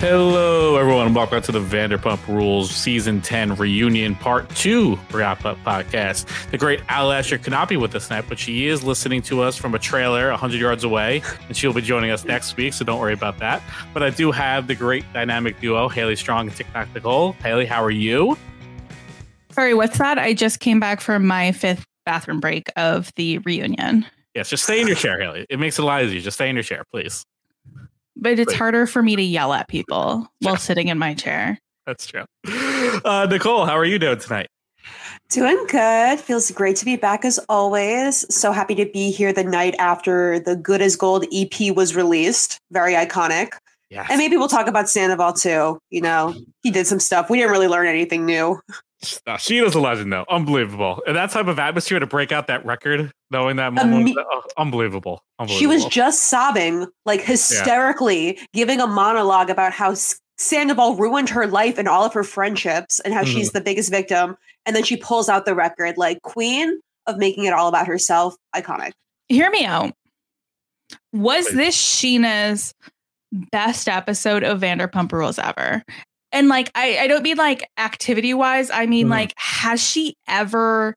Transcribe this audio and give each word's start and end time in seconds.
Hello, 0.00 0.76
everyone. 0.76 1.14
Welcome 1.14 1.38
back 1.38 1.44
to 1.44 1.52
the 1.52 1.60
Vanderpump 1.60 2.26
Rules 2.28 2.70
Season 2.70 3.22
10 3.22 3.56
Reunion 3.56 4.14
Part 4.14 4.48
2 4.50 4.98
Wrap 5.12 5.46
Up 5.46 5.56
Podcast. 5.64 6.26
The 6.50 6.58
great 6.58 6.80
Ali 6.90 7.08
Lasher 7.08 7.38
cannot 7.38 7.70
be 7.70 7.78
with 7.78 7.94
us 7.94 8.08
tonight, 8.08 8.26
but 8.28 8.38
she 8.38 8.66
is 8.66 8.84
listening 8.84 9.22
to 9.22 9.40
us 9.40 9.56
from 9.56 9.74
a 9.74 9.78
trailer 9.78 10.28
100 10.30 10.60
yards 10.60 10.84
away, 10.84 11.22
and 11.48 11.56
she'll 11.56 11.72
be 11.72 11.80
joining 11.80 12.10
us 12.10 12.24
next 12.24 12.56
week, 12.56 12.74
so 12.74 12.84
don't 12.84 13.00
worry 13.00 13.14
about 13.14 13.38
that. 13.38 13.62
But 13.94 14.02
I 14.02 14.10
do 14.10 14.30
have 14.30 14.66
the 14.66 14.74
great 14.74 15.04
dynamic 15.14 15.58
duo, 15.60 15.88
Haley 15.88 16.16
Strong 16.16 16.48
and 16.48 16.56
TikTok 16.56 16.94
Nicole. 16.94 17.32
Haley, 17.32 17.64
how 17.64 17.82
are 17.82 17.90
you? 17.90 18.36
Sorry, 19.52 19.72
what's 19.72 19.96
that? 19.98 20.18
I 20.18 20.34
just 20.34 20.60
came 20.60 20.80
back 20.80 21.00
from 21.00 21.26
my 21.26 21.52
fifth 21.52 21.86
bathroom 22.04 22.40
break 22.40 22.70
of 22.76 23.10
the 23.16 23.38
reunion. 23.38 24.04
Yes, 24.34 24.50
just 24.50 24.64
stay 24.64 24.80
in 24.80 24.86
your 24.86 24.96
chair, 24.96 25.18
Haley. 25.18 25.46
It 25.48 25.58
makes 25.60 25.78
it 25.78 25.82
a 25.82 25.86
lot 25.86 26.02
easier. 26.02 26.20
Just 26.20 26.36
stay 26.36 26.50
in 26.50 26.56
your 26.56 26.64
chair, 26.64 26.84
please. 26.92 27.24
But 28.16 28.38
it's 28.38 28.54
harder 28.54 28.86
for 28.86 29.02
me 29.02 29.16
to 29.16 29.22
yell 29.22 29.52
at 29.52 29.68
people 29.68 30.26
while 30.40 30.56
sitting 30.56 30.88
in 30.88 30.98
my 30.98 31.14
chair. 31.14 31.58
That's 31.86 32.06
true. 32.06 32.24
Uh, 33.04 33.26
Nicole, 33.28 33.66
how 33.66 33.76
are 33.76 33.84
you 33.84 33.98
doing 33.98 34.18
tonight? 34.18 34.48
Doing 35.30 35.66
good. 35.68 36.20
Feels 36.20 36.50
great 36.50 36.76
to 36.76 36.84
be 36.84 36.96
back 36.96 37.24
as 37.24 37.38
always. 37.48 38.24
So 38.34 38.52
happy 38.52 38.74
to 38.76 38.86
be 38.86 39.10
here 39.10 39.32
the 39.32 39.44
night 39.44 39.74
after 39.78 40.38
the 40.38 40.54
Good 40.54 40.80
as 40.80 40.96
Gold 40.96 41.24
EP 41.32 41.74
was 41.74 41.96
released. 41.96 42.58
Very 42.70 42.92
iconic. 42.94 43.52
Yes. 43.90 44.06
And 44.10 44.18
maybe 44.18 44.36
we'll 44.36 44.48
talk 44.48 44.66
about 44.66 44.88
Sandoval 44.88 45.32
too. 45.32 45.78
You 45.90 46.00
know, 46.00 46.34
he 46.62 46.70
did 46.70 46.86
some 46.86 47.00
stuff. 47.00 47.30
We 47.30 47.38
didn't 47.38 47.52
really 47.52 47.68
learn 47.68 47.86
anything 47.86 48.26
new. 48.26 48.60
Uh, 49.26 49.36
she 49.36 49.60
was 49.60 49.74
a 49.74 49.80
legend, 49.80 50.12
though. 50.12 50.24
Unbelievable. 50.28 51.02
And 51.06 51.16
that 51.16 51.30
type 51.30 51.46
of 51.46 51.58
atmosphere 51.58 51.98
to 51.98 52.06
break 52.06 52.32
out 52.32 52.46
that 52.46 52.64
record, 52.64 53.10
knowing 53.30 53.56
that 53.56 53.72
moment, 53.72 54.08
Imme- 54.08 54.24
oh, 54.30 54.42
unbelievable. 54.56 55.22
unbelievable. 55.38 55.58
She 55.58 55.66
was 55.66 55.84
just 55.86 56.26
sobbing, 56.26 56.86
like 57.04 57.20
hysterically, 57.20 58.38
giving 58.52 58.80
a 58.80 58.86
monologue 58.86 59.50
about 59.50 59.72
how 59.72 59.94
Sandoval 60.38 60.96
ruined 60.96 61.28
her 61.30 61.46
life 61.46 61.78
and 61.78 61.88
all 61.88 62.04
of 62.04 62.12
her 62.12 62.24
friendships 62.24 63.00
and 63.00 63.14
how 63.14 63.24
she's 63.24 63.52
the 63.52 63.60
biggest 63.60 63.90
victim. 63.90 64.36
And 64.66 64.74
then 64.74 64.82
she 64.82 64.96
pulls 64.96 65.28
out 65.28 65.44
the 65.46 65.54
record, 65.54 65.96
like 65.96 66.22
queen 66.22 66.80
of 67.06 67.18
making 67.18 67.44
it 67.44 67.52
all 67.52 67.68
about 67.68 67.86
herself. 67.86 68.36
Iconic. 68.54 68.92
Hear 69.28 69.50
me 69.50 69.64
out. 69.64 69.92
Was 71.12 71.46
Please. 71.46 71.56
this 71.56 71.76
Scheana's 71.76 72.74
best 73.50 73.88
episode 73.88 74.42
of 74.44 74.60
Vanderpump 74.60 75.12
Rules 75.12 75.38
ever? 75.38 75.82
And 76.34 76.48
like, 76.48 76.70
I, 76.74 76.98
I 76.98 77.06
don't 77.06 77.22
mean 77.22 77.36
like 77.38 77.66
activity 77.78 78.34
wise. 78.34 78.70
I 78.70 78.84
mean, 78.86 79.06
Mhm. 79.06 79.10
like, 79.10 79.32
has 79.36 79.80
she 79.82 80.16
ever 80.28 80.94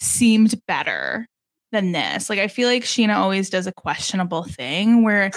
seemed 0.00 0.54
better 0.66 1.26
than 1.70 1.92
this? 1.92 2.28
Like, 2.30 2.38
I 2.40 2.48
feel 2.48 2.68
like 2.68 2.82
Scheana 2.82 3.14
always 3.16 3.50
does 3.50 3.66
a 3.68 3.72
questionable 3.72 4.42
thing 4.42 5.04
where 5.04 5.30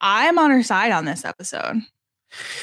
I'm 0.00 0.38
on 0.38 0.50
her 0.50 0.62
side 0.62 0.92
on 0.92 1.04
this 1.04 1.24
episode. 1.24 1.82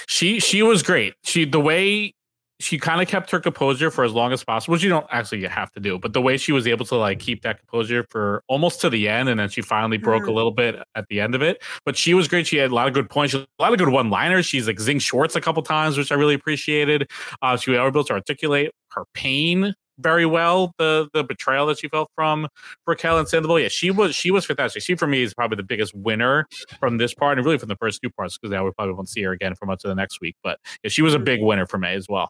she 0.08 0.40
she 0.40 0.62
was 0.64 0.82
great. 0.84 1.14
She 1.24 1.46
the 1.46 1.60
way 1.60 2.14
she 2.60 2.80
kind 2.80 3.02
of 3.02 3.08
kept 3.08 3.30
her 3.32 3.40
composure 3.40 3.92
for 3.92 4.04
as 4.04 4.14
long 4.14 4.34
as 4.34 4.44
possible, 4.44 4.72
which 4.74 4.84
you 4.84 4.90
don't 4.90 5.06
actually 5.12 5.46
have 5.46 5.72
to 5.74 5.80
do, 5.80 6.00
but 6.00 6.14
the 6.14 6.22
way 6.22 6.38
she 6.38 6.52
was 6.52 6.66
able 6.68 6.86
to 6.86 6.96
like 6.96 7.20
keep 7.20 7.44
that 7.44 7.60
composure 7.60 8.06
for 8.10 8.44
almost 8.48 8.82
to 8.82 8.90
the 8.90 9.08
end, 9.08 9.30
and 9.30 9.40
then 9.40 9.48
she 9.50 9.62
finally 9.62 9.98
broke 9.98 10.24
a 10.26 10.30
Mhm. 10.32 10.36
little 10.36 10.52
bit 10.52 10.76
at 10.96 11.06
the 11.10 11.22
end 11.22 11.36
of 11.36 11.42
it. 11.44 11.62
But 11.86 11.96
she 11.98 12.14
was 12.16 12.28
great. 12.28 12.48
She 12.48 12.58
had 12.58 12.72
a 12.72 12.76
lot 12.76 12.88
of 12.88 12.94
good 12.94 13.10
points, 13.10 13.34
a 13.36 13.46
lot 13.60 13.74
of 13.74 13.78
good 13.80 13.90
one 13.90 14.10
liners. 14.10 14.46
She's 14.48 14.66
like 14.68 14.80
zing 14.80 15.00
Schwartz 15.00 15.36
a 15.36 15.42
couple 15.42 15.62
times, 15.62 15.98
which 15.98 16.12
I 16.12 16.16
really 16.16 16.34
appreciated. 16.34 17.10
Uh, 17.42 17.58
she 17.58 17.70
was 17.72 17.80
able 17.80 18.04
to 18.04 18.14
articulate 18.14 18.72
her 18.94 19.04
pain 19.14 19.76
very 20.00 20.26
well. 20.28 20.74
The 20.78 21.10
the 21.14 21.24
betrayal 21.24 21.66
that 21.68 21.80
she 21.80 21.88
felt 21.90 22.10
from 22.16 22.48
Raquel 22.88 23.18
and 23.20 23.28
Sandoval. 23.28 23.60
Yeah, 23.60 23.68
she 23.68 23.92
was 23.92 24.16
she 24.16 24.30
was 24.32 24.46
fantastic. 24.46 24.82
She 24.84 24.96
for 24.96 25.08
me 25.08 25.22
is 25.24 25.34
probably 25.34 25.58
the 25.58 25.64
biggest 25.64 25.94
winner 25.96 26.48
from 26.80 26.98
this 26.98 27.14
part, 27.14 27.38
and 27.38 27.46
really 27.46 27.58
from 27.60 27.70
the 27.70 27.76
first 27.78 28.02
two 28.02 28.10
parts, 28.12 28.38
because 28.38 28.52
now 28.52 28.64
we 28.66 28.72
probably 28.78 28.94
won't 28.96 29.10
see 29.10 29.22
her 29.24 29.32
again 29.32 29.54
for 29.56 29.66
much 29.68 29.84
of 29.84 29.90
the 29.90 29.96
next 29.96 30.22
week. 30.22 30.36
But 30.44 30.60
yeah, 30.84 30.90
she 30.90 31.02
was 31.04 31.14
a 31.16 31.20
big 31.20 31.42
winner 31.42 31.66
for 31.68 31.78
me 31.80 31.94
as 31.94 32.08
well. 32.10 32.30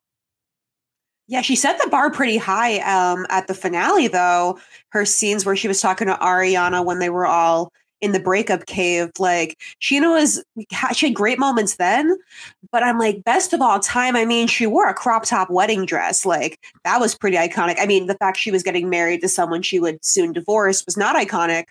Yeah, 1.28 1.42
she 1.42 1.56
set 1.56 1.80
the 1.82 1.90
bar 1.90 2.10
pretty 2.10 2.38
high 2.38 2.80
um, 2.80 3.26
at 3.30 3.48
the 3.48 3.54
finale, 3.54 4.08
though. 4.08 4.60
Her 4.90 5.06
scenes 5.06 5.46
where 5.46 5.56
she 5.58 5.68
was 5.68 5.82
talking 5.82 6.08
to 6.08 6.16
Ariana 6.16 6.86
when 6.86 7.00
they 7.00 7.10
were 7.10 7.26
all 7.26 7.72
in 8.00 8.12
the 8.12 8.20
breakup 8.20 8.66
cave, 8.68 9.10
like 9.18 9.60
Scheana 9.82 10.12
was, 10.14 10.44
she 10.94 11.08
had 11.08 11.16
great 11.16 11.40
moments 11.40 11.76
then. 11.76 12.16
But 12.72 12.84
I'm 12.84 13.00
like, 13.00 13.24
best 13.24 13.54
of 13.54 13.62
all 13.62 13.80
time. 13.80 14.16
I 14.16 14.24
mean, 14.26 14.48
she 14.48 14.68
wore 14.68 14.88
a 14.88 14.94
crop 14.94 15.26
top 15.26 15.50
wedding 15.50 15.86
dress. 15.86 16.26
Like, 16.26 16.60
that 16.84 17.00
was 17.00 17.16
pretty 17.16 17.38
iconic. 17.38 17.76
I 17.80 17.88
mean, 17.88 18.08
the 18.08 18.16
fact 18.16 18.38
she 18.38 18.52
was 18.52 18.64
getting 18.64 18.90
married 18.90 19.22
to 19.22 19.30
someone 19.30 19.64
she 19.64 19.80
would 19.80 20.04
soon 20.06 20.32
divorce 20.32 20.86
was 20.86 20.96
not 20.96 21.16
iconic, 21.16 21.66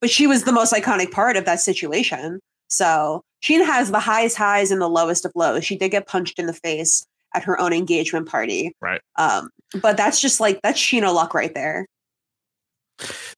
but 0.00 0.10
she 0.10 0.26
was 0.26 0.44
the 0.44 0.52
most 0.52 0.72
iconic 0.72 1.10
part 1.10 1.36
of 1.36 1.44
that 1.44 1.60
situation. 1.60 2.40
So 2.68 3.22
Scheana 3.42 3.66
has 3.66 3.90
the 3.90 4.00
highest 4.00 4.36
highs 4.36 4.70
and 4.70 4.80
the 4.80 4.88
lowest 4.88 5.24
of 5.24 5.32
lows. 5.34 5.64
She 5.64 5.76
did 5.76 5.90
get 5.90 6.06
punched 6.06 6.38
in 6.38 6.46
the 6.46 6.52
face 6.52 7.06
at 7.34 7.44
her 7.44 7.60
own 7.60 7.72
engagement 7.72 8.28
party. 8.28 8.72
Right. 8.80 9.00
Um, 9.16 9.50
but 9.80 9.96
that's 9.96 10.20
just 10.20 10.40
like 10.40 10.60
that's 10.62 10.78
Scheana 10.78 11.14
luck 11.14 11.34
right 11.34 11.54
there. 11.54 11.86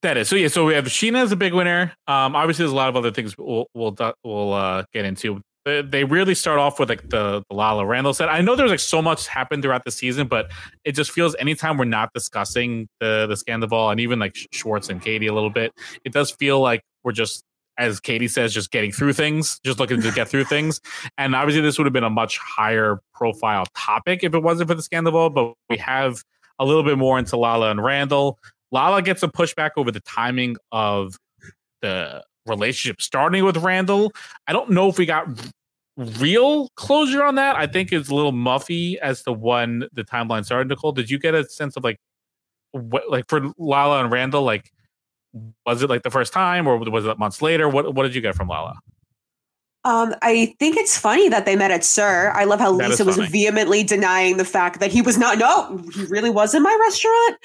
That 0.02 0.16
is 0.16 0.28
so. 0.28 0.36
Yeah, 0.36 0.48
so 0.48 0.66
we 0.66 0.74
have 0.74 0.84
Scheana 0.86 1.22
as 1.22 1.32
a 1.32 1.36
big 1.36 1.54
winner. 1.54 1.92
Um, 2.08 2.34
obviously, 2.34 2.64
there's 2.64 2.72
a 2.72 2.76
lot 2.76 2.88
of 2.88 2.96
other 2.96 3.10
things 3.10 3.36
we'll 3.38 3.66
we'll 3.74 3.96
we'll 4.24 4.52
uh, 4.52 4.84
get 4.92 5.04
into. 5.04 5.40
They- 5.64 6.02
really 6.02 6.34
start 6.34 6.58
off 6.58 6.80
with 6.80 6.88
like 6.88 7.08
the, 7.08 7.44
the 7.48 7.54
Lala 7.54 7.86
Randall 7.86 8.12
set. 8.12 8.28
I 8.28 8.40
know 8.40 8.56
there's 8.56 8.72
like 8.72 8.80
so 8.80 9.00
much 9.00 9.28
happened 9.28 9.62
throughout 9.62 9.84
the 9.84 9.92
season, 9.92 10.26
but 10.26 10.50
it 10.84 10.92
just 10.92 11.12
feels 11.12 11.36
anytime 11.36 11.78
we're 11.78 11.84
not 11.84 12.10
discussing 12.12 12.88
the 12.98 13.26
the 13.28 13.34
Scandoval 13.34 13.92
and 13.92 14.00
even 14.00 14.18
like 14.18 14.34
Schwartz 14.50 14.88
and 14.88 15.00
Katie 15.00 15.28
a 15.28 15.32
little 15.32 15.50
bit, 15.50 15.72
it 16.04 16.12
does 16.12 16.32
feel 16.32 16.58
like 16.58 16.82
we're 17.04 17.12
just 17.12 17.44
as 17.82 17.98
Katie 17.98 18.28
says, 18.28 18.54
just 18.54 18.70
getting 18.70 18.92
through 18.92 19.12
things, 19.12 19.58
just 19.64 19.80
looking 19.80 20.00
to 20.00 20.12
get 20.12 20.28
through 20.28 20.44
things. 20.44 20.80
And 21.18 21.34
obviously, 21.34 21.62
this 21.62 21.78
would 21.78 21.84
have 21.84 21.92
been 21.92 22.04
a 22.04 22.10
much 22.10 22.38
higher 22.38 23.00
profile 23.12 23.66
topic 23.76 24.20
if 24.22 24.34
it 24.34 24.42
wasn't 24.42 24.68
for 24.68 24.76
the 24.76 24.82
scandal. 24.82 25.30
But 25.30 25.54
we 25.68 25.78
have 25.78 26.22
a 26.60 26.64
little 26.64 26.84
bit 26.84 26.96
more 26.96 27.18
into 27.18 27.36
Lala 27.36 27.72
and 27.72 27.82
Randall. 27.82 28.38
Lala 28.70 29.02
gets 29.02 29.24
a 29.24 29.28
pushback 29.28 29.70
over 29.76 29.90
the 29.90 30.00
timing 30.00 30.56
of 30.70 31.18
the 31.80 32.22
relationship 32.46 33.02
starting 33.02 33.44
with 33.44 33.56
Randall. 33.56 34.12
I 34.46 34.52
don't 34.52 34.70
know 34.70 34.88
if 34.88 34.96
we 34.96 35.04
got 35.04 35.26
real 35.96 36.68
closure 36.76 37.24
on 37.24 37.34
that. 37.34 37.56
I 37.56 37.66
think 37.66 37.92
it's 37.92 38.08
a 38.08 38.14
little 38.14 38.32
muffy 38.32 38.96
as 38.98 39.24
to 39.24 39.32
when 39.32 39.88
the 39.92 40.04
timeline 40.04 40.44
started. 40.44 40.68
Nicole, 40.68 40.92
did 40.92 41.10
you 41.10 41.18
get 41.18 41.34
a 41.34 41.44
sense 41.48 41.76
of 41.76 41.82
like 41.82 41.98
what 42.70 43.10
like 43.10 43.24
for 43.28 43.52
Lala 43.58 44.04
and 44.04 44.12
Randall, 44.12 44.42
like 44.42 44.70
was 45.66 45.82
it 45.82 45.90
like 45.90 46.02
the 46.02 46.10
first 46.10 46.32
time 46.32 46.66
or 46.66 46.76
was 46.76 47.06
it 47.06 47.18
months 47.18 47.40
later? 47.42 47.68
What 47.68 47.94
what 47.94 48.02
did 48.04 48.14
you 48.14 48.20
get 48.20 48.34
from 48.34 48.48
Lala? 48.48 48.74
Um, 49.84 50.14
I 50.22 50.54
think 50.60 50.76
it's 50.76 50.96
funny 50.96 51.28
that 51.28 51.44
they 51.44 51.56
met 51.56 51.72
at 51.72 51.84
SUR. 51.84 52.30
I 52.36 52.44
love 52.44 52.60
how 52.60 52.76
That 52.76 52.92
is 52.92 53.00
Lisa 53.00 53.20
was 53.20 53.28
vehemently 53.30 53.82
denying 53.82 54.36
the 54.36 54.44
fact 54.44 54.78
that 54.78 54.92
he 54.92 55.02
was 55.02 55.18
not. 55.18 55.38
No, 55.38 55.76
he 55.92 56.04
really 56.04 56.30
was 56.30 56.54
in 56.54 56.62
my 56.62 56.76
restaurant. 56.82 57.36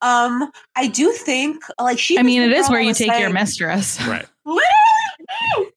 Um, 0.00 0.50
I 0.74 0.88
do 0.88 1.12
think 1.12 1.62
like 1.80 1.98
she. 1.98 2.18
I 2.18 2.22
mean, 2.22 2.40
it 2.42 2.52
is 2.52 2.70
where 2.70 2.80
you 2.80 2.88
was 2.88 2.98
take 2.98 3.08
your 3.08 3.16
saying- 3.18 3.34
mistress. 3.34 3.98
Right. 4.06 4.26
Literally. 4.46 5.72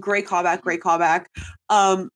great 0.00 0.26
callback, 0.26 0.62
great 0.62 0.80
callback. 0.80 1.26
Um, 1.68 2.10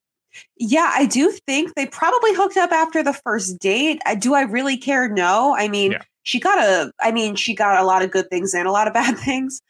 yeah, 0.57 0.91
I 0.93 1.05
do 1.05 1.31
think 1.47 1.75
they 1.75 1.85
probably 1.85 2.33
hooked 2.33 2.57
up 2.57 2.71
after 2.71 3.03
the 3.03 3.13
first 3.13 3.59
date. 3.59 4.01
I, 4.05 4.15
do 4.15 4.33
I 4.33 4.41
really 4.41 4.77
care? 4.77 5.07
No. 5.09 5.55
I 5.57 5.67
mean, 5.67 5.91
Yeah. 5.93 6.01
She 6.27 6.41
got 6.41 6.57
a. 6.57 6.91
I 6.99 7.13
mean, 7.13 7.35
she 7.35 7.55
got 7.55 7.79
a 7.79 7.85
lot 7.85 8.03
of 8.03 8.11
good 8.11 8.29
things 8.29 8.53
and 8.53 8.67
a 8.67 8.71
lot 8.71 8.87
of 8.87 8.93
bad 9.01 9.17
things. 9.17 9.61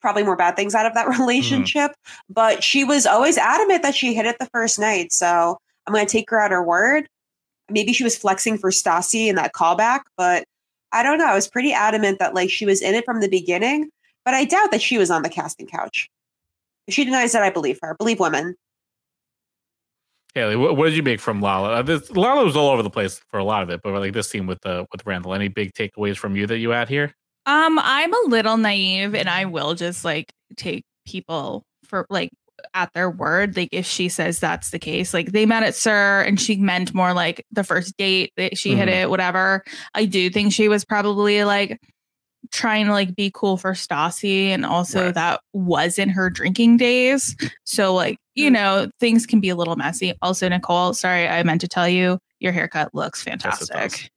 Probably 0.00 0.22
more 0.22 0.36
bad 0.36 0.56
things 0.56 0.74
out 0.74 0.86
of 0.86 0.94
that 0.94 1.06
mm-hmm. 1.06 1.20
relationship. 1.20 1.92
But 2.30 2.64
she 2.64 2.84
was 2.84 3.06
always 3.06 3.36
adamant 3.36 3.82
that 3.82 3.94
she 3.94 4.14
hit 4.14 4.24
it 4.24 4.38
the 4.38 4.46
first 4.46 4.78
night. 4.78 5.12
So 5.12 5.58
I'm 5.86 5.92
going 5.92 6.06
to 6.06 6.10
take 6.10 6.30
her 6.30 6.40
at 6.40 6.50
her 6.50 6.62
word. 6.62 7.06
Maybe 7.68 7.92
she 7.92 8.04
was 8.04 8.16
flexing 8.16 8.56
for 8.58 8.70
Stassi 8.70 9.26
in 9.26 9.36
that 9.36 9.52
callback, 9.52 10.02
but 10.16 10.44
I 10.92 11.02
don't 11.02 11.18
know. 11.18 11.26
I 11.26 11.34
was 11.34 11.48
pretty 11.48 11.72
adamant 11.72 12.20
that 12.20 12.32
like 12.32 12.48
she 12.48 12.64
was 12.64 12.80
in 12.80 12.94
it 12.94 13.04
from 13.04 13.20
the 13.20 13.28
beginning. 13.28 13.90
But 14.24 14.34
I 14.34 14.44
doubt 14.44 14.70
that 14.70 14.82
she 14.82 14.98
was 14.98 15.10
on 15.10 15.22
the 15.22 15.28
casting 15.28 15.66
couch. 15.66 16.08
If 16.86 16.94
she 16.94 17.04
denies 17.04 17.32
that, 17.32 17.42
I 17.42 17.50
believe 17.50 17.78
her. 17.82 17.94
Believe 17.98 18.20
women. 18.20 18.56
Haley, 20.36 20.54
what, 20.56 20.76
what 20.76 20.84
did 20.84 20.94
you 20.94 21.02
make 21.02 21.18
from 21.18 21.40
Lala? 21.40 21.70
Uh, 21.76 21.82
this, 21.82 22.10
Lala 22.10 22.44
was 22.44 22.54
all 22.56 22.68
over 22.70 22.82
the 22.82 22.90
place 22.90 23.20
for 23.30 23.38
a 23.38 23.44
lot 23.44 23.62
of 23.62 23.70
it, 23.70 23.80
but 23.82 23.92
like 23.94 24.12
this 24.12 24.28
scene 24.28 24.46
with 24.46 24.64
uh, 24.66 24.84
with 24.92 25.04
Randall, 25.06 25.32
any 25.34 25.48
big 25.48 25.72
takeaways 25.72 26.16
from 26.18 26.36
you 26.36 26.46
that 26.46 26.58
you 26.58 26.70
had 26.70 26.88
here? 26.90 27.14
Um, 27.46 27.78
I'm 27.78 28.12
a 28.12 28.28
little 28.28 28.56
naive 28.58 29.14
and 29.14 29.28
I 29.30 29.46
will 29.46 29.74
just 29.74 30.04
like 30.04 30.30
take 30.56 30.84
people 31.06 31.64
for 31.84 32.04
like 32.10 32.30
at 32.74 32.92
their 32.92 33.08
word. 33.08 33.56
Like 33.56 33.70
if 33.72 33.86
she 33.86 34.10
says 34.10 34.38
that's 34.38 34.70
the 34.70 34.78
case, 34.78 35.14
like 35.14 35.32
they 35.32 35.46
met 35.46 35.62
at 35.62 35.74
SUR 35.74 36.20
and 36.22 36.38
she 36.38 36.56
meant 36.56 36.92
more 36.92 37.14
like 37.14 37.44
the 37.50 37.64
first 37.64 37.96
date 37.96 38.32
that 38.36 38.58
she 38.58 38.74
hit 38.76 38.88
Mhm. 38.88 39.02
it, 39.04 39.10
whatever. 39.10 39.64
I 39.94 40.04
do 40.04 40.28
think 40.28 40.52
she 40.52 40.68
was 40.68 40.84
probably 40.84 41.44
like 41.44 41.80
trying 42.52 42.86
to 42.86 42.92
like 42.92 43.14
be 43.16 43.30
cool 43.32 43.56
for 43.56 43.72
Stassi 43.72 44.48
and 44.48 44.66
also 44.66 45.06
Right. 45.06 45.14
that 45.14 45.40
was 45.54 45.98
in 45.98 46.10
her 46.10 46.28
drinking 46.28 46.76
days. 46.76 47.34
So 47.64 47.94
like, 47.94 48.18
you 48.36 48.50
Mm. 48.50 48.52
know, 48.52 48.90
things 49.00 49.26
can 49.26 49.40
be 49.40 49.48
a 49.48 49.56
little 49.56 49.74
messy. 49.74 50.12
Also, 50.22 50.48
Nicole, 50.48 50.94
sorry, 50.94 51.26
I 51.26 51.42
meant 51.42 51.60
to 51.62 51.68
tell 51.68 51.88
you 51.88 52.18
your 52.38 52.52
haircut 52.52 52.94
looks 52.94 53.24
Yes, 53.26 53.36
it 53.36 53.42
fantastic. 53.42 54.10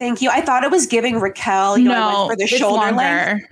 Thank 0.00 0.20
you. 0.20 0.28
I 0.28 0.40
thought 0.42 0.64
it 0.64 0.70
was 0.70 0.86
giving 0.86 1.18
Raquel, 1.20 1.78
you 1.78 1.88
no, 1.88 2.26
went 2.26 2.30
for 2.32 2.36
the 2.36 2.42
it's 2.44 2.52
shoulder 2.56 2.90
length. 2.92 3.46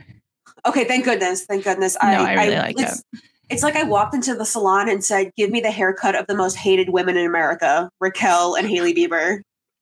Okay, 0.66 0.84
thank 0.84 1.04
goodness. 1.04 1.44
Thank 1.46 1.64
goodness. 1.64 1.96
No, 2.02 2.08
I 2.08 2.34
really 2.34 2.56
like 2.56 2.78
it's, 2.80 3.02
It's 3.48 3.62
like 3.62 3.76
I 3.76 3.82
walked 3.84 4.14
into 4.14 4.34
the 4.34 4.44
salon 4.44 4.88
and 4.88 5.04
said, 5.04 5.30
"Give 5.36 5.50
me 5.50 5.60
the 5.60 5.70
haircut 5.70 6.14
of 6.14 6.26
the 6.26 6.34
most 6.34 6.56
hated 6.56 6.88
women 6.90 7.16
in 7.16 7.26
America, 7.26 7.90
Raquel 8.00 8.54
and 8.56 8.66
Hailey 8.68 8.94
Bieber." 8.94 9.40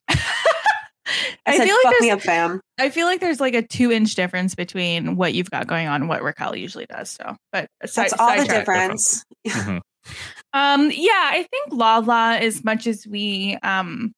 I, 0.09 0.17
I 1.47 1.57
said, 1.57 1.65
feel 1.67 1.75
like 1.77 1.83
"Fuck 1.95 2.01
me 2.01 2.07
there's- 2.09 2.13
up, 2.17 2.23
fam." 2.23 2.61
I 2.79 2.91
feel 2.91 3.07
like 3.07 3.21
there's 3.21 3.41
like 3.41 3.55
a 3.55 3.63
two 3.63 3.91
inch 3.93 4.15
difference 4.15 4.55
between 4.55 5.17
what 5.17 5.35
you've 5.35 5.51
got 5.51 5.67
going 5.67 5.87
on 5.89 6.03
and 6.03 6.09
what 6.09 6.23
Raquel 6.23 6.57
usually 6.57 6.87
does. 6.87 7.11
So, 7.11 7.37
but 7.53 7.69
That's 7.81 7.97
all 8.15 8.31
the 8.37 8.39
sidetrack. 8.39 8.59
difference. 8.61 9.25
Mhm. 9.47 9.81
Um, 10.53 10.91
yeah, 10.95 11.31
I 11.33 11.47
think 11.51 11.73
Lala, 11.73 12.37
as 12.39 12.65
much 12.65 12.87
as 12.87 13.07
we, 13.07 13.57
um, 13.63 14.13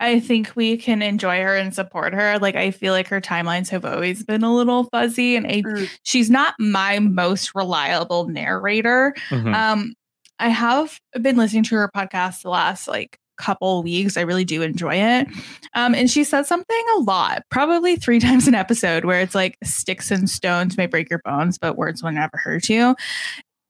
I 0.00 0.20
think 0.20 0.52
we 0.54 0.76
can 0.76 1.02
enjoy 1.02 1.42
her 1.42 1.56
and 1.56 1.74
support 1.74 2.14
her. 2.14 2.38
Like, 2.38 2.54
I 2.54 2.70
feel 2.70 2.92
like 2.92 3.08
her 3.08 3.20
timelines 3.20 3.68
have 3.70 3.84
always 3.84 4.22
been 4.24 4.44
a 4.44 4.54
little 4.54 4.84
fuzzy, 4.84 5.34
and 5.36 5.46
I, 5.46 5.62
Mm. 5.62 5.88
she's 6.04 6.30
not 6.30 6.54
my 6.58 7.00
most 7.00 7.52
reliable 7.54 8.28
narrator. 8.28 9.14
Mhm. 9.30 9.54
Um, 9.54 9.94
I 10.38 10.50
have 10.50 10.98
been 11.20 11.36
listening 11.36 11.64
to 11.64 11.74
her 11.76 11.90
podcast 11.94 12.42
the 12.42 12.50
last 12.50 12.86
like 12.86 13.18
couple 13.40 13.82
weeks. 13.84 14.16
I 14.16 14.20
really 14.22 14.44
do 14.44 14.62
enjoy 14.62 14.94
it. 14.96 15.28
Um, 15.74 15.94
and 15.94 16.10
she 16.10 16.22
said 16.24 16.46
something 16.46 16.84
a 16.96 17.00
lot, 17.00 17.42
probably 17.50 17.94
three 17.96 18.18
times 18.20 18.46
an 18.48 18.54
episode, 18.54 19.04
where 19.04 19.20
it's 19.20 19.34
like 19.34 19.56
sticks 19.64 20.10
and 20.12 20.28
stones 20.30 20.76
may 20.76 20.86
break 20.86 21.08
your 21.10 21.20
bones, 21.24 21.56
but 21.58 21.76
words 21.76 22.02
will 22.02 22.12
never 22.12 22.36
hurt 22.36 22.68
you. 22.68 22.94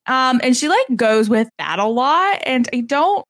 Um, 0.08 0.40
and 0.42 0.56
she 0.56 0.68
like 0.68 0.86
goes 0.96 1.28
with 1.28 1.48
that 1.58 1.78
a 1.78 1.84
lot, 1.86 2.40
and 2.44 2.68
I 2.72 2.80
don't 2.80 3.24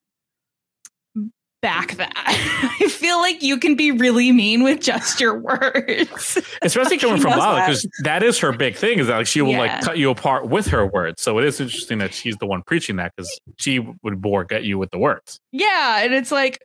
back 1.61 1.95
that. 1.95 2.13
I 2.81 2.87
feel 2.87 3.19
like 3.19 3.43
you 3.43 3.57
can 3.57 3.75
be 3.75 3.91
really 3.91 4.31
mean 4.31 4.63
with 4.63 4.79
just 4.79 5.19
your 5.19 5.37
words. 5.37 6.37
Especially 6.61 6.97
coming 6.97 7.19
from 7.21 7.31
Lala, 7.37 7.59
because 7.61 7.85
that 8.03 8.23
is 8.23 8.39
her 8.39 8.53
big 8.53 8.75
thing. 8.77 8.99
Is 8.99 9.07
that 9.07 9.17
like 9.17 9.27
she 9.27 9.41
will 9.41 9.51
Yeah. 9.51 9.59
like 9.59 9.81
cut 9.81 9.97
you 9.97 10.09
apart 10.09 10.47
with 10.47 10.67
her 10.67 10.85
words. 10.85 11.21
So 11.21 11.37
it 11.37 11.43
is 11.45 11.59
interesting 11.59 11.97
that 11.99 12.13
she's 12.13 12.37
the 12.37 12.45
one 12.47 12.63
preaching 12.65 12.95
that 12.95 13.11
because 13.15 13.29
she 13.57 13.79
would 13.79 14.21
more 14.23 14.45
get 14.45 14.63
you 14.63 14.77
with 14.77 14.91
the 14.91 14.99
words. 14.99 15.39
Yeah, 15.51 15.99
and 16.01 16.13
it's 16.13 16.31
like 16.31 16.59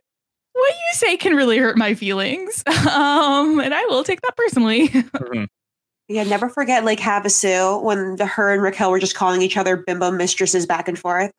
what 0.53 0.73
you 0.73 0.93
say 0.93 1.17
can 1.17 1.35
really 1.35 1.57
hurt 1.57 1.77
my 1.77 1.93
feelings. 1.93 2.63
Um, 2.95 3.59
and 3.59 3.73
I 3.73 3.83
will 3.87 4.03
take 4.05 4.21
that 4.21 4.37
personally. 4.37 4.87
Mhm. 4.87 5.47
Yeah, 6.07 6.23
never 6.23 6.49
forget 6.49 6.83
Lake 6.83 6.99
Havasu 6.99 7.81
when 7.81 8.17
the, 8.17 8.25
her 8.25 8.53
and 8.53 8.61
Raquel 8.61 8.91
were 8.91 8.99
just 8.99 9.15
calling 9.15 9.41
each 9.41 9.57
other 9.57 9.75
bimbo 9.75 10.11
mistresses 10.11 10.65
back 10.65 10.87
and 10.87 10.97
forth. 10.99 11.31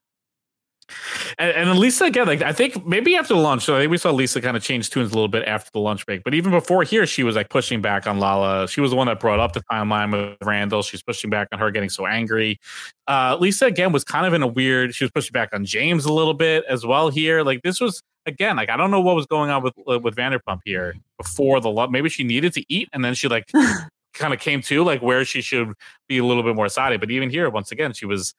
And, 1.38 1.50
and 1.50 1.78
Lisa 1.78 2.04
again, 2.04 2.26
like 2.26 2.42
I 2.42 2.52
think 2.52 2.86
maybe 2.86 3.16
after 3.16 3.34
the 3.34 3.40
lunch, 3.40 3.64
so 3.64 3.76
I 3.76 3.80
think 3.80 3.90
we 3.90 3.98
saw 3.98 4.10
Lisa 4.10 4.40
kind 4.40 4.56
of 4.56 4.62
change 4.62 4.90
tunes 4.90 5.10
a 5.10 5.14
little 5.14 5.28
bit 5.28 5.46
after 5.46 5.70
the 5.72 5.80
lunch 5.80 6.06
break. 6.06 6.22
But 6.22 6.34
even 6.34 6.52
before 6.52 6.84
here, 6.84 7.06
she 7.06 7.22
was 7.22 7.36
like 7.36 7.48
pushing 7.50 7.80
back 7.82 8.06
on 8.06 8.18
Lala. 8.18 8.68
She 8.68 8.80
was 8.80 8.90
the 8.90 8.96
one 8.96 9.08
that 9.08 9.18
brought 9.18 9.40
up 9.40 9.52
the 9.52 9.62
timeline 9.70 10.12
with 10.12 10.38
Randall. 10.46 10.82
She's 10.82 11.02
pushing 11.02 11.28
back 11.28 11.48
on 11.52 11.58
her 11.58 11.70
getting 11.70 11.90
so 11.90 12.06
angry. 12.06 12.60
Uh, 13.08 13.36
Lisa 13.40 13.66
again 13.66 13.92
was 13.92 14.04
kind 14.04 14.26
of 14.26 14.32
in 14.32 14.42
a 14.42 14.46
weird. 14.46 14.94
She 14.94 15.04
was 15.04 15.10
pushing 15.10 15.32
back 15.32 15.50
on 15.52 15.64
James 15.64 16.04
a 16.04 16.12
little 16.12 16.34
bit 16.34 16.64
as 16.68 16.86
well 16.86 17.08
here. 17.08 17.42
Like 17.42 17.62
this 17.62 17.80
was 17.80 18.00
again, 18.24 18.56
like 18.56 18.70
I 18.70 18.76
don't 18.76 18.90
know 18.90 19.00
what 19.00 19.16
was 19.16 19.26
going 19.26 19.50
on 19.50 19.62
with 19.62 19.74
uh, 19.88 19.98
with 19.98 20.14
Vanderpump 20.14 20.60
here 20.64 20.94
before 21.18 21.60
the 21.60 21.70
lunch. 21.70 21.90
Maybe 21.90 22.08
she 22.08 22.22
needed 22.22 22.52
to 22.54 22.64
eat, 22.68 22.88
and 22.92 23.04
then 23.04 23.14
she 23.14 23.26
like 23.26 23.50
kind 24.16 24.34
of 24.34 24.40
came 24.40 24.60
to 24.62 24.82
like 24.84 25.00
where 25.02 25.24
she 25.24 25.40
should 25.40 25.72
be 26.08 26.18
a 26.18 26.24
little 26.24 26.42
bit 26.42 26.54
more 26.56 26.68
sided. 26.68 27.00
But 27.00 27.10
even 27.10 27.30
here, 27.30 27.48
once 27.50 27.72
again, 27.72 27.92
she 27.92 28.06
was 28.06 28.34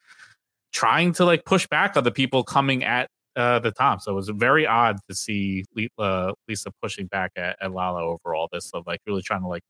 trying 0.72 1.12
to 1.14 1.24
like 1.24 1.44
push 1.44 1.66
back 1.66 1.96
on 1.96 2.04
the 2.04 2.10
people 2.10 2.44
coming 2.44 2.84
at 2.84 3.08
uh, 3.36 3.58
the 3.60 3.70
top. 3.70 4.00
So 4.02 4.12
it 4.12 4.14
was 4.14 4.28
very 4.28 4.66
odd 4.66 4.98
to 5.08 5.14
see 5.14 5.64
Le- 5.76 6.04
uh, 6.04 6.32
Lisa 6.48 6.70
pushing 6.82 7.06
back 7.06 7.32
at, 7.36 7.56
at 7.60 7.72
Lala 7.72 8.02
over 8.02 8.34
all 8.34 8.48
this 8.52 8.70
of 8.74 8.86
like 8.86 9.00
really 9.06 9.22
trying 9.22 9.42
to 9.42 9.48
like 9.48 9.62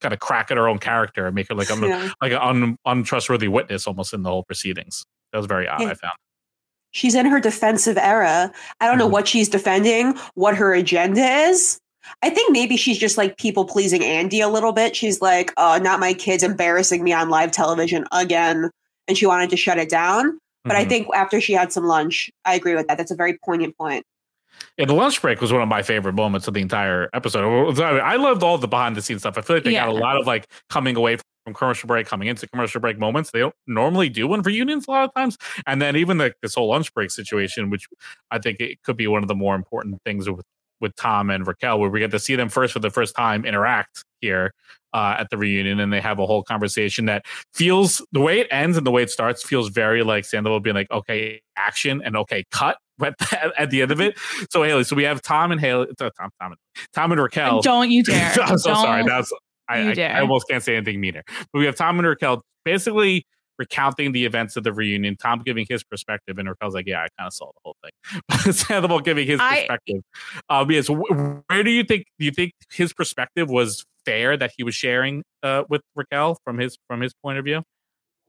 kind 0.00 0.14
of 0.14 0.20
crack 0.20 0.50
at 0.50 0.56
her 0.56 0.66
own 0.66 0.78
character 0.78 1.26
and 1.26 1.34
make 1.34 1.48
her 1.48 1.54
like 1.54 1.70
un- 1.70 1.82
Yeah. 1.82 2.08
like 2.22 2.32
an 2.32 2.38
un- 2.38 2.76
untrustworthy 2.86 3.48
witness 3.48 3.86
almost 3.86 4.14
in 4.14 4.22
the 4.22 4.30
whole 4.30 4.44
proceedings. 4.44 5.04
That 5.32 5.38
was 5.38 5.46
very 5.46 5.68
odd. 5.68 5.80
Yeah. 5.82 5.88
I 5.90 5.94
found. 5.94 6.14
She's 6.92 7.14
in 7.14 7.26
her 7.26 7.38
defensive 7.38 7.96
era. 7.98 8.50
I 8.80 8.86
don't 8.86 8.98
know 8.98 9.08
Mhm. 9.08 9.12
what 9.12 9.28
she's 9.28 9.48
defending, 9.48 10.18
what 10.34 10.56
her 10.56 10.74
agenda 10.74 11.20
is. 11.22 11.78
I 12.22 12.30
think 12.30 12.52
maybe 12.52 12.76
she's 12.76 12.98
just 12.98 13.18
like 13.18 13.36
people 13.36 13.64
pleasing 13.64 14.04
Andy 14.04 14.40
a 14.40 14.48
little 14.48 14.72
bit. 14.72 14.96
She's 14.96 15.20
like, 15.20 15.52
oh, 15.56 15.78
not 15.78 16.00
my 16.00 16.14
kids 16.14 16.42
embarrassing 16.42 17.04
me 17.04 17.12
on 17.12 17.28
live 17.28 17.50
television 17.52 18.04
again. 18.12 18.70
And 19.08 19.18
she 19.18 19.26
wanted 19.26 19.50
to 19.50 19.56
shut 19.56 19.78
it 19.78 19.88
down. 19.88 20.38
But 20.64 20.76
I 20.76 20.84
Mhm. 20.84 20.88
think 20.88 21.08
after 21.14 21.40
she 21.40 21.52
had 21.52 21.72
some 21.72 21.84
lunch, 21.84 22.30
I 22.44 22.54
agree 22.54 22.74
with 22.74 22.86
that. 22.88 22.98
That's 22.98 23.10
a 23.10 23.16
very 23.16 23.38
poignant 23.44 23.76
point. 23.76 24.04
Yeah, 24.76 24.84
the 24.84 24.94
lunch 24.94 25.20
break 25.22 25.40
was 25.40 25.52
one 25.52 25.62
of 25.62 25.68
my 25.68 25.82
favorite 25.82 26.14
moments 26.14 26.46
of 26.46 26.54
the 26.54 26.60
entire 26.60 27.08
episode. 27.14 27.80
I 27.80 28.16
loved 28.16 28.42
all 28.42 28.58
the 28.58 28.68
behind 28.68 28.96
the 28.96 29.02
scenes 29.02 29.22
stuff. 29.22 29.38
I 29.38 29.40
feel 29.40 29.56
like 29.56 29.64
they 29.64 29.72
got 29.72 29.88
a 29.88 29.92
lot 29.92 30.16
of 30.18 30.26
like 30.26 30.46
coming 30.68 30.96
away 30.96 31.16
from 31.44 31.54
commercial 31.54 31.86
break, 31.86 32.06
coming 32.06 32.28
into 32.28 32.46
commercial 32.46 32.80
break 32.80 32.98
moments. 32.98 33.30
They 33.30 33.38
don't 33.38 33.54
normally 33.66 34.10
do 34.10 34.28
one 34.28 34.42
for 34.42 34.50
unions 34.50 34.86
a 34.86 34.90
lot 34.90 35.04
of 35.04 35.14
times. 35.14 35.38
And 35.66 35.80
then 35.80 35.96
even 35.96 36.18
like 36.18 36.34
this 36.42 36.54
whole 36.54 36.68
lunch 36.68 36.92
break 36.92 37.10
situation, 37.10 37.70
which 37.70 37.88
I 38.30 38.38
think 38.38 38.60
it 38.60 38.82
could 38.82 38.96
be 38.96 39.06
one 39.06 39.22
of 39.22 39.28
the 39.28 39.34
more 39.34 39.54
important 39.54 40.02
things 40.04 40.28
with 40.28 40.44
with 40.80 40.94
Tom 40.96 41.30
and 41.30 41.46
Raquel, 41.46 41.78
where 41.78 41.90
we 41.90 42.00
get 42.00 42.10
to 42.12 42.18
see 42.18 42.36
them 42.36 42.48
first 42.48 42.72
for 42.72 42.78
the 42.78 42.90
first 42.90 43.14
time 43.14 43.44
interact 43.44 44.04
here 44.20 44.52
uh, 44.92 45.16
at 45.18 45.30
the 45.30 45.38
reunion, 45.38 45.80
and 45.80 45.92
they 45.92 46.00
have 46.00 46.18
a 46.18 46.26
whole 46.26 46.42
conversation 46.42 47.06
that 47.06 47.24
feels 47.54 48.04
the 48.12 48.20
way 48.20 48.40
it 48.40 48.48
ends 48.50 48.76
and 48.76 48.86
the 48.86 48.90
way 48.90 49.02
it 49.02 49.10
starts 49.10 49.42
feels 49.42 49.68
very 49.68 50.02
like 50.02 50.24
Sandoval 50.24 50.60
being 50.60 50.76
like, 50.76 50.90
okay, 50.90 51.40
action 51.56 52.02
and 52.04 52.16
okay, 52.16 52.44
cut. 52.50 52.76
But 53.00 53.14
at 53.56 53.70
the 53.70 53.80
end 53.80 53.92
of 53.92 54.00
it, 54.02 54.18
so 54.50 54.62
Haley, 54.62 54.84
so 54.84 54.94
we 54.94 55.04
have 55.04 55.22
Tom 55.22 55.52
and 55.52 55.58
Haley, 55.58 55.86
uh, 55.98 56.10
Tom, 56.20 56.28
Tom, 56.38 56.54
Tom 56.92 57.12
and 57.12 57.18
Raquel. 57.18 57.62
Don't 57.62 57.90
you 57.90 58.02
dare! 58.02 58.30
I'm 58.42 58.58
so 58.58 58.74
Don't 58.74 58.82
sorry. 58.82 59.04
That's 59.04 59.32
I, 59.70 59.92
I. 59.92 60.18
I 60.18 60.20
almost 60.20 60.46
can't 60.50 60.62
say 60.62 60.76
anything 60.76 61.00
meaner. 61.00 61.22
But 61.50 61.60
we 61.60 61.64
have 61.64 61.76
Tom 61.76 61.98
and 61.98 62.06
Raquel 62.06 62.42
basically 62.62 63.24
recounting 63.60 64.10
the 64.12 64.24
events 64.24 64.56
of 64.56 64.64
the 64.64 64.72
reunion. 64.72 65.16
Tom 65.16 65.42
giving 65.44 65.66
his 65.68 65.84
perspective, 65.84 66.38
and 66.38 66.48
Raquel's 66.48 66.74
like, 66.74 66.86
"Yeah, 66.88 67.00
I 67.02 67.08
kind 67.16 67.28
of 67.28 67.32
saw 67.34 67.46
the 67.52 67.60
whole 67.62 67.76
thing." 67.84 68.52
Sandoval 68.52 69.00
giving 69.00 69.26
his 69.28 69.38
I- 69.40 69.60
perspective. 69.60 70.02
Um, 70.48 70.70
yes. 70.70 70.88
wh- 70.88 71.48
Where 71.48 71.62
do 71.62 71.70
you 71.70 71.84
think? 71.84 72.06
Do 72.18 72.24
you 72.24 72.32
think 72.32 72.52
his 72.72 72.92
perspective 72.92 73.48
was 73.48 73.84
fair 74.04 74.36
that 74.36 74.50
he 74.56 74.64
was 74.64 74.74
sharing 74.74 75.22
uh, 75.44 75.64
with 75.68 75.82
Raquel 75.94 76.38
from 76.42 76.58
his 76.58 76.78
from 76.88 77.00
his 77.02 77.14
point 77.22 77.38
of 77.38 77.44
view? 77.44 77.62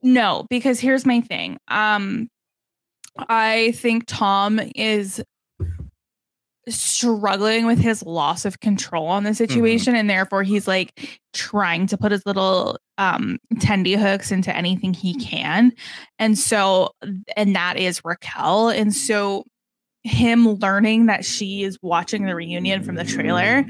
No, 0.03 0.45
because 0.49 0.79
here's 0.79 1.05
my 1.05 1.21
thing. 1.21 1.57
Um, 1.69 2.27
I 3.17 3.71
think 3.73 4.03
Tom 4.07 4.59
is 4.75 5.23
struggling 6.67 7.65
with 7.65 7.79
his 7.79 8.03
loss 8.03 8.45
of 8.45 8.59
control 8.59 9.07
on 9.07 9.23
the 9.23 9.33
situation, 9.33 9.95
and 9.95 10.09
therefore 10.09 10.43
he's 10.43 10.67
like 10.67 11.19
trying 11.33 11.87
to 11.87 11.97
put 11.97 12.11
his 12.11 12.25
little 12.25 12.77
um 12.97 13.39
tendy 13.55 13.97
hooks 13.97 14.31
into 14.31 14.55
anything 14.55 14.93
he 14.93 15.13
can. 15.15 15.71
And 16.19 16.37
so, 16.37 16.91
and 17.35 17.55
that 17.55 17.77
is 17.77 18.01
Raquel. 18.03 18.69
And 18.69 18.93
so 18.93 19.45
him 20.03 20.55
learning 20.55 21.05
that 21.05 21.23
she 21.23 21.63
is 21.63 21.77
watching 21.81 22.25
the 22.25 22.33
reunion 22.33 22.81
from 22.81 22.95
the 22.95 23.03
trailer 23.03 23.63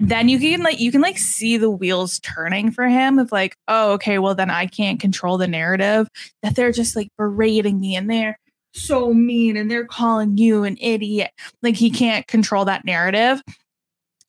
then 0.00 0.28
you 0.28 0.38
can 0.38 0.62
like 0.62 0.78
you 0.78 0.92
can 0.92 1.00
like 1.00 1.18
see 1.18 1.56
the 1.56 1.70
wheels 1.70 2.20
turning 2.20 2.70
for 2.70 2.86
him 2.86 3.18
of 3.18 3.32
like 3.32 3.56
oh 3.66 3.92
okay 3.92 4.20
well 4.20 4.34
then 4.34 4.48
i 4.48 4.64
can't 4.64 5.00
control 5.00 5.36
the 5.38 5.48
narrative 5.48 6.06
that 6.42 6.54
they're 6.54 6.70
just 6.70 6.94
like 6.94 7.08
berating 7.18 7.80
me 7.80 7.96
and 7.96 8.08
they're 8.08 8.38
so 8.74 9.12
mean 9.12 9.56
and 9.56 9.70
they're 9.70 9.86
calling 9.86 10.38
you 10.38 10.64
an 10.64 10.76
idiot. 10.80 11.30
Like 11.62 11.76
he 11.76 11.90
can't 11.90 12.26
control 12.26 12.64
that 12.66 12.84
narrative. 12.84 13.42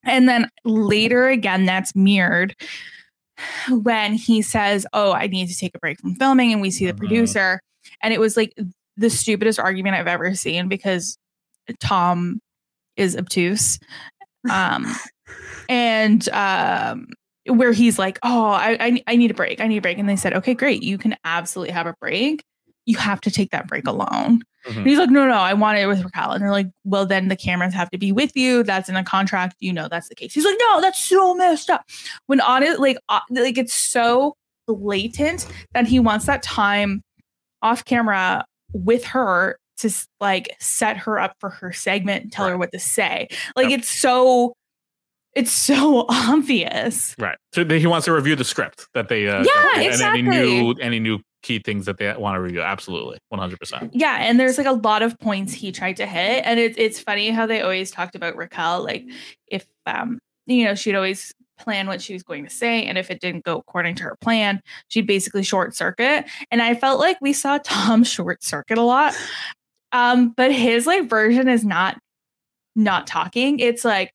And 0.05 0.27
then 0.27 0.49
later 0.65 1.27
again 1.29 1.65
that's 1.65 1.95
mirrored 1.95 2.55
when 3.69 4.13
he 4.13 4.41
says 4.41 4.85
oh 4.93 5.11
i 5.11 5.27
need 5.27 5.47
to 5.49 5.57
take 5.57 5.73
a 5.75 5.79
break 5.79 5.99
from 5.99 6.13
filming 6.15 6.51
and 6.53 6.61
we 6.61 6.69
see 6.71 6.85
the 6.85 6.93
Mhm. 6.93 6.97
producer. 6.97 7.59
And 8.01 8.13
it 8.13 8.19
was 8.19 8.37
like 8.37 8.53
the 8.97 9.09
stupidest 9.09 9.59
argument 9.59 9.95
i've 9.95 10.07
ever 10.07 10.35
seen 10.35 10.67
because 10.67 11.17
tom 11.79 12.39
is 12.97 13.15
obtuse. 13.17 13.79
Um 14.49 14.93
and 15.69 16.27
um 16.29 17.07
where 17.47 17.71
he's 17.71 17.97
like 17.97 18.19
oh 18.23 18.49
I, 18.51 18.77
I 18.79 19.03
i 19.07 19.15
need 19.15 19.31
a 19.31 19.33
break. 19.33 19.61
I 19.61 19.67
need 19.67 19.77
a 19.77 19.81
break. 19.81 19.97
And 19.97 20.07
they 20.07 20.15
said 20.17 20.33
okay 20.33 20.53
great. 20.53 20.83
You 20.83 20.97
can 20.97 21.15
absolutely 21.23 21.73
have 21.73 21.87
a 21.87 21.95
break 22.01 22.43
you 22.85 22.97
have 22.97 23.21
to 23.21 23.31
take 23.31 23.51
that 23.51 23.67
break 23.67 23.87
alone. 23.87 24.41
Mhm. 24.67 24.77
and 24.77 24.87
he's 24.87 24.97
like 24.97 25.09
no 25.09 25.27
no 25.27 25.33
i 25.35 25.53
want 25.53 25.77
it 25.77 25.87
with 25.87 26.01
raquel. 26.03 26.31
And 26.31 26.41
they're 26.41 26.49
like 26.51 26.67
well 26.85 27.05
then 27.05 27.27
the 27.27 27.35
cameras 27.35 27.73
have 27.73 27.89
to 27.91 27.97
be 27.97 28.11
with 28.13 28.31
you. 28.35 28.63
That's 28.63 28.87
in 28.89 28.95
a 28.95 29.03
contract. 29.03 29.55
You 29.59 29.73
know 29.73 29.87
that's 29.89 30.07
the 30.09 30.15
case. 30.15 30.33
He's 30.33 30.45
like 30.45 30.55
no 30.59 30.79
that's 30.81 31.03
so 31.03 31.33
messed 31.35 31.69
up. 31.69 31.83
When 32.27 32.39
on 32.41 32.63
it 32.63 32.79
like 32.79 32.97
uh, 33.09 33.19
like 33.29 33.57
it's 33.57 33.73
so 33.73 34.35
blatant 34.67 35.47
that 35.73 35.85
he 35.87 35.99
wants 35.99 36.25
that 36.27 36.43
time 36.43 37.01
off 37.61 37.83
camera 37.83 38.45
with 38.71 39.03
her 39.05 39.57
to 39.77 39.89
like 40.21 40.55
set 40.59 40.95
her 40.97 41.19
up 41.19 41.35
for 41.39 41.49
her 41.49 41.73
segment 41.73 42.23
and 42.23 42.31
tell 42.31 42.47
her 42.47 42.57
what 42.57 42.71
to 42.71 42.79
say. 42.79 43.27
Like 43.57 43.69
Yep. 43.69 43.79
it's 43.79 43.89
so 43.89 44.53
it's 45.35 45.51
so 45.51 46.05
obvious. 46.09 47.15
Right. 47.19 47.37
So 47.53 47.65
he 47.65 47.87
wants 47.87 48.05
to 48.05 48.13
review 48.13 48.35
the 48.35 48.43
script 48.45 48.87
that 48.93 49.09
they. 49.09 49.27
Uh, 49.27 49.43
Yeah, 49.43 49.81
and 49.81 50.01
any 50.01 50.21
new 50.21 50.71
any 50.79 50.99
new 50.99 51.19
key 51.43 51.59
things 51.59 51.85
that 51.85 51.97
they 51.97 52.11
want 52.17 52.35
to 52.35 52.41
review. 52.41 52.61
Absolutely, 52.61 53.19
one 53.29 53.39
hundred 53.39 53.59
percent. 53.59 53.91
yeah 53.93 54.17
and 54.21 54.39
there's 54.39 54.57
like 54.57 54.65
a 54.65 54.71
lot 54.71 55.01
of 55.03 55.19
points 55.19 55.53
he 55.53 55.71
tried 55.71 55.97
to 55.97 56.05
hit 56.07 56.43
and 56.45 56.59
it, 56.59 56.73
it's 56.77 56.99
funny 56.99 57.29
how 57.29 57.45
they 57.45 57.61
always 57.61 57.91
talked 57.91 58.15
about 58.15 58.35
raquel 58.35 58.83
like 58.83 59.05
if 59.47 59.65
um 59.85 60.19
you 60.47 60.65
know 60.65 60.73
she'd 60.73 60.95
always 60.95 61.33
plan 61.59 61.85
what 61.87 62.01
she 62.01 62.13
was 62.13 62.23
going 62.23 62.43
to 62.43 62.49
say 62.49 62.83
and 62.83 62.97
if 62.97 63.11
it 63.11 63.21
didn't 63.21 63.43
go 63.45 63.57
according 63.57 63.93
to 63.95 64.03
her 64.03 64.17
plan 64.21 64.59
she'd 64.87 65.05
basically 65.05 65.43
short 65.43 65.75
circuit 65.75 66.25
and 66.49 66.61
i 66.61 66.73
felt 66.73 66.99
like 66.99 67.17
we 67.21 67.31
saw 67.31 67.57
tom 67.63 68.03
short 68.03 68.43
circuit 68.43 68.77
a 68.77 68.81
lot 68.81 69.13
um 69.91 70.29
but 70.35 70.51
his 70.51 70.87
like 70.87 71.07
version 71.09 71.47
is 71.47 71.63
not 71.63 71.97
not 72.75 73.05
talking 73.05 73.59
it's 73.59 73.85
like 73.85 74.11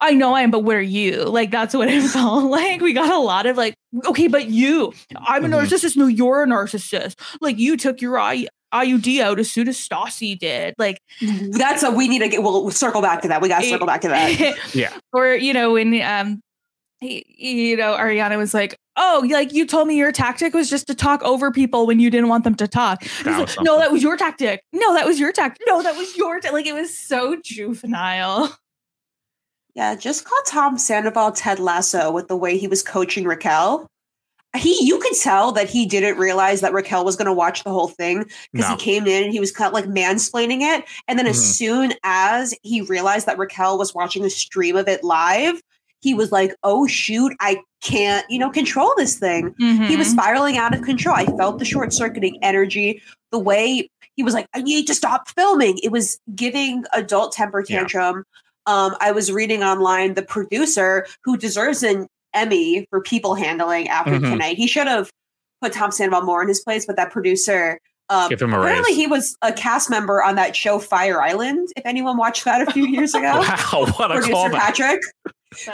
I 0.00 0.12
know 0.14 0.34
I 0.34 0.42
am, 0.42 0.50
but 0.50 0.60
what 0.60 0.76
are 0.76 0.80
you? 0.82 1.24
Like 1.24 1.50
that's 1.50 1.74
what 1.74 1.88
it 1.88 2.02
felt 2.08 2.44
like. 2.44 2.80
We 2.80 2.92
got 2.92 3.10
a 3.12 3.18
lot 3.18 3.46
of 3.46 3.56
like, 3.56 3.74
okay, 4.06 4.28
but 4.28 4.48
you, 4.48 4.92
I'm 5.16 5.44
a 5.44 5.48
Mhm. 5.48 5.60
narcissist. 5.62 5.96
No, 5.96 6.06
you're 6.06 6.42
a 6.42 6.46
narcissist. 6.46 7.14
Like 7.40 7.58
you 7.58 7.76
took 7.76 8.00
your 8.00 8.18
I- 8.18 8.46
IUD 8.72 9.20
out 9.20 9.38
as 9.40 9.50
soon 9.50 9.66
as 9.68 9.76
Stassi 9.76 10.38
did. 10.38 10.74
Like, 10.78 10.98
That's 11.20 11.82
a 11.82 11.90
we 11.90 12.06
need 12.08 12.20
to 12.20 12.28
get. 12.28 12.42
We'll 12.42 12.70
circle 12.70 13.02
back 13.02 13.22
to 13.22 13.28
that. 13.28 13.42
We 13.42 13.48
got 13.48 13.60
to 13.62 13.68
circle 13.68 13.86
back 13.86 14.00
to 14.02 14.08
that. 14.08 14.56
Yeah. 14.74 14.92
or 15.12 15.34
you 15.34 15.52
know 15.52 15.72
when 15.72 16.00
um, 16.02 16.40
he, 17.00 17.24
you 17.36 17.76
know 17.76 17.96
Ariana 17.98 18.38
was 18.38 18.54
like, 18.54 18.76
oh, 18.96 19.26
like 19.28 19.52
you 19.52 19.66
told 19.66 19.88
me 19.88 19.96
your 19.96 20.12
tactic 20.12 20.54
was 20.54 20.70
just 20.70 20.86
to 20.86 20.94
talk 20.94 21.20
over 21.24 21.50
people 21.50 21.86
when 21.86 21.98
you 21.98 22.10
didn't 22.10 22.28
want 22.28 22.44
them 22.44 22.54
to 22.56 22.68
talk. 22.68 23.02
That 23.24 23.38
like, 23.40 23.56
no, 23.60 23.78
that 23.80 23.90
was 23.90 24.02
your 24.04 24.16
tactic. 24.16 24.62
No, 24.72 24.94
that 24.94 25.04
was 25.04 25.18
your 25.18 25.32
tactic. 25.32 25.66
No, 25.68 25.82
that 25.82 25.96
was 25.96 26.16
your 26.16 26.38
ta-. 26.40 26.52
like. 26.52 26.66
It 26.66 26.74
was 26.74 26.96
so 26.96 27.36
juvenile. 27.42 28.56
Yeah, 29.74 29.94
just 29.94 30.24
call 30.24 30.38
Tom 30.46 30.78
Sandoval 30.78 31.32
Ted 31.32 31.58
Lasso 31.60 32.10
with 32.10 32.28
the 32.28 32.36
way 32.36 32.58
he 32.58 32.66
was 32.66 32.82
coaching 32.82 33.24
Raquel. 33.24 33.86
He, 34.56 34.84
you 34.84 34.98
could 34.98 35.12
tell 35.20 35.52
that 35.52 35.70
he 35.70 35.86
didn't 35.86 36.18
realize 36.18 36.60
that 36.60 36.72
Raquel 36.72 37.04
was 37.04 37.14
going 37.14 37.26
to 37.26 37.32
watch 37.32 37.62
the 37.62 37.70
whole 37.70 37.86
thing 37.86 38.24
because 38.52 38.68
No. 38.68 38.74
he 38.76 38.82
came 38.82 39.06
in 39.06 39.22
and 39.24 39.32
he 39.32 39.38
was 39.38 39.52
kind 39.52 39.68
of 39.68 39.74
like 39.74 39.84
mansplaining 39.84 40.60
it. 40.62 40.84
And 41.06 41.16
then 41.16 41.28
as 41.28 41.36
Mhm. 41.38 41.52
soon 41.54 41.92
as 42.02 42.52
he 42.62 42.80
realized 42.80 43.26
that 43.26 43.38
Raquel 43.38 43.78
was 43.78 43.94
watching 43.94 44.24
a 44.24 44.30
stream 44.30 44.74
of 44.74 44.88
it 44.88 45.04
live, 45.04 45.62
he 46.00 46.14
was 46.14 46.32
like, 46.32 46.52
"Oh 46.64 46.88
shoot, 46.88 47.32
I 47.38 47.60
can't, 47.80 48.26
you 48.28 48.40
know, 48.40 48.50
control 48.50 48.92
this 48.96 49.16
thing." 49.18 49.54
He 49.58 49.96
was 49.96 50.08
Mhm. 50.08 50.12
spiraling 50.12 50.58
out 50.58 50.74
of 50.74 50.82
control. 50.82 51.14
I 51.14 51.26
felt 51.26 51.60
the 51.60 51.64
short 51.64 51.92
circuiting 51.92 52.36
energy, 52.42 53.00
the 53.30 53.38
way 53.38 53.88
he 54.16 54.24
was 54.24 54.34
like, 54.34 54.46
I 54.52 54.62
need 54.62 54.88
to 54.88 54.94
stop 54.94 55.28
filming. 55.28 55.78
It 55.84 55.92
was 55.92 56.18
giving 56.34 56.84
adult 56.92 57.32
temper 57.32 57.64
Yeah. 57.68 57.82
Tantrum. 58.70 58.92
Um, 58.92 58.96
I 59.00 59.12
was 59.12 59.30
reading 59.32 59.62
online 59.62 60.14
the 60.14 60.22
producer 60.22 61.06
who 61.24 61.36
deserves 61.36 61.82
an 61.82 62.06
Emmy 62.34 62.86
for 62.90 63.00
people 63.00 63.34
handling 63.34 63.88
after 63.88 64.12
Mhm. 64.12 64.30
tonight. 64.32 64.56
He 64.56 64.66
should 64.66 64.86
have 64.86 65.10
put 65.60 65.72
Tom 65.72 65.90
Sandoval 65.90 66.22
more 66.22 66.42
in 66.42 66.48
his 66.48 66.60
place, 66.60 66.86
but 66.86 66.96
that 66.96 67.10
producer. 67.10 67.78
Um, 68.08 68.28
Give 68.28 68.42
him 68.42 68.52
a 68.54 68.60
apparently, 68.60 68.90
raise. 68.92 68.96
he 68.96 69.06
was 69.06 69.36
a 69.42 69.52
cast 69.52 69.88
member 69.88 70.20
on 70.22 70.34
that 70.34 70.56
show 70.56 70.80
Fire 70.80 71.22
Island. 71.22 71.68
If 71.76 71.86
anyone 71.86 72.16
watched 72.16 72.44
that 72.44 72.66
a 72.66 72.72
few 72.72 72.84
years 72.86 73.14
ago, 73.14 73.22
Wow, 73.38 73.86
what 73.96 74.10
a 74.10 74.14
producer 74.14 74.32
callback! 74.32 74.52
Patrick. 74.58 75.02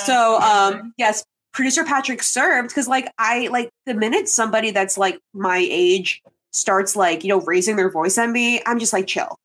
So 0.01 0.37
um 0.41 0.93
yes, 0.99 1.25
producer 1.55 1.83
Patrick 1.85 2.23
served 2.23 2.69
because 2.69 2.89
like 2.89 3.11
I 3.19 3.49
like 3.51 3.71
the 3.87 3.95
minute 3.95 4.29
somebody 4.29 4.71
that's 4.71 4.99
like 4.99 5.19
my 5.33 5.67
age 5.71 6.23
starts 6.53 6.95
like, 6.97 7.25
you 7.25 7.29
know, 7.31 7.41
raising 7.41 7.77
their 7.77 7.91
voice 7.91 8.19
at 8.19 8.29
me, 8.29 8.61
I'm 8.67 8.79
just 8.79 8.93
like 8.93 9.07
chill. 9.07 9.39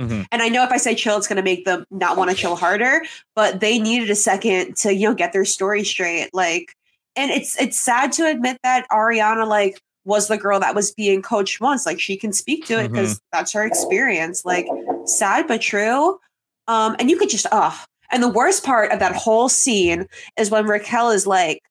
Mhm. 0.00 0.26
And 0.30 0.42
I 0.42 0.48
know 0.48 0.62
if 0.62 0.70
I 0.70 0.76
say 0.76 0.94
chill, 0.94 1.16
it's 1.16 1.26
gonna 1.26 1.42
make 1.42 1.64
them 1.64 1.84
not 1.90 2.16
want 2.16 2.30
to 2.30 2.36
chill 2.36 2.56
harder, 2.56 3.02
but 3.34 3.60
they 3.60 3.78
needed 3.78 4.10
a 4.10 4.14
second 4.14 4.76
to, 4.78 4.94
you 4.94 5.08
know, 5.08 5.14
get 5.14 5.32
their 5.32 5.44
story 5.44 5.84
straight. 5.84 6.30
Like, 6.34 6.74
and 7.16 7.30
it's 7.30 7.60
it's 7.60 7.78
sad 7.78 8.12
to 8.12 8.26
admit 8.26 8.58
that 8.62 8.86
Ariana 8.90 9.46
like 9.46 9.80
was 10.04 10.28
the 10.28 10.36
girl 10.38 10.60
that 10.60 10.74
was 10.74 10.92
being 10.92 11.22
coached 11.22 11.60
once. 11.60 11.86
Like 11.86 11.98
she 11.98 12.16
can 12.16 12.32
speak 12.32 12.66
to 12.66 12.78
it 12.78 12.92
because 12.92 13.20
that's 13.32 13.52
her 13.52 13.64
experience. 13.64 14.44
Like 14.44 14.66
sad 15.06 15.48
but 15.48 15.60
true. 15.60 16.20
Um, 16.68 16.96
and 16.98 17.10
you 17.10 17.16
could 17.18 17.30
just 17.30 17.46
oh, 17.50 17.82
and 18.10 18.22
the 18.22 18.28
worst 18.28 18.64
part 18.64 18.92
of 18.92 18.98
that 19.00 19.16
whole 19.16 19.48
scene 19.48 20.06
is 20.36 20.50
when 20.50 20.66
Raquel 20.66 21.10
is 21.10 21.26
like, 21.26 21.62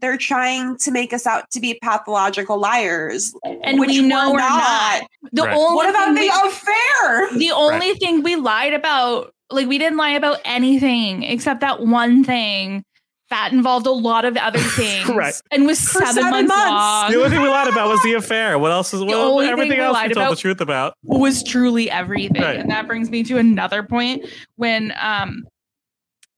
they're 0.00 0.16
trying 0.16 0.76
to 0.78 0.90
make 0.90 1.12
us 1.12 1.26
out 1.26 1.50
to 1.50 1.60
be 1.60 1.78
pathological 1.82 2.58
liars. 2.58 3.34
and 3.44 3.78
which 3.78 3.88
we 3.90 4.02
know 4.02 4.28
we're 4.30 4.34
we're 4.34 4.40
not. 4.40 5.02
The 5.32 5.42
Right. 5.42 5.56
only 5.56 5.76
What 5.76 5.90
about 5.90 6.04
thing 6.06 6.14
the 6.14 6.20
we- 6.42 6.48
affair? 6.48 7.38
the 7.38 7.50
only 7.52 7.94
thing 7.94 8.22
we 8.22 8.36
lied 8.36 8.72
about, 8.74 9.32
like 9.50 9.66
we 9.68 9.78
didn't 9.78 9.98
lie 9.98 10.10
about 10.12 10.38
anything 10.44 11.22
except 11.22 11.60
that 11.60 11.80
one 11.80 12.24
thing 12.24 12.84
that 13.30 13.52
involved 13.52 13.86
a 13.86 13.92
lot 13.92 14.24
of 14.24 14.36
other 14.36 14.58
things, 14.76 15.08
Right. 15.08 15.34
And 15.52 15.64
was 15.64 15.80
For 15.80 15.98
seven, 16.00 16.14
seven 16.14 16.30
months, 16.30 16.48
months. 16.48 16.70
long. 16.70 17.10
The 17.12 17.16
only 17.18 17.30
thing 17.30 17.42
we 17.42 17.48
lied 17.48 17.68
about 17.68 17.88
was 17.88 18.02
the 18.02 18.14
affair. 18.14 18.58
What 18.58 18.72
else 18.72 18.92
is 18.92 19.04
what, 19.04 19.14
only 19.14 19.46
everything 19.46 19.78
we 19.78 19.84
else 19.84 19.96
we 20.02 20.02
told 20.08 20.16
about- 20.16 20.30
the 20.30 20.36
truth 20.36 20.60
about? 20.60 20.94
was 21.04 21.44
truly 21.44 21.88
everything. 21.90 22.42
Right. 22.42 22.58
And 22.58 22.70
that 22.70 22.88
brings 22.88 23.08
me 23.08 23.22
to 23.24 23.38
another 23.38 23.82
point 23.84 24.26
when 24.56 24.92
um 25.00 25.44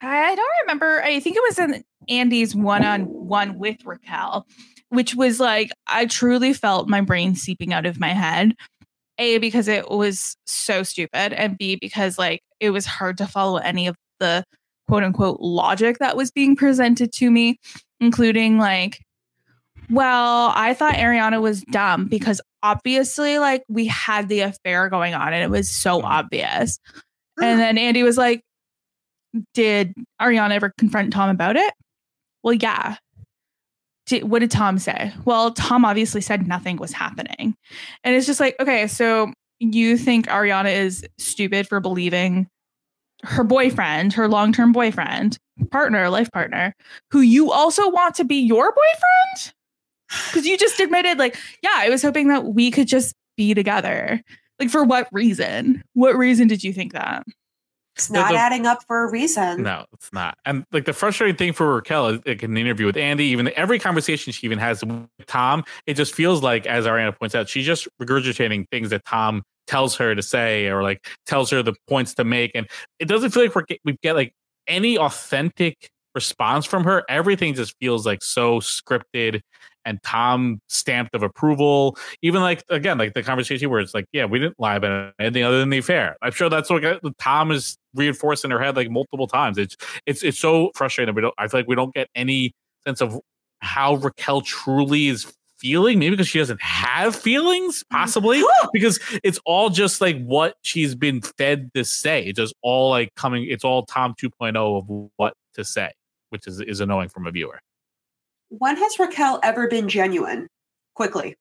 I 0.05 0.35
don't 0.35 0.49
remember, 0.63 1.01
I 1.03 1.21
think 1.21 1.37
it 1.37 1.43
was 1.49 1.59
in 1.61 1.85
Andy's 2.09 2.55
one 2.55 2.85
on 2.85 3.03
one 3.05 3.59
with 3.59 3.77
Raquel, 3.85 4.47
which 4.89 5.15
was 5.15 5.41
like 5.41 5.71
I 5.87 6.07
truly 6.07 6.53
felt 6.53 6.89
my 6.89 7.01
brain 7.01 7.35
seeping 7.35 7.73
out 7.73 7.87
of 7.87 8.01
my 8.01 8.11
head. 8.11 8.55
A 9.19 9.39
because 9.39 9.69
it 9.69 9.91
was 9.91 10.37
so 10.47 10.83
stupid 10.83 11.33
and 11.35 11.57
B 11.59 11.77
because 11.81 12.19
like 12.19 12.41
it 12.61 12.71
was 12.71 12.87
hard 12.87 13.19
to 13.19 13.27
follow 13.27 13.59
any 13.59 13.87
of 13.87 13.95
the 14.21 14.43
quote 14.89 15.03
unquote 15.05 15.41
logic 15.41 15.99
that 15.99 16.17
was 16.17 16.31
being 16.31 16.57
presented 16.57 17.13
to 17.13 17.31
me, 17.31 17.59
including 18.01 18.59
like, 18.59 19.01
well, 19.91 20.53
I 20.55 20.73
thought 20.75 20.95
Ariana 20.95 21.41
was 21.43 21.63
dumb 21.63 22.07
because 22.07 22.41
obviously, 22.63 23.39
like, 23.39 23.65
we 23.69 23.87
had 23.87 24.29
the 24.29 24.41
affair 24.41 24.89
going 24.89 25.13
on 25.15 25.33
and 25.35 25.43
it 25.43 25.51
was 25.51 25.69
so 25.69 26.01
Mhm. 26.01 26.05
obvious. 26.05 26.79
And 27.41 27.61
then 27.61 27.77
Andy 27.79 28.03
was 28.03 28.17
like, 28.17 28.43
Did 29.55 29.95
Ariana 30.21 30.53
ever 30.53 30.73
confront 30.79 31.13
Tom 31.13 31.31
about 31.31 31.57
it? 31.57 31.73
Well, 32.43 32.55
yeah. 32.55 32.97
Did, 34.07 34.25
what 34.25 34.41
did 34.41 34.51
Tom 34.51 34.79
say? 34.79 35.13
Well, 35.25 35.53
Tom 35.53 35.85
obviously 35.85 36.21
said 36.21 36.47
nothing 36.47 36.77
was 36.77 36.93
happening. 36.93 37.55
And 38.03 38.15
it's 38.15 38.27
just 38.27 38.41
like, 38.41 38.57
okay, 38.59 38.87
so 38.89 39.33
you 39.61 39.97
think 39.97 40.27
Ariana 40.27 40.75
is 40.75 41.07
stupid 41.19 41.69
for 41.69 41.79
believing 41.79 42.49
her 43.23 43.45
boyfriend, 43.45 44.13
her 44.15 44.29
long 44.29 44.53
term 44.53 44.73
boyfriend, 44.73 45.39
partner, 45.71 46.11
life 46.11 46.31
partner, 46.33 46.75
who 47.11 47.21
you 47.21 47.53
also 47.53 47.89
want 47.89 48.17
to 48.17 48.25
be 48.25 48.37
your 48.37 48.73
boyfriend? 48.73 49.55
Because 50.27 50.47
you 50.47 50.59
just 50.59 50.81
admitted, 50.81 51.19
like, 51.19 51.37
yeah, 51.63 51.75
I 51.75 51.89
was 51.89 52.03
hoping 52.03 52.29
that 52.29 52.45
we 52.45 52.71
could 52.71 52.89
just 52.89 53.15
be 53.37 53.55
together. 53.55 54.21
Like, 54.59 54.69
for 54.69 54.85
what 54.85 55.09
reason? 55.13 55.83
What 55.95 56.17
reason 56.17 56.49
did 56.49 56.65
you 56.65 56.73
think 56.73 56.93
that? 56.93 57.25
It's 57.97 58.11
not 58.11 58.33
the- 58.33 58.39
adding 58.39 58.67
up 58.67 58.85
for 58.87 59.05
a 59.05 59.11
reason. 59.11 59.63
No, 59.63 59.85
it's 59.93 60.13
not. 60.13 60.39
And 60.45 60.65
like 60.73 60.87
the 60.87 60.93
frustrating 60.93 61.37
thing 61.37 61.53
for 61.53 61.75
Raquel 61.75 62.09
is 62.09 62.21
like 62.27 62.43
in 62.43 62.55
the 62.55 62.61
interview 62.61 62.87
with 62.87 62.97
Andy, 62.97 63.27
even 63.27 63.51
every 63.55 63.79
conversation 63.79 64.33
she 64.33 64.47
even 64.47 64.59
has 64.59 64.85
with 64.85 65.09
Tom, 65.27 65.65
it 65.87 65.95
just 65.95 66.15
feels 66.15 66.43
like, 66.43 66.67
as 66.67 66.87
Ariana 66.87 67.17
points 67.19 67.35
out, 67.35 67.49
she's 67.49 67.67
just 67.67 67.87
regurgitating 68.01 68.67
things 68.71 68.91
that 68.91 69.05
Tom 69.05 69.43
tells 69.67 69.97
her 69.97 70.15
to 70.15 70.23
say 70.23 70.67
or 70.69 70.83
like 70.83 71.07
tells 71.27 71.51
her 71.51 71.63
the 71.63 71.75
points 71.89 72.15
to 72.15 72.25
make. 72.25 72.53
And 72.55 72.67
it 72.99 73.07
doesn't 73.07 73.31
feel 73.31 73.45
like 73.45 73.55
we're 73.55 73.63
get, 73.63 73.81
we 73.85 73.97
get 74.03 74.17
like 74.17 74.33
any 74.67 74.97
authentic 74.97 75.91
response 76.15 76.67
from 76.67 76.85
her. 76.85 77.05
Everything 77.09 77.55
just 77.55 77.75
feels 77.81 78.07
like 78.07 78.23
so 78.23 78.61
scripted 78.61 79.41
and 79.85 80.03
Tom 80.03 80.61
stamped 80.69 81.15
of 81.15 81.23
approval. 81.23 81.97
Even 82.23 82.41
like 82.41 82.65
again, 82.69 82.99
like 82.99 83.15
the 83.15 83.23
conversation 83.23 83.71
where 83.71 83.81
it's 83.81 83.95
like, 83.95 84.07
yeah, 84.13 84.25
we 84.25 84.39
didn't 84.39 84.59
lie 84.59 84.77
about 84.77 85.15
anything 85.19 85.43
other 85.43 85.61
than 85.61 85.71
the 85.71 85.79
affair. 85.79 86.17
I'm 86.23 86.33
sure 86.33 86.49
that's 86.49 86.71
what 86.71 86.83
Tom 87.19 87.51
is 87.51 87.77
reinforced 87.95 88.45
in 88.45 88.51
her 88.51 88.61
head 88.61 88.77
like 88.77 88.91
multiple 88.91 89.27
times. 89.27 89.59
It's 89.59 89.77
it's 90.07 90.23
it's 90.23 90.39
so 90.39 90.71
frustrating. 90.75 91.15
We 91.15 91.23
don't. 91.23 91.35
I 91.39 91.49
feel 91.49 91.61
like 91.61 91.69
we 91.69 91.77
don't 91.77 91.95
get 91.95 92.09
any 92.15 92.55
sense 92.85 93.01
of 93.01 93.19
how 93.61 93.95
Raquel 93.95 94.41
truly 94.41 95.09
is 95.09 95.33
feeling. 95.59 95.99
Maybe 95.99 96.11
because 96.11 96.29
she 96.29 96.39
doesn't 96.39 96.61
have 96.61 97.15
feelings, 97.15 97.81
mm-hmm. 97.81 97.97
possibly 97.97 98.43
because 98.73 99.01
it's 99.23 99.41
all 99.47 99.71
just 99.71 100.01
like 100.01 100.23
what 100.23 100.57
she's 100.63 100.95
been 100.95 101.23
fed 101.23 101.71
to 101.75 101.85
say. 101.85 102.25
It's 102.25 102.37
just 102.37 102.55
all 102.63 102.91
like 102.91 103.15
coming. 103.15 103.47
It's 103.49 103.65
all 103.65 103.87
Tom 103.87 104.15
2.0 104.21 104.57
of 104.57 105.11
what 105.17 105.35
to 105.55 105.65
say, 105.65 105.93
which 106.31 106.47
is 106.47 106.61
is 106.61 106.81
annoying 106.81 107.09
from 107.09 107.27
a 107.27 107.31
viewer. 107.31 107.61
When 108.59 108.77
has 108.77 108.99
Raquel 108.99 109.41
ever 109.43 109.67
been 109.69 109.89
genuine? 109.89 110.49
Quickly. 110.95 111.37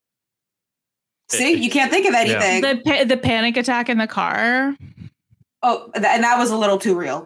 See, 1.30 1.54
you 1.54 1.70
can't 1.70 1.92
think 1.92 2.08
of 2.08 2.14
anything. 2.14 2.62
The, 2.62 2.82
pa- 2.86 3.04
the 3.06 3.16
panic 3.18 3.56
attack 3.58 3.88
in 3.90 3.98
the 3.98 4.08
car. 4.08 4.76
oh, 5.64 5.90
th- 5.94 6.06
and 6.06 6.24
that 6.24 6.38
was 6.38 6.52
a 6.52 6.58
little 6.58 6.78
too 6.78 6.96
real. 6.96 7.26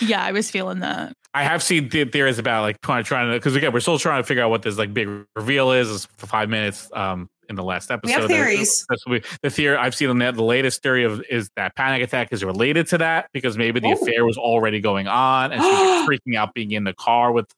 Yeah, 0.00 0.22
I 0.24 0.32
was 0.32 0.50
feeling 0.50 0.80
that. 0.80 1.12
I 1.34 1.44
have 1.44 1.62
seen 1.62 1.88
the- 1.90 2.04
theories 2.04 2.38
about 2.38 2.62
like 2.62 2.80
trying 2.80 3.04
trying 3.04 3.30
to 3.30 3.38
because 3.38 3.54
again 3.54 3.72
we're 3.72 3.80
still 3.80 3.98
trying 3.98 4.22
to 4.22 4.26
figure 4.26 4.42
out 4.42 4.50
what 4.50 4.62
this 4.62 4.78
like 4.78 4.92
big 4.94 5.08
reveal 5.36 5.72
is. 5.72 5.90
It's 5.90 6.06
for 6.16 6.26
five 6.26 6.48
minutes 6.48 6.90
um 6.94 7.28
in 7.50 7.56
the 7.56 7.62
last 7.62 7.90
episode. 7.90 8.14
We 8.16 8.20
have 8.20 8.28
theories. 8.30 8.84
That's 8.88 9.06
what 9.06 9.12
we, 9.12 9.22
the 9.42 9.50
theory 9.50 9.76
I've 9.76 9.94
seen 9.94 10.08
on 10.08 10.18
that. 10.18 10.34
The 10.34 10.42
latest 10.42 10.82
theory 10.82 11.04
of 11.04 11.22
is 11.30 11.50
that 11.56 11.76
panic 11.76 12.02
attack 12.02 12.28
is 12.32 12.42
related 12.44 12.86
to 12.88 12.98
that 12.98 13.28
because 13.32 13.56
maybe 13.58 13.80
the 13.80 13.88
Oh. 13.88 13.92
affair 13.92 14.24
was 14.24 14.36
already 14.38 14.80
going 14.80 15.06
on 15.08 15.52
and 15.52 15.62
she 15.62 15.68
was 15.68 16.08
freaking 16.08 16.36
out 16.36 16.54
being 16.54 16.72
in 16.72 16.84
the 16.84 16.94
car 16.94 17.30
with 17.32 17.50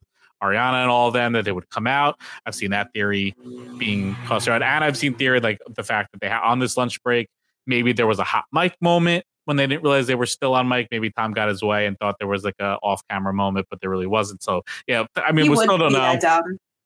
Ariana 0.42 0.82
and 0.82 0.90
all 0.90 1.08
of 1.08 1.14
them 1.14 1.32
that 1.32 1.44
they 1.44 1.52
would 1.52 1.68
come 1.70 1.86
out. 1.86 2.18
I've 2.46 2.54
seen 2.54 2.70
that 2.70 2.92
theory 2.92 3.34
being 3.78 4.16
tossed 4.26 4.48
around, 4.48 4.62
and 4.62 4.84
I've 4.84 4.96
seen 4.96 5.14
theory 5.14 5.40
like 5.40 5.58
the 5.74 5.82
fact 5.82 6.12
that 6.12 6.20
they 6.20 6.28
had 6.28 6.42
on 6.42 6.58
this 6.58 6.76
lunch 6.76 7.02
break 7.02 7.28
maybe 7.66 7.92
there 7.92 8.06
was 8.06 8.18
a 8.18 8.24
hot 8.24 8.44
mic 8.52 8.74
moment 8.80 9.24
when 9.44 9.56
they 9.56 9.66
didn't 9.66 9.82
realize 9.82 10.06
they 10.06 10.14
were 10.14 10.26
still 10.26 10.54
on 10.54 10.68
mic. 10.68 10.88
Maybe 10.90 11.10
Tom 11.10 11.32
got 11.32 11.48
his 11.48 11.62
way 11.62 11.86
and 11.86 11.98
thought 11.98 12.16
there 12.18 12.28
was 12.28 12.44
like 12.44 12.56
a 12.60 12.76
off 12.82 13.02
camera 13.08 13.32
moment, 13.32 13.66
but 13.70 13.80
there 13.80 13.88
really 13.88 14.06
wasn't. 14.06 14.42
So 14.42 14.62
yeah, 14.86 15.06
I 15.16 15.32
mean, 15.32 15.46
You 15.46 15.52
we 15.52 15.56
still 15.56 15.78
don't 15.78 15.92
know. 15.92 16.18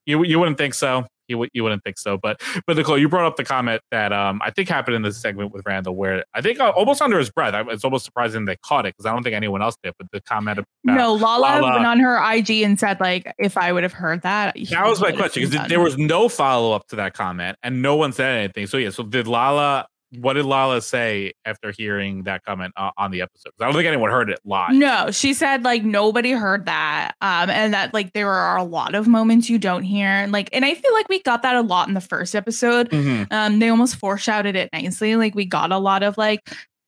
You 0.06 0.22
you 0.22 0.38
wouldn't 0.38 0.58
think 0.58 0.74
so. 0.74 1.06
You 1.28 1.46
you 1.52 1.62
wouldn't 1.62 1.82
think 1.84 1.98
so. 1.98 2.18
But 2.18 2.40
but 2.66 2.76
Nicole, 2.76 2.98
you 2.98 3.08
brought 3.08 3.26
up 3.26 3.36
the 3.36 3.44
comment 3.44 3.82
that 3.90 4.12
um 4.12 4.40
I 4.44 4.50
think 4.50 4.68
happened 4.68 4.96
in 4.96 5.02
this 5.02 5.20
segment 5.20 5.52
with 5.52 5.64
Randall, 5.66 5.96
where 5.96 6.24
I 6.34 6.40
think 6.40 6.60
uh, 6.60 6.70
almost 6.70 7.02
under 7.02 7.18
his 7.18 7.30
breath. 7.30 7.54
I, 7.54 7.62
it's 7.70 7.84
almost 7.84 8.04
surprising 8.04 8.44
they 8.44 8.56
caught 8.56 8.86
it 8.86 8.94
because 8.96 9.06
I 9.06 9.12
don't 9.12 9.22
think 9.22 9.34
anyone 9.34 9.62
else 9.62 9.76
did. 9.82 9.94
But 9.98 10.10
the 10.10 10.20
comment 10.20 10.58
about 10.58 10.68
no, 10.84 11.14
Lala, 11.14 11.60
Lala- 11.60 11.72
went 11.74 11.86
on 11.86 12.00
her 12.00 12.16
IG 12.32 12.62
and 12.62 12.78
said, 12.78 13.00
like, 13.00 13.32
if 13.38 13.56
I 13.56 13.72
would 13.72 13.82
have 13.82 13.92
heard 13.92 14.22
that, 14.22 14.56
that 14.70 14.86
was 14.86 15.00
my 15.00 15.12
question 15.12 15.48
because 15.48 15.68
there 15.68 15.80
was 15.80 15.96
no 15.96 16.28
follow 16.28 16.72
up 16.72 16.86
to 16.88 16.96
that 16.96 17.14
comment 17.14 17.56
and 17.62 17.82
no 17.82 17.96
one 17.96 18.12
said 18.12 18.38
anything. 18.38 18.66
So 18.66 18.76
yeah, 18.76 18.90
so 18.90 19.02
did 19.02 19.26
Lala? 19.26 19.86
What 20.18 20.34
did 20.34 20.44
Lala 20.44 20.80
say 20.82 21.32
after 21.44 21.72
hearing 21.72 22.24
that 22.24 22.44
comment 22.44 22.72
uh, 22.76 22.90
on 22.96 23.10
the 23.10 23.22
episode? 23.22 23.52
I 23.60 23.64
don't 23.64 23.74
think 23.74 23.86
anyone 23.86 24.10
heard 24.10 24.30
it 24.30 24.40
live. 24.44 24.72
No, 24.72 25.10
she 25.10 25.34
said 25.34 25.64
like 25.64 25.84
nobody 25.84 26.32
heard 26.32 26.66
that. 26.66 27.12
Um, 27.20 27.50
and 27.50 27.74
that 27.74 27.92
like 27.94 28.12
there 28.12 28.30
are 28.30 28.56
a 28.56 28.64
lot 28.64 28.94
of 28.94 29.08
moments 29.08 29.48
you 29.50 29.58
don't 29.58 29.82
hear. 29.82 30.08
And 30.08 30.32
like, 30.32 30.48
and 30.52 30.64
I 30.64 30.74
feel 30.74 30.92
like 30.92 31.08
we 31.08 31.22
got 31.22 31.42
that 31.42 31.56
a 31.56 31.62
lot 31.62 31.88
in 31.88 31.94
the 31.94 32.00
first 32.00 32.34
episode. 32.34 32.90
Mhm. 32.90 33.26
Um, 33.32 33.58
they 33.58 33.68
almost 33.68 33.96
foreshadowed 33.96 34.56
it 34.56 34.70
nicely. 34.72 35.16
Like 35.16 35.34
we 35.34 35.46
got 35.46 35.72
a 35.72 35.78
lot 35.78 36.02
of 36.02 36.16
like 36.18 36.40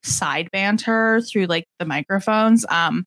side 0.02 0.48
banter 0.52 1.20
through 1.20 1.46
like 1.46 1.66
the 1.78 1.84
microphones. 1.84 2.64
Um, 2.68 3.04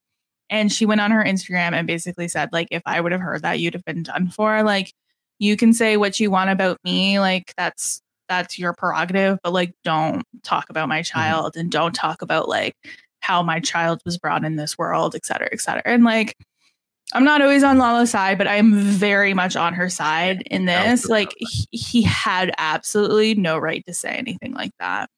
and 0.50 0.72
she 0.72 0.84
went 0.84 1.00
on 1.00 1.12
her 1.12 1.22
Instagram 1.22 1.72
and 1.72 1.86
basically 1.86 2.26
said, 2.26 2.48
like, 2.52 2.68
if 2.72 2.82
I 2.84 3.00
would 3.00 3.12
have 3.12 3.20
heard 3.20 3.42
that, 3.42 3.60
you'd 3.60 3.74
have 3.74 3.84
been 3.84 4.02
done 4.02 4.30
for. 4.30 4.64
Like, 4.64 4.92
you 5.38 5.56
can 5.56 5.72
say 5.72 5.96
what 5.96 6.18
you 6.18 6.28
want 6.30 6.50
about 6.50 6.78
me. 6.82 7.20
Like, 7.20 7.54
that's 7.56 8.02
that's 8.30 8.58
your 8.58 8.72
prerogative, 8.72 9.38
but 9.42 9.52
like, 9.52 9.74
don't 9.84 10.22
talk 10.42 10.70
about 10.70 10.88
my 10.88 11.02
child 11.02 11.56
and 11.56 11.70
don't 11.70 11.94
talk 11.94 12.22
about 12.22 12.48
like 12.48 12.74
how 13.20 13.42
my 13.42 13.60
child 13.60 14.00
was 14.06 14.16
brought 14.16 14.44
in 14.44 14.56
this 14.56 14.78
world, 14.78 15.14
et 15.14 15.26
cetera, 15.26 15.48
et 15.52 15.60
cetera. 15.60 15.82
And 15.84 16.04
like, 16.04 16.36
I'm 17.12 17.24
not 17.24 17.42
always 17.42 17.64
on 17.64 17.76
Lala's 17.78 18.10
side, 18.12 18.38
but 18.38 18.46
I'm 18.46 18.72
very 18.80 19.34
much 19.34 19.56
on 19.56 19.74
her 19.74 19.90
side 19.90 20.42
in 20.46 20.66
this. 20.66 21.06
Like, 21.06 21.34
he, 21.38 21.66
he 21.72 22.02
had 22.02 22.52
absolutely 22.56 23.34
no 23.34 23.58
right 23.58 23.84
to 23.86 23.92
say 23.92 24.10
anything 24.10 24.54
like 24.54 24.70
that. 24.78 25.10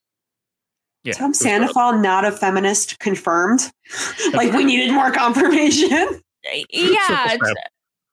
Yeah, 1.05 1.13
Tom 1.13 1.33
it 1.33 1.39
gross. 1.39 1.39
Sandoval, 1.41 1.99
not 1.99 2.25
a 2.25 2.33
feminist, 2.33 2.99
confirmed. 2.99 3.71
like 4.33 4.53
we 4.55 4.65
needed 4.65 4.93
more 4.93 5.11
confirmation. 5.13 6.23
Eh, 6.51 6.65
yeah 6.71 7.29
Simple 7.29 7.49
it's- 7.49 7.72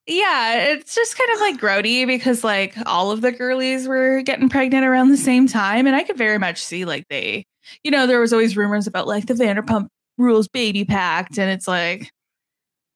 yeah 0.10 0.72
it's 0.72 0.96
just 0.96 1.18
kind 1.18 1.30
of 1.34 1.40
like 1.40 1.58
grody 1.58 2.06
because 2.08 2.44
like 2.44 2.74
all 2.86 3.12
of 3.12 3.22
the 3.22 3.32
girlies 3.32 3.88
were 3.88 4.22
getting 4.24 4.50
pregnant 4.50 4.86
around 4.86 5.10
the 5.10 5.18
same 5.18 5.48
time 5.48 5.86
and 5.88 5.96
i 5.96 6.04
could 6.04 6.18
very 6.18 6.38
much 6.40 6.62
see 6.62 6.84
like 6.84 7.06
they 7.10 7.46
you 7.84 7.92
know 7.92 8.08
there 8.08 8.20
was 8.20 8.34
always 8.34 8.58
rumors 8.58 8.88
about 8.88 9.08
like 9.08 9.28
the 9.28 9.34
vanderpump 9.36 9.88
rules 10.18 10.48
baby 10.48 10.84
pact. 10.84 11.38
and 11.38 11.50
it's 11.52 11.68
like 11.68 12.12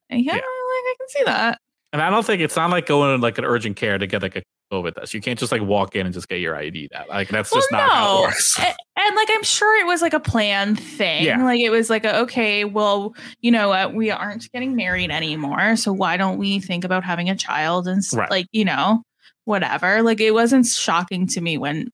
yeah, 0.10 0.18
Yeah. 0.18 0.34
like 0.34 0.42
i 0.42 0.96
can 1.00 1.10
see 1.10 1.24
that 1.26 1.60
And 1.94 2.02
I 2.02 2.10
don't 2.10 2.26
think 2.26 2.42
it's 2.42 2.56
not 2.56 2.72
like 2.72 2.88
going 2.88 3.16
to 3.16 3.22
like 3.22 3.38
an 3.38 3.46
urgent 3.46 3.78
care 3.78 3.98
to 3.98 4.08
get 4.08 4.22
like 4.24 4.36
a 4.36 4.42
COVID 4.74 4.96
test. 4.96 5.14
You 5.14 5.22
can't 5.22 5.38
just 5.38 5.52
like 5.52 5.62
walk 5.62 5.96
in 5.96 6.06
and 6.06 6.14
just 6.14 6.28
get 6.28 6.40
your 6.40 6.56
ID. 6.56 6.90
That 6.92 7.10
like 7.10 7.30
that's 7.30 7.52
just 7.52 7.68
Well, 7.72 7.82
not 7.82 7.90
how 7.96 8.18
it 8.18 8.22
works. 8.28 8.60
and, 8.60 8.76
and 8.98 9.16
like 9.16 9.28
i'm 9.32 9.44
sure 9.44 9.80
it 9.82 9.86
was 9.88 10.02
like 10.02 10.14
a 10.14 10.20
planned 10.20 10.80
thing 10.80 11.26
Yeah. 11.26 11.44
like 11.44 11.60
it 11.60 11.70
was 11.70 11.90
like 11.90 12.06
a, 12.06 12.20
okay 12.22 12.64
well 12.66 13.14
you 13.42 13.52
know 13.52 13.70
what 13.70 13.94
we 13.94 14.12
aren't 14.12 14.52
getting 14.52 14.76
married 14.76 15.12
anymore 15.12 15.76
so 15.76 15.92
why 15.92 16.16
don't 16.18 16.38
we 16.38 16.60
think 16.60 16.84
about 16.86 17.04
having 17.04 17.30
a 17.30 17.36
child 17.36 17.88
and 17.88 18.02
Right. 18.14 18.30
like 18.30 18.48
you 18.52 18.64
know 18.66 19.02
whatever 19.46 20.02
like 20.04 20.20
it 20.22 20.32
wasn't 20.32 20.66
shocking 20.68 21.28
to 21.28 21.42
me 21.42 21.58
when 21.58 21.90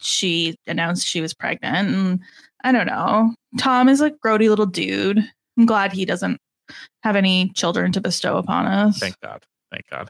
she 0.00 0.56
announced 0.66 1.06
she 1.06 1.20
was 1.20 1.34
pregnant 1.34 1.88
and 1.88 2.20
i 2.64 2.72
don't 2.72 2.86
know 2.86 3.34
tom 3.58 3.88
is 3.88 4.00
like 4.00 4.14
grody 4.24 4.48
little 4.48 4.66
dude 4.66 5.18
i'm 5.58 5.66
glad 5.66 5.92
he 5.92 6.04
doesn't 6.04 6.38
have 7.02 7.16
any 7.16 7.50
children 7.54 7.92
to 7.92 8.00
bestow 8.00 8.36
upon 8.38 8.66
us 8.66 8.98
Thank 8.98 9.18
God. 9.20 9.44
Thank 9.70 9.88
God. 9.90 10.08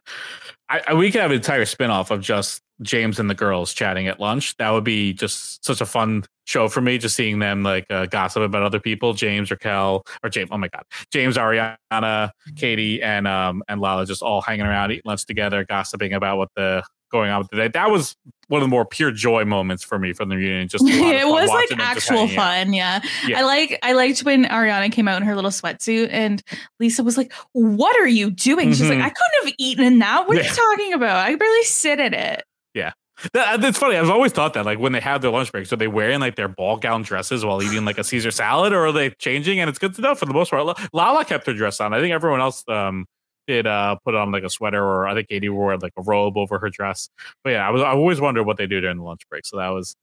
I, 0.73 0.81
I, 0.89 0.95
we 0.95 1.11
could 1.11 1.21
have 1.21 1.31
an 1.31 1.37
entire 1.37 1.67
spinoff 1.67 2.11
of 2.11 2.23
just 2.23 2.63
James 2.81 3.21
and 3.21 3.29
the 3.29 3.35
girls 3.35 3.75
chatting 3.75 4.09
at 4.09 4.19
lunch. 4.19 4.57
That 4.57 4.71
would 4.71 4.85
be 4.85 5.13
just 5.13 5.63
such 5.65 5.83
a 5.83 5.87
fun 5.87 6.25
show 6.47 6.67
for 6.69 6.81
me, 6.81 6.97
just 6.97 7.15
seeing 7.15 7.39
them 7.39 7.63
like 7.63 7.85
uh, 7.91 8.07
gossip 8.07 8.43
about 8.43 8.63
other 8.63 8.81
people. 8.81 9.13
James, 9.13 9.51
Raquel, 9.51 10.03
or 10.25 10.31
James. 10.31 10.49
Oh 10.51 10.57
my 10.57 10.69
God, 10.69 10.85
James, 11.13 11.37
Ariana, 11.37 12.31
Katie, 12.57 13.03
and 13.03 13.29
um 13.29 13.63
and 13.69 13.83
Lala 13.83 14.07
just 14.07 14.23
all 14.23 14.41
hanging 14.41 14.65
around, 14.65 14.93
eating 14.93 15.03
lunch 15.05 15.27
together, 15.27 15.65
gossiping 15.65 16.15
about 16.15 16.39
what 16.39 16.49
the 16.57 16.83
going 17.13 17.31
on 17.31 17.39
with 17.41 17.51
the 17.51 17.57
day. 17.57 17.69
That 17.69 17.91
was 17.91 18.17
one 18.49 18.61
of 18.61 18.65
the 18.67 18.71
more 18.71 18.85
pure 18.85 19.13
joy 19.13 19.45
moments 19.45 19.85
for 19.85 19.99
me 19.99 20.13
from 20.13 20.29
the 20.29 20.37
reunion. 20.37 20.67
Just 20.69 20.83
a 20.83 20.87
lot 20.89 20.95
of 21.15 21.21
it 21.21 21.27
was 21.29 21.49
like 21.49 21.71
watching 21.71 21.79
them 21.79 21.95
just 21.95 22.11
actual 22.11 22.29
fun 22.29 22.73
yeah. 22.73 23.01
Yeah. 23.27 23.39
i 23.39 23.43
like 23.45 23.79
i 23.83 23.93
liked 23.93 24.21
when 24.25 24.45
ariana 24.45 24.91
came 24.93 25.09
out 25.09 25.21
in 25.23 25.27
her 25.27 25.35
little 25.35 25.51
sweatsuit 25.51 26.09
and 26.11 26.43
lisa 26.81 27.03
was 27.03 27.17
like 27.17 27.33
what 27.53 27.97
are 27.99 28.07
you 28.09 28.31
doing 28.31 28.71
she's 28.73 28.89
like 28.91 28.99
Mhm. 28.99 29.03
i 29.05 29.09
couldn't 29.11 29.45
have 29.45 29.55
eaten 29.59 29.85
in 29.85 29.99
that 30.01 30.27
what 30.29 30.37
are 30.37 30.41
Yeah. 30.41 30.51
you 30.51 30.55
talking 30.55 30.93
about 30.93 31.17
i 31.17 31.35
barely 31.35 31.63
sit 31.63 31.99
in 32.01 32.13
it 32.15 32.43
Yeah. 32.75 32.93
That, 33.35 33.61
that's 33.61 33.79
funny. 33.79 33.97
I've 33.97 34.11
always 34.11 34.33
thought 34.33 34.55
that, 34.55 34.65
like 34.65 34.81
when 34.81 34.91
they 34.93 34.99
have 35.01 35.21
their 35.23 35.31
lunch 35.31 35.53
break, 35.53 35.67
so 35.67 35.77
they 35.77 35.87
wearing 35.87 36.19
like 36.19 36.35
their 36.35 36.49
ball 36.49 36.77
gown 36.79 37.03
dresses 37.03 37.45
while 37.45 37.63
eating 37.63 37.85
like 37.85 37.97
a 37.99 38.03
Caesar 38.03 38.33
salad, 38.33 38.73
or 38.73 38.87
are 38.87 38.91
they 38.93 39.11
changing? 39.11 39.61
And 39.61 39.71
it's 39.71 39.79
good 39.79 39.95
to 39.95 40.01
know 40.03 40.15
for 40.17 40.27
the 40.27 40.33
most 40.33 40.51
part. 40.51 40.77
Lala 40.93 41.25
kept 41.25 41.47
her 41.47 41.53
dress 41.55 41.79
on. 41.81 41.95
I 41.95 42.01
think 42.01 42.13
everyone 42.13 42.41
else 42.41 42.65
um, 42.69 43.07
did 43.47 43.67
uh, 43.67 43.97
put 44.05 44.15
on 44.15 44.31
like 44.33 44.45
a 44.45 44.51
sweater, 44.51 44.83
or 44.83 45.07
I 45.07 45.15
think 45.15 45.29
Katie 45.29 45.49
wore 45.49 45.77
like 45.79 45.93
a 45.97 46.03
robe 46.03 46.37
over 46.37 46.59
her 46.59 46.71
dress. 46.71 47.09
But 47.45 47.51
yeah, 47.51 47.67
I 47.67 47.71
was 47.71 47.83
I 47.83 47.91
always 47.91 48.21
wondered 48.21 48.45
what 48.45 48.57
they 48.57 48.67
do 48.67 48.81
during 48.81 48.99
the 48.99 49.03
lunch 49.05 49.23
break. 49.29 49.45
So 49.47 49.57
that 49.59 49.69
was 49.71 49.95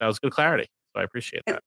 that 0.00 0.06
was 0.06 0.18
good 0.18 0.32
clarity. 0.32 0.66
So 0.94 1.00
I 1.00 1.04
appreciate 1.04 1.42
that. 1.46 1.60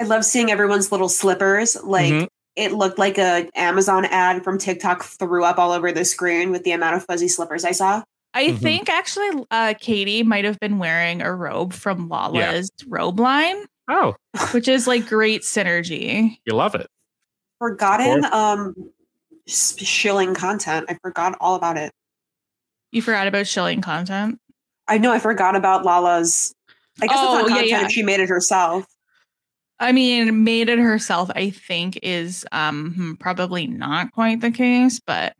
I 0.00 0.04
love 0.04 0.24
seeing 0.24 0.50
everyone's 0.50 0.90
little 0.92 1.08
slippers. 1.08 1.76
Like 1.82 2.12
Mhm. 2.12 2.28
it 2.56 2.72
looked 2.72 2.98
like 2.98 3.18
a 3.18 3.48
Amazon 3.54 4.04
ad 4.06 4.44
from 4.44 4.58
TikTok 4.58 5.04
threw 5.04 5.44
up 5.44 5.58
all 5.58 5.72
over 5.72 5.92
the 5.92 6.04
screen 6.04 6.50
with 6.50 6.64
the 6.64 6.72
amount 6.72 6.96
of 6.96 7.04
fuzzy 7.04 7.28
slippers 7.28 7.64
I 7.64 7.70
saw. 7.72 8.02
I 8.34 8.48
Mhm. 8.48 8.58
think 8.58 8.88
actually 8.90 9.44
uh, 9.50 9.74
Katie 9.80 10.22
might 10.22 10.44
have 10.44 10.58
been 10.60 10.78
wearing 10.78 11.22
a 11.22 11.32
robe 11.34 11.72
from 11.72 12.08
Lala's 12.10 12.70
robe 12.86 13.18
line, 13.20 13.64
Oh, 13.88 14.14
which 14.52 14.68
is 14.68 14.86
like 14.86 15.06
great 15.06 15.40
synergy. 15.42 16.36
you 16.44 16.52
love 16.54 16.74
it. 16.74 16.86
Forgotten 17.58 18.24
um 18.26 18.74
s- 18.76 18.84
shilling 19.46 20.34
content. 20.34 20.86
I 20.88 20.98
forgot 21.02 21.36
all 21.40 21.54
about 21.54 21.76
it. 21.76 21.92
You 22.92 23.02
forgot 23.02 23.26
about 23.26 23.46
shilling 23.46 23.80
content. 23.80 24.38
I 24.88 24.98
know 24.98 25.12
I 25.12 25.18
forgot 25.18 25.56
about 25.56 25.84
Lala's. 25.84 26.54
I 27.02 27.06
guess 27.06 27.18
Oh, 27.20 27.38
it's 27.40 27.48
not 27.50 27.58
content 27.58 27.68
yeah. 27.68 27.84
if 27.84 27.90
she 27.90 28.02
made 28.02 28.20
it 28.20 28.28
herself. 28.28 28.86
I 29.78 29.92
mean, 29.92 30.44
made 30.44 30.68
it 30.70 30.78
herself, 30.78 31.30
I 31.34 31.50
think, 31.50 31.98
is 32.02 32.46
um 32.52 32.94
hmm, 32.94 33.14
probably 33.14 33.66
not 33.66 34.12
quite 34.12 34.40
the 34.40 34.50
case, 34.50 35.00
but 35.06 35.34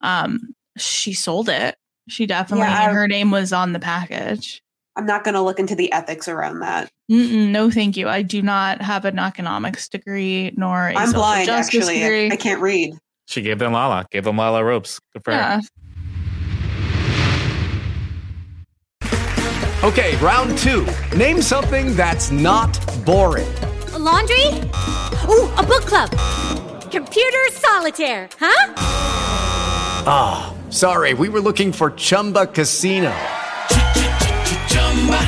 um 0.00 0.54
she 0.78 1.12
sold 1.12 1.48
it. 1.48 1.76
She 2.08 2.26
definitely 2.26 2.66
Yeah, 2.66 2.92
her 2.92 3.06
name 3.06 3.30
was 3.30 3.52
on 3.52 3.72
the 3.72 3.78
package. 3.80 4.62
I'm 4.96 5.06
not 5.06 5.24
going 5.24 5.34
to 5.34 5.40
look 5.40 5.58
into 5.58 5.74
the 5.74 5.90
ethics 5.92 6.28
around 6.28 6.60
that. 6.60 6.90
Mm-mm, 7.10 7.48
no, 7.48 7.70
thank 7.70 7.96
you. 7.96 8.08
I 8.10 8.20
do 8.20 8.42
not 8.42 8.82
have 8.82 9.06
an 9.06 9.18
economics 9.18 9.88
degree 9.88 10.52
nor 10.56 10.88
a 10.88 10.94
I'm 10.94 11.12
blind, 11.12 11.48
actually. 11.48 12.00
degree. 12.00 12.30
I, 12.30 12.34
I 12.34 12.36
can't 12.36 12.60
read. 12.60 12.94
She 13.26 13.42
gave 13.42 13.58
them 13.58 13.72
Lala, 13.72 14.06
gave 14.10 14.24
them 14.24 14.36
Lala 14.36 14.64
ropes. 14.64 15.00
Good 15.12 15.24
for 15.24 15.34
her. 15.34 15.60
Okay, 19.84 20.16
round 20.18 20.56
two. 20.58 20.86
Name 21.16 21.42
something 21.42 21.96
that's 21.96 22.30
not 22.30 22.70
boring. 23.04 23.52
A 23.94 23.98
laundry? 23.98 24.46
Ooh, 25.28 25.50
a 25.58 25.62
book 25.62 25.84
club. 25.86 26.10
Computer 26.90 27.38
solitaire, 27.50 28.28
huh? 28.38 28.74
Ah, 30.06 30.54
sorry, 30.70 31.14
we 31.14 31.28
were 31.28 31.40
looking 31.40 31.72
for 31.72 31.90
Chumba 31.92 32.46
Casino. 32.46 33.12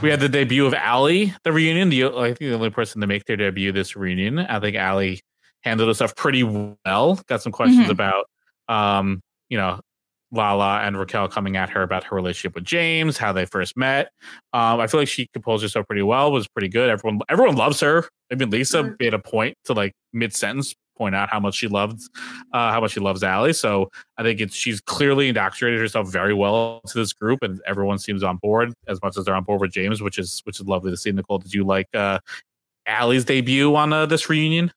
We 0.00 0.10
had 0.10 0.20
the 0.20 0.28
debut 0.28 0.64
of 0.64 0.74
Ally, 0.74 1.32
the 1.42 1.52
reunion. 1.52 1.88
The 1.88 2.04
I 2.04 2.26
think 2.28 2.38
the 2.38 2.54
only 2.54 2.70
person 2.70 3.00
to 3.00 3.06
make 3.08 3.24
their 3.24 3.36
debut 3.36 3.72
this 3.72 3.96
reunion. 3.96 4.38
I 4.38 4.60
think 4.60 4.76
Ally 4.76 5.16
handled 5.64 5.88
herself 5.88 6.14
pretty 6.14 6.44
well. 6.44 7.20
Got 7.26 7.42
some 7.42 7.50
questions 7.50 7.88
Mhm. 7.88 7.90
about, 7.90 8.26
um, 8.68 9.20
you 9.48 9.58
know, 9.58 9.80
Lala 10.30 10.82
and 10.82 10.96
Raquel 10.96 11.26
coming 11.26 11.56
at 11.56 11.70
her 11.70 11.82
about 11.82 12.04
her 12.04 12.14
relationship 12.14 12.54
with 12.54 12.64
James, 12.64 13.16
how 13.18 13.32
they 13.32 13.44
first 13.44 13.76
met. 13.76 14.10
Um, 14.52 14.78
I 14.78 14.86
feel 14.86 15.00
like 15.00 15.08
she 15.08 15.26
composed 15.32 15.62
herself 15.62 15.86
pretty 15.88 16.02
well. 16.02 16.30
Was 16.30 16.46
pretty 16.46 16.68
good. 16.68 16.90
Everyone, 16.90 17.20
everyone 17.28 17.56
loves 17.56 17.80
her. 17.80 18.04
I 18.30 18.36
mean, 18.36 18.50
Lisa 18.50 18.94
made 19.00 19.14
a 19.14 19.18
point 19.18 19.56
to 19.64 19.72
like 19.72 19.94
mid 20.12 20.32
sentence 20.32 20.74
point 20.98 21.14
out 21.14 21.30
how 21.30 21.40
much 21.40 21.54
she 21.54 21.68
loves 21.68 22.10
uh, 22.52 22.72
how 22.72 22.80
much 22.80 22.92
she 22.92 23.00
loves 23.00 23.22
Ally. 23.22 23.52
So 23.52 23.90
I 24.16 24.22
think 24.22 24.40
it's 24.40 24.54
she's 24.54 24.80
clearly 24.80 25.28
indoctrinated 25.28 25.80
herself 25.80 26.08
very 26.08 26.34
well 26.34 26.80
to 26.88 26.98
this 26.98 27.12
group, 27.12 27.42
and 27.42 27.60
everyone 27.66 27.98
seems 27.98 28.22
on 28.22 28.36
board 28.36 28.74
as 28.88 29.00
much 29.02 29.16
as 29.16 29.24
they're 29.24 29.34
on 29.34 29.44
board 29.44 29.60
with 29.60 29.70
James, 29.70 30.02
which 30.02 30.18
is 30.18 30.40
which 30.44 30.60
is 30.60 30.66
lovely 30.66 30.90
to 30.90 30.96
see. 30.96 31.12
Nicole, 31.12 31.38
did 31.38 31.54
you 31.54 31.64
like 31.64 31.86
uh, 31.94 32.18
Ally's 32.86 33.24
debut 33.24 33.74
on 33.74 33.92
uh, 33.92 34.06
this 34.06 34.28
reunion? 34.28 34.72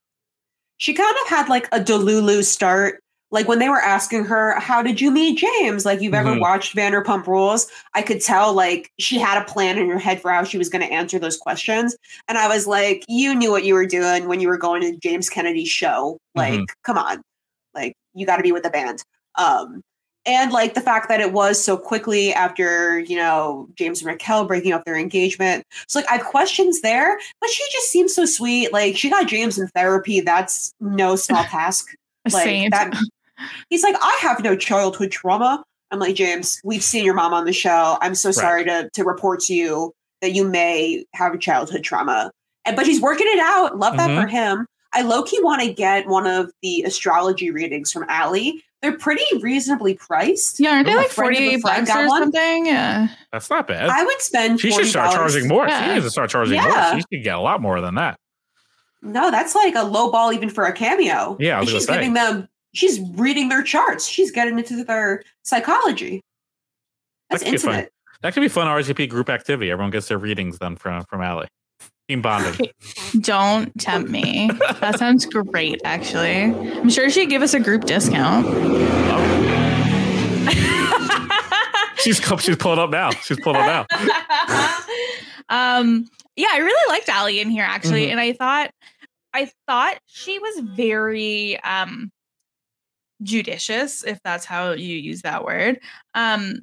She 0.78 0.94
kind 0.94 1.16
of 1.24 1.28
had 1.28 1.50
like 1.50 1.68
a 1.72 1.80
Delulu 1.80 2.44
start. 2.44 3.02
Like 3.32 3.48
when 3.48 3.60
they 3.60 3.70
were 3.70 3.80
asking 3.82 4.26
her, 4.26 4.60
How 4.60 4.82
did 4.84 5.00
you 5.00 5.10
meet 5.12 5.38
James? 5.40 5.86
Like, 5.86 6.02
you've 6.02 6.14
ever 6.14 6.32
Mhm. 6.36 6.42
watched 6.42 6.76
Vanderpump 6.76 7.26
Rules? 7.28 7.68
I 7.94 8.02
could 8.02 8.22
tell 8.22 8.54
like 8.54 8.92
she 9.00 9.18
had 9.18 9.42
a 9.42 9.46
plan 9.46 9.78
in 9.78 9.90
her 9.90 9.98
head 10.00 10.22
for 10.22 10.32
how 10.32 10.44
she 10.44 10.58
was 10.58 10.70
going 10.70 10.86
to 10.86 10.94
answer 10.94 11.18
those 11.18 11.38
questions. 11.38 11.96
And 12.28 12.38
I 12.38 12.48
was 12.48 12.68
like, 12.68 13.04
You 13.08 13.34
knew 13.34 13.50
what 13.52 13.64
you 13.64 13.74
were 13.74 13.86
doing 13.86 14.28
when 14.28 14.40
you 14.42 14.48
were 14.50 14.58
going 14.58 14.82
to 14.82 14.98
James 14.98 15.30
Kennedy's 15.30 15.70
show. 15.70 16.18
Like, 16.36 16.54
Mhm. 16.60 16.66
come 16.84 16.98
on. 16.98 17.22
Like, 17.74 17.94
you 18.14 18.26
got 18.26 18.38
to 18.38 18.44
be 18.44 18.52
with 18.52 18.64
the 18.64 18.70
band. 18.70 19.04
Um, 19.36 19.82
and 20.26 20.52
like 20.52 20.76
the 20.76 20.82
fact 20.82 21.08
that 21.10 21.20
it 21.20 21.32
was 21.34 21.64
so 21.64 21.76
quickly 21.78 22.32
after 22.32 23.00
you 23.00 23.16
know 23.16 23.68
James 23.76 24.02
and 24.02 24.08
Raquel 24.08 24.46
breaking 24.46 24.72
up 24.72 24.86
their 24.86 24.96
engagement. 24.98 25.64
So 25.88 25.98
like 26.00 26.10
I 26.12 26.18
have 26.18 26.26
questions 26.28 26.82
there, 26.82 27.18
but 27.40 27.50
she 27.50 27.64
just 27.72 27.90
seems 27.90 28.14
so 28.14 28.26
sweet. 28.26 28.72
Like 28.72 28.96
she 28.98 29.10
got 29.10 29.26
James 29.28 29.58
in 29.58 29.68
therapy. 29.70 30.20
That's 30.22 30.74
no 30.80 31.16
small 31.16 31.44
task. 31.46 31.88
A 32.26 32.30
Like 32.30 32.44
saint. 32.44 32.72
that 32.72 32.94
He's 33.70 33.84
like, 33.84 33.96
I 34.02 34.18
have 34.22 34.44
no 34.44 34.56
childhood 34.56 35.12
trauma. 35.12 35.64
I'm 35.92 36.00
like, 36.00 36.16
James, 36.16 36.60
we've 36.64 36.84
seen 36.84 37.04
your 37.04 37.14
mom 37.14 37.34
on 37.34 37.46
the 37.46 37.54
show. 37.54 37.98
I'm 38.02 38.16
so 38.16 38.32
sorry 38.32 38.64
to 38.66 38.90
to 38.94 39.04
report 39.04 39.42
to 39.42 39.54
you 39.54 39.94
that 40.22 40.32
you 40.34 40.48
may 40.48 41.06
have 41.14 41.34
a 41.34 41.38
childhood 41.38 41.84
trauma. 41.84 42.32
And 42.66 42.76
but 42.76 42.86
he's 42.86 43.02
working 43.02 43.28
it 43.30 43.40
out. 43.40 43.78
Love 43.78 43.98
that 43.98 44.10
Mhm. 44.10 44.22
for 44.22 44.28
him. 44.28 44.66
I 44.94 45.02
low 45.02 45.24
key 45.24 45.40
want 45.42 45.62
to 45.62 45.74
get 45.74 46.08
one 46.08 46.28
of 46.28 46.52
the 46.62 46.84
astrology 46.84 47.50
readings 47.50 47.92
from 47.92 48.06
Ally. 48.10 48.52
They're 48.82 48.98
pretty 48.98 49.24
reasonably 49.42 49.94
priced. 49.94 50.60
Yeah, 50.60 50.72
aren't 50.72 50.88
they 50.88 50.94
A 50.94 50.98
like 50.98 51.10
friend 51.10 51.36
of 51.36 51.42
a 51.42 51.58
48 51.60 51.62
bucks 51.64 51.90
or 51.96 52.08
one. 52.08 52.22
something? 52.24 52.66
Yeah. 52.66 53.08
That's 53.32 53.50
not 53.50 53.68
bad. 53.68 53.90
I 53.90 54.04
would 54.04 54.22
spend. 54.22 54.60
she 54.60 54.72
should 54.72 54.88
start 54.88 55.12
charging 55.14 55.48
more. 55.48 55.68
Yeah. 55.68 55.86
She 55.88 55.94
needs 55.94 56.06
to 56.06 56.10
start 56.12 56.30
charging 56.30 56.56
Yeah. 56.56 56.68
more. 56.94 57.00
She 57.00 57.18
should 57.18 57.24
get 57.24 57.36
a 57.36 57.40
lot 57.40 57.62
more 57.62 57.80
than 57.80 57.96
that. 57.96 58.18
No, 59.02 59.32
that's 59.32 59.56
like 59.56 59.76
a 59.76 59.84
low 59.84 60.12
ball 60.12 60.32
even 60.34 60.50
for 60.50 60.64
a 60.66 60.74
cameo. 60.74 61.38
Yeah, 61.40 61.58
I 61.58 61.62
was 61.62 61.70
she's 61.70 61.86
say. 61.86 61.94
giving 61.96 62.14
them. 62.14 62.48
She's 62.74 63.00
reading 63.16 63.50
their 63.50 63.64
charts. 63.64 64.08
She's 64.08 64.32
getting 64.32 64.58
into 64.58 64.84
their 64.84 65.24
psychology. 65.44 66.22
That's 67.30 67.44
That 67.44 67.50
could 67.50 67.52
be 67.54 67.58
fun. 67.58 67.74
intimate. 67.76 67.94
That 68.22 68.34
could 68.34 68.42
be 68.42 68.48
fun 68.50 68.68
RGP 68.68 69.10
group 69.10 69.30
activity. 69.30 69.72
Everyone 69.72 69.92
gets 69.92 70.08
their 70.08 70.18
readings 70.18 70.58
done 70.60 70.76
from 70.76 71.04
from 71.06 71.22
Ally. 71.22 71.48
Team 72.08 72.22
bonding. 72.22 72.70
Don't 73.22 73.78
tempt 73.80 74.10
me. 74.10 74.50
That 74.80 75.00
sounds 75.00 75.26
great, 75.26 75.82
actually. 75.84 76.44
I'm 76.44 76.90
sure 76.90 77.10
she'd 77.10 77.30
give 77.30 77.42
us 77.42 77.54
a 77.54 77.60
group 77.60 77.86
discount. 77.86 78.46
she's 81.98 82.20
co- 82.20 82.38
she's 82.38 82.56
pulling 82.58 82.80
up 82.80 82.90
now. 82.90 83.12
She's 83.12 83.40
pulling 83.40 83.62
up 83.62 83.88
now. 83.92 84.00
um 85.50 86.08
yeah 86.38 86.48
i 86.54 86.60
really 86.60 86.94
liked 86.94 87.10
ali 87.10 87.42
in 87.42 87.50
here 87.50 87.66
actually 87.66 88.08
Mhm. 88.08 88.12
and 88.12 88.20
i 88.22 88.32
thought 88.32 88.72
i 89.34 89.52
thought 89.68 89.98
she 90.06 90.40
was 90.40 90.60
very 90.62 91.60
um 91.64 92.10
judicious 93.24 94.04
if 94.04 94.20
that's 94.24 94.46
how 94.46 94.72
you 94.72 94.96
use 94.98 95.22
that 95.22 95.44
word 95.46 95.80
um 96.16 96.56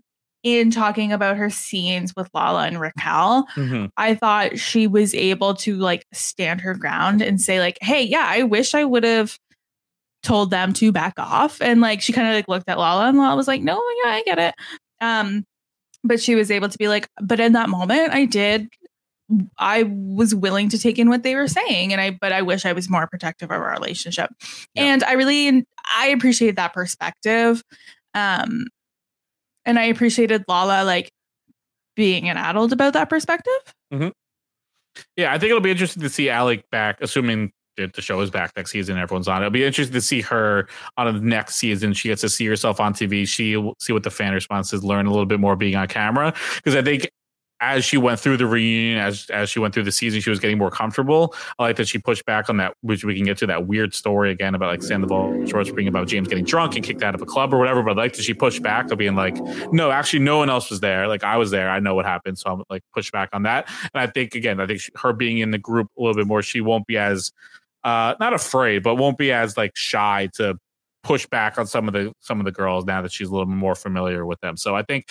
in 0.44 0.70
talking 0.70 1.12
about 1.12 1.36
her 1.36 1.50
scenes 1.50 2.14
with 2.16 2.28
lala 2.34 2.66
and 2.66 2.80
raquel 2.80 3.46
Mhm. 3.56 3.90
i 3.96 4.14
thought 4.14 4.58
she 4.58 4.86
was 4.86 5.14
able 5.14 5.54
to 5.54 5.76
like 5.76 6.04
stand 6.12 6.60
her 6.60 6.74
ground 6.74 7.22
and 7.22 7.40
say 7.40 7.60
like 7.60 7.76
hey 7.80 8.02
yeah 8.02 8.24
i 8.28 8.42
wish 8.44 8.74
i 8.74 8.84
would 8.84 9.04
have 9.04 9.36
told 10.22 10.50
them 10.50 10.72
to 10.72 10.90
back 10.92 11.14
off 11.18 11.60
and 11.62 11.80
like 11.80 12.00
she 12.00 12.12
kind 12.12 12.26
of 12.28 12.34
like 12.34 12.48
looked 12.48 12.68
at 12.68 12.78
lala 12.78 13.08
and 13.08 13.18
lala 13.18 13.36
was 13.36 13.48
like 13.48 13.62
no 13.62 13.74
yeah 14.04 14.10
i 14.10 14.22
get 14.24 14.38
it 14.38 14.54
um 15.00 15.44
but 16.04 16.20
she 16.20 16.34
was 16.34 16.50
able 16.50 16.68
to 16.68 16.78
be 16.78 16.88
like 16.88 17.08
but 17.22 17.38
in 17.40 17.52
that 17.52 17.68
moment 17.68 18.12
i 18.12 18.24
did 18.24 18.68
i 19.58 19.82
was 19.84 20.34
willing 20.34 20.68
to 20.68 20.78
take 20.78 20.98
in 20.98 21.08
what 21.08 21.22
they 21.22 21.34
were 21.34 21.48
saying 21.48 21.92
and 21.92 22.00
i 22.00 22.10
but 22.10 22.32
i 22.32 22.42
wish 22.42 22.64
i 22.64 22.72
was 22.72 22.88
more 22.88 23.06
protective 23.06 23.50
of 23.50 23.60
our 23.60 23.72
relationship 23.72 24.30
and 24.74 25.04
i 25.04 25.12
really 25.12 25.66
i 25.96 26.08
appreciate 26.08 26.56
that 26.56 26.72
perspective 26.72 27.62
um 28.14 28.66
and 29.66 29.78
i 29.78 29.84
appreciated 29.84 30.44
lala 30.48 30.84
like 30.84 31.10
being 31.96 32.28
an 32.28 32.36
adult 32.36 32.72
about 32.72 32.92
that 32.94 33.08
perspective 33.10 33.74
hmm 33.92 34.08
Yeah, 35.16 35.32
I 35.32 35.38
think 35.38 35.50
it'll 35.50 35.60
be 35.60 35.70
interesting 35.70 36.02
to 36.02 36.08
see 36.08 36.28
Alec 36.28 36.68
back, 36.70 36.98
assuming 37.00 37.52
that 37.76 37.92
the 37.94 38.02
show 38.02 38.20
is 38.20 38.30
back 38.30 38.52
next 38.56 38.72
season. 38.72 38.98
Everyone's 38.98 39.28
on. 39.28 39.36
it. 39.42 39.46
It'll 39.46 39.52
be 39.52 39.64
interesting 39.64 39.94
to 39.94 40.00
see 40.00 40.20
her 40.22 40.66
on 40.96 41.14
the 41.14 41.20
next 41.20 41.54
season. 41.56 41.92
She 41.92 42.08
gets 42.08 42.22
to 42.22 42.28
see 42.28 42.46
herself 42.46 42.80
on 42.80 42.92
TV. 42.94 43.26
She 43.26 43.56
will 43.56 43.76
see 43.78 43.92
what 43.92 44.02
the 44.02 44.10
fan 44.10 44.32
response 44.32 44.72
is. 44.72 44.82
Learn 44.82 45.06
a 45.06 45.10
little 45.10 45.26
bit 45.26 45.38
more 45.38 45.54
being 45.54 45.76
on 45.76 45.86
camera 45.86 46.34
because 46.56 46.74
I 46.74 46.82
think. 46.82 47.08
As 47.60 47.84
she 47.84 47.96
went 47.96 48.20
through 48.20 48.36
the 48.36 48.46
reunion, 48.46 48.98
as 48.98 49.28
as 49.30 49.50
she 49.50 49.58
went 49.58 49.74
through 49.74 49.82
the 49.82 49.92
season, 49.92 50.20
she 50.20 50.30
was 50.30 50.38
getting 50.38 50.58
more 50.58 50.70
comfortable. 50.70 51.34
I 51.58 51.64
like 51.64 51.76
that 51.76 51.88
she 51.88 51.98
pushed 51.98 52.24
back 52.24 52.48
on 52.48 52.56
that, 52.58 52.74
which 52.82 53.04
we 53.04 53.16
can 53.16 53.24
get 53.24 53.36
to 53.38 53.46
that 53.46 53.66
weird 53.66 53.94
story 53.94 54.30
again 54.30 54.54
about 54.54 54.70
like 54.70 54.82
Sandoval 54.82 55.44
Short 55.46 55.66
Spring 55.66 55.88
about 55.88 56.06
James 56.06 56.28
getting 56.28 56.44
drunk 56.44 56.76
and 56.76 56.84
kicked 56.84 57.02
out 57.02 57.16
of 57.16 57.22
a 57.22 57.26
club 57.26 57.52
or 57.52 57.58
whatever. 57.58 57.82
But 57.82 57.98
I 57.98 58.02
like 58.02 58.12
that 58.14 58.22
she 58.22 58.32
pushed 58.32 58.62
back 58.62 58.90
of 58.92 58.98
being 58.98 59.16
like, 59.16 59.36
no, 59.72 59.90
actually, 59.90 60.20
no 60.20 60.38
one 60.38 60.50
else 60.50 60.70
was 60.70 60.80
there. 60.80 61.08
Like 61.08 61.24
I 61.24 61.36
was 61.36 61.50
there. 61.50 61.68
I 61.68 61.80
know 61.80 61.96
what 61.96 62.04
happened. 62.04 62.38
So 62.38 62.50
I'm 62.50 62.62
like 62.70 62.82
push 62.94 63.10
back 63.10 63.30
on 63.32 63.42
that. 63.42 63.68
And 63.92 64.00
I 64.00 64.06
think 64.06 64.36
again, 64.36 64.60
I 64.60 64.66
think 64.66 64.80
she, 64.80 64.92
her 64.96 65.12
being 65.12 65.38
in 65.38 65.50
the 65.50 65.58
group 65.58 65.88
a 65.98 66.00
little 66.00 66.14
bit 66.14 66.26
more, 66.26 66.42
she 66.42 66.60
won't 66.60 66.86
be 66.86 66.96
as 66.96 67.32
uh 67.82 68.14
not 68.20 68.34
afraid, 68.34 68.84
but 68.84 68.96
won't 68.96 69.18
be 69.18 69.32
as 69.32 69.56
like 69.56 69.72
shy 69.74 70.28
to 70.34 70.58
push 71.02 71.26
back 71.26 71.58
on 71.58 71.66
some 71.66 71.88
of 71.88 71.94
the 71.94 72.12
some 72.20 72.38
of 72.38 72.44
the 72.44 72.52
girls 72.52 72.84
now 72.84 73.00
that 73.02 73.12
she's 73.12 73.28
a 73.28 73.32
little 73.32 73.46
more 73.46 73.74
familiar 73.74 74.26
with 74.26 74.40
them. 74.40 74.56
So 74.56 74.76
I 74.76 74.82
think 74.82 75.08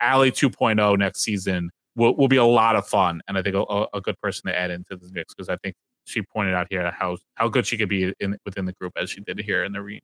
Ally 0.00 0.30
2.0 0.30 0.98
next 0.98 1.22
season 1.22 1.70
will, 1.96 2.14
will 2.14 2.28
be 2.28 2.36
a 2.36 2.44
lot 2.44 2.76
of 2.76 2.86
fun, 2.86 3.20
and 3.26 3.36
I 3.36 3.42
think 3.42 3.56
a, 3.56 3.86
a 3.92 4.00
good 4.00 4.20
person 4.20 4.48
to 4.50 4.56
add 4.56 4.70
into 4.70 4.96
the 4.96 5.08
mix 5.12 5.34
because 5.34 5.48
I 5.48 5.56
think 5.56 5.74
she 6.04 6.22
pointed 6.22 6.54
out 6.54 6.68
here 6.70 6.92
how 6.92 7.16
how 7.34 7.48
good 7.48 7.66
she 7.66 7.76
could 7.76 7.88
be 7.88 8.14
in 8.20 8.38
within 8.44 8.64
the 8.66 8.72
group 8.74 8.92
as 8.96 9.10
she 9.10 9.20
did 9.20 9.40
here 9.40 9.64
in 9.64 9.72
the 9.72 9.82
reunion. 9.82 10.02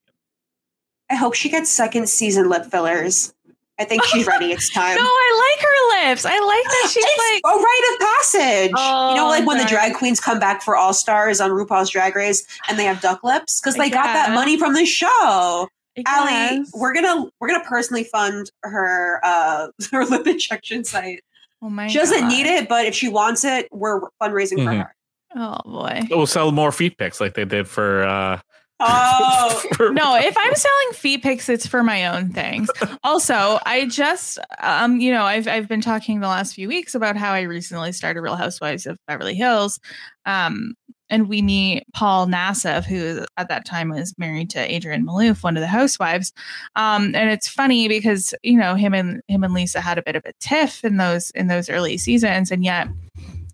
I 1.11 1.15
hope 1.15 1.35
she 1.35 1.49
gets 1.49 1.71
second 1.71 2.09
season 2.09 2.49
lip 2.49 2.67
fillers. 2.67 3.35
I 3.79 3.85
think 3.85 4.05
she's 4.05 4.27
ready. 4.27 4.53
It's 4.53 4.69
time. 4.75 4.97
no 4.97 5.03
i 5.03 5.55
like 5.57 5.65
her 5.65 6.09
lips 6.11 6.25
i 6.25 6.39
like 6.39 6.65
that 6.65 6.91
she's 6.93 7.05
it's 7.07 7.43
like 7.45 7.55
a 7.55 7.57
rite 7.59 7.93
of 7.95 8.01
passage. 8.01 8.71
you 8.71 9.17
know, 9.17 9.27
Oh, 9.27 9.29
like 9.29 9.47
when 9.47 9.59
the 9.59 9.65
drag 9.65 9.95
queens 9.95 10.21
come 10.21 10.39
back 10.39 10.63
for 10.63 10.77
All 10.77 10.93
Stars 10.93 11.41
on 11.41 11.51
RuPaul's 11.51 11.91
Drag 11.91 12.15
Race 12.15 12.45
and 12.69 12.79
they 12.79 12.85
have 12.85 13.01
duck 13.01 13.25
lips 13.25 13.61
because 13.61 13.75
they 13.77 13.91
got 13.91 14.05
that 14.05 14.33
money 14.35 14.59
from 14.59 14.75
the 14.75 14.85
show. 14.85 15.69
Ally, 16.07 16.59
we're 16.75 16.95
gonna 16.95 17.31
we're 17.41 17.49
gonna 17.49 17.65
personally 17.65 18.05
fund 18.05 18.51
her 18.63 19.21
uh 19.25 19.69
her 19.93 20.05
lip 20.05 20.27
injection 20.27 20.85
site. 20.85 21.23
Oh 21.63 21.71
my 21.71 21.87
She 21.89 21.99
doesn't 21.99 22.21
God. 22.21 22.29
need 22.29 22.47
it, 22.47 22.69
but 22.69 22.85
if 22.87 22.95
she 22.95 23.09
wants 23.09 23.45
it, 23.45 23.69
we're 23.73 24.01
fundraising 24.21 24.65
for 24.65 24.71
Mhm. 24.73 24.79
her. 24.83 24.95
oh 25.37 25.59
boy 25.65 26.03
We'll 26.11 26.27
sell 26.27 26.53
more 26.53 26.73
feet 26.73 26.99
pics 26.99 27.21
like 27.21 27.35
they 27.35 27.45
did 27.45 27.67
for. 27.69 28.05
uh 28.05 28.41
Oh, 28.85 29.63
no 29.93 30.17
if 30.17 30.37
i'm 30.37 30.55
selling 30.57 30.93
feet 30.95 31.23
pics 31.23 31.49
it's 31.49 31.69
for 31.69 31.85
my 31.85 32.07
own 32.07 32.31
things 32.33 32.69
also 33.05 33.61
i 33.65 33.87
just 33.87 34.41
um 34.61 34.99
you 35.01 35.13
know 35.13 35.23
i've 35.23 35.47
i've 35.47 35.69
been 35.69 35.81
talking 35.81 36.19
the 36.19 36.27
last 36.27 36.55
few 36.57 36.67
weeks 36.67 36.97
about 36.97 37.17
how 37.17 37.33
i 37.33 37.43
recently 37.43 37.93
started 37.93 38.21
real 38.23 38.35
housewives 38.35 38.85
of 38.87 38.99
beverly 39.07 39.37
hills 39.37 39.79
um 40.27 40.75
and 41.13 41.29
we 41.29 41.41
meet 41.43 41.85
paul 41.95 42.27
nassif 42.27 42.85
who 42.85 43.25
at 43.37 43.49
that 43.49 43.65
time 43.65 43.91
was 43.91 44.13
married 44.19 44.51
to 44.51 44.59
adrienne 44.75 45.07
maloof 45.07 45.45
one 45.45 45.57
of 45.57 45.61
the 45.61 45.67
housewives 45.69 46.33
um 46.75 47.15
and 47.15 47.31
it's 47.31 47.47
funny 47.47 47.87
because 47.87 48.35
you 48.43 48.57
know 48.59 48.75
him 48.75 48.93
and 48.95 49.23
him 49.29 49.45
and 49.45 49.55
lisa 49.55 49.81
had 49.81 49.99
a 49.99 50.03
bit 50.03 50.17
of 50.17 50.25
a 50.27 50.33
tiff 50.41 50.85
in 50.85 50.97
those 50.97 51.31
in 51.33 51.47
those 51.47 51.71
early 51.71 51.97
seasons 51.97 52.51
and 52.51 52.65
yet 52.65 52.89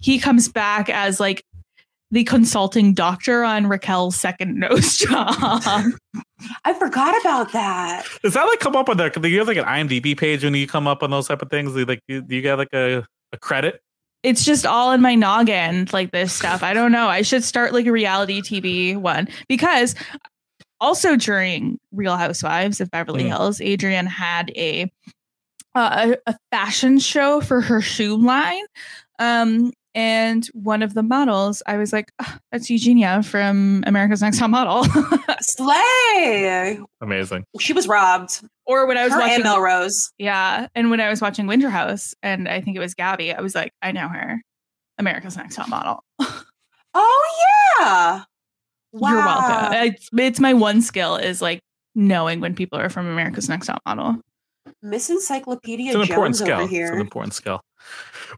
he 0.00 0.18
comes 0.18 0.48
back 0.48 0.88
as 0.88 1.20
like 1.20 1.44
the 2.10 2.24
consulting 2.24 2.94
doctor 2.94 3.44
on 3.44 3.66
Raquel's 3.66 4.16
second 4.16 4.58
nose 4.58 4.96
job. 4.96 5.34
I 6.64 6.72
forgot 6.78 7.20
about 7.20 7.52
that. 7.52 8.06
Does 8.22 8.32
that 8.32 8.44
like 8.44 8.60
come 8.60 8.76
up 8.76 8.88
on 8.88 8.96
the? 8.96 9.10
Do 9.10 9.28
you 9.28 9.38
have 9.40 9.48
like 9.48 9.58
an 9.58 9.64
IMDb 9.66 10.16
page 10.16 10.42
when 10.42 10.54
you 10.54 10.66
come 10.66 10.86
up 10.86 11.02
on 11.02 11.10
those 11.10 11.28
type 11.28 11.42
of 11.42 11.50
things? 11.50 11.74
Like, 11.76 12.00
you- 12.08 12.22
do 12.22 12.34
you 12.34 12.40
get 12.40 12.56
like 12.56 12.72
a, 12.72 13.04
a 13.34 13.38
credit? 13.38 13.82
It's 14.22 14.44
just 14.44 14.66
all 14.66 14.92
in 14.92 15.00
my 15.00 15.14
noggin, 15.14 15.88
like 15.92 16.10
this 16.10 16.32
stuff. 16.32 16.62
I 16.62 16.74
don't 16.74 16.92
know. 16.92 17.08
I 17.08 17.22
should 17.22 17.44
start 17.44 17.72
like 17.72 17.86
a 17.86 17.92
reality 17.92 18.40
TV 18.42 18.96
one 18.96 19.28
because 19.48 19.94
also 20.80 21.16
during 21.16 21.78
Real 21.92 22.16
Housewives 22.16 22.80
of 22.80 22.90
Beverly 22.90 23.24
Mm. 23.24 23.28
Hills, 23.28 23.60
Adrienne 23.60 24.06
had 24.06 24.50
a 24.56 24.90
uh, 25.74 26.14
a, 26.26 26.30
a 26.32 26.36
fashion 26.50 26.98
show 26.98 27.40
for 27.40 27.60
her 27.60 27.80
shoe 27.80 28.16
line. 28.16 28.64
Um, 29.20 29.72
and 29.98 30.46
one 30.52 30.82
of 30.82 30.94
the 30.94 31.02
models, 31.02 31.60
I 31.66 31.76
was 31.76 31.92
like, 31.92 32.12
"Ah, 32.20 32.38
that's 32.52 32.70
Eugenia 32.70 33.22
from 33.24 33.82
America's 33.86 34.22
Next 34.22 34.38
Top 34.38 34.48
Model. 34.50 34.84
Slay. 35.40 36.78
Amazing. 37.00 37.44
She 37.58 37.72
was 37.72 37.88
robbed. 37.88 38.40
or 38.66 38.86
when 38.86 38.96
I 38.96 39.04
was 39.04 39.12
Her 39.12 39.18
watching 39.18 39.34
and 39.36 39.44
Melrose. 39.44 40.12
Yeah. 40.18 40.68
And 40.74 40.90
when 40.90 41.00
I 41.00 41.08
was 41.10 41.20
watching 41.20 41.46
Winter 41.46 41.68
House 41.70 42.14
and 42.22 42.48
I 42.48 42.60
think 42.60 42.76
it 42.76 42.80
was 42.80 42.94
Gabby, 42.94 43.32
I 43.34 43.40
was 43.40 43.54
like, 43.54 43.72
I 43.82 43.92
know 43.92 44.08
her. 44.08 44.40
America's 44.98 45.36
Next 45.36 45.56
Top 45.56 45.68
Model. 45.68 46.02
Oh 46.94 47.76
yeah. 47.80 48.24
Wow. 48.92 49.10
You're 49.10 49.18
welcome. 49.18 49.72
It's, 49.92 50.08
it's 50.16 50.40
my 50.40 50.54
one 50.54 50.80
skill 50.80 51.16
is 51.16 51.42
like 51.42 51.60
knowing 51.94 52.40
when 52.40 52.54
people 52.54 52.78
are 52.78 52.88
from 52.88 53.06
America's 53.06 53.48
Next 53.48 53.66
Top 53.66 53.80
Model. 53.86 54.16
Miss 54.82 55.10
Encyclopedia 55.10 55.88
It's 55.88 55.94
an 55.96 56.02
important 56.02 56.36
skill. 56.36 56.60
over 56.60 56.74
It's 56.74 56.90
an 56.90 57.00
important 57.00 57.34
skill. 57.34 57.60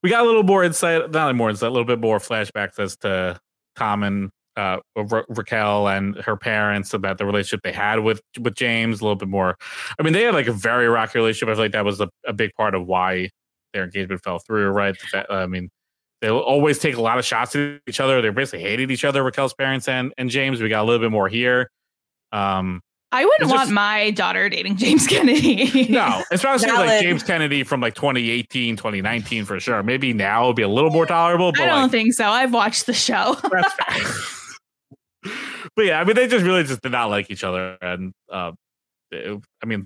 We 0.02 0.10
got 0.10 0.22
a 0.22 0.26
little 0.26 0.42
more 0.42 0.64
insight, 0.64 1.10
not 1.10 1.34
more 1.34 1.50
insight, 1.50 1.68
a 1.68 1.72
little 1.72 1.84
bit 1.86 2.00
more 2.00 2.18
flashbacks 2.18 2.78
as 2.78 2.96
to 2.98 3.38
Tom 3.76 4.02
and 4.02 4.30
uh, 4.56 4.78
Ra- 4.96 5.22
Raquel 5.28 5.88
and 5.88 6.16
her 6.16 6.36
parents 6.36 6.92
about 6.92 7.18
the 7.18 7.24
relationship 7.24 7.60
they 7.62 7.72
had 7.72 8.00
with 8.00 8.20
with 8.40 8.54
James. 8.54 9.00
A 9.00 9.04
little 9.04 9.16
bit 9.16 9.28
more. 9.28 9.56
I 9.98 10.02
mean, 10.02 10.12
they 10.12 10.22
had 10.24 10.34
like 10.34 10.48
a 10.48 10.52
very 10.52 10.88
rocky 10.88 11.18
relationship. 11.18 11.48
I 11.48 11.54
feel 11.54 11.64
like 11.64 11.72
that 11.72 11.84
was 11.84 12.00
a, 12.00 12.08
a 12.26 12.32
big 12.32 12.52
part 12.54 12.74
of 12.74 12.86
why 12.86 13.30
their 13.72 13.84
engagement 13.84 14.22
fell 14.22 14.38
through. 14.40 14.68
Right? 14.70 14.96
That- 15.12 15.30
I 15.32 15.46
mean, 15.46 15.70
they 16.20 16.28
always 16.30 16.78
take 16.78 16.96
a 16.96 17.00
lot 17.00 17.18
of 17.18 17.24
shots 17.24 17.56
at 17.56 17.80
each 17.86 18.00
other. 18.00 18.20
They 18.20 18.30
basically 18.30 18.62
hated 18.64 18.90
each 18.90 19.04
other. 19.04 19.22
Raquel's 19.22 19.54
parents 19.54 19.88
and 19.88 20.12
and 20.18 20.28
James. 20.28 20.60
We 20.60 20.68
got 20.68 20.82
a 20.82 20.84
little 20.86 21.00
bit 21.00 21.12
more 21.12 21.28
here. 21.28 21.70
Um, 22.32 22.80
I 23.12 23.24
wouldn't 23.24 23.42
It's 23.42 23.50
want 23.50 23.62
just- 23.62 23.72
my 23.72 24.10
daughter 24.12 24.48
dating 24.48 24.76
James 24.78 25.06
Kennedy. 25.06 25.88
no, 25.88 26.22
especially 26.30 26.68
like 26.70 27.02
James 27.02 27.22
Kennedy 27.24 27.64
from 27.64 27.80
like 27.80 27.94
2018, 27.94 28.76
2019 28.76 29.44
for 29.44 29.58
sure. 29.58 29.82
Maybe 29.82 30.12
now 30.12 30.42
it'll 30.42 30.54
be 30.54 30.62
a 30.62 30.68
little 30.68 30.90
more 30.90 31.06
tolerable, 31.06 31.50
but 31.52 31.62
I 31.62 31.66
don't 31.66 31.82
like, 31.82 31.90
think 31.90 32.14
so. 32.14 32.26
I've 32.26 32.52
watched 32.52 32.86
the 32.86 32.94
show. 32.94 33.36
but 35.76 35.84
yeah, 35.84 36.00
I 36.00 36.04
mean, 36.04 36.16
they 36.16 36.26
just 36.28 36.44
really 36.44 36.62
just 36.64 36.82
did 36.82 36.92
not 36.92 37.10
like 37.10 37.30
each 37.30 37.44
other, 37.44 37.76
and 37.80 38.12
uh, 38.30 38.52
it- 39.10 39.40
I 39.62 39.66
mean, 39.66 39.84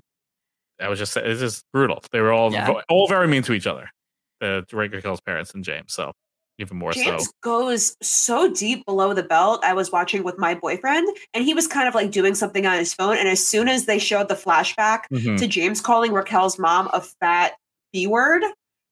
I 0.79 0.89
was 0.89 0.99
just 0.99 1.15
it's 1.17 1.39
just 1.39 1.63
brutal. 1.73 2.01
They 2.11 2.19
were 2.21 2.31
all 2.33 2.51
Yeah. 2.51 2.73
all 2.89 3.07
very 3.07 3.27
mean 3.27 3.43
to 3.43 3.53
each 3.53 3.67
other. 3.67 3.89
The 4.41 4.65
Raquel's 4.71 5.21
parents 5.21 5.53
and 5.53 5.63
James, 5.63 5.93
so 5.93 6.11
even 6.57 6.77
more 6.77 6.91
James 6.93 7.25
so. 7.25 7.31
goes 7.41 7.97
so 8.01 8.51
deep 8.53 8.85
below 8.85 9.13
the 9.13 9.23
belt. 9.23 9.63
I 9.63 9.73
was 9.73 9.91
watching 9.91 10.23
with 10.23 10.37
my 10.37 10.53
boyfriend, 10.53 11.07
and 11.33 11.43
he 11.43 11.53
was 11.53 11.67
kind 11.67 11.87
of 11.87 11.95
like 11.95 12.11
doing 12.11 12.35
something 12.35 12.65
on 12.65 12.77
his 12.77 12.93
phone. 12.93 13.17
And 13.17 13.27
as 13.27 13.45
soon 13.45 13.67
as 13.67 13.85
they 13.85 13.99
showed 13.99 14.27
the 14.29 14.35
flashback 14.35 15.01
Mhm. 15.11 15.37
to 15.37 15.47
James 15.47 15.81
calling 15.81 16.11
Raquel's 16.13 16.57
mom 16.57 16.89
a 16.93 17.01
fat 17.01 17.53
B 17.91 18.07
word, 18.07 18.43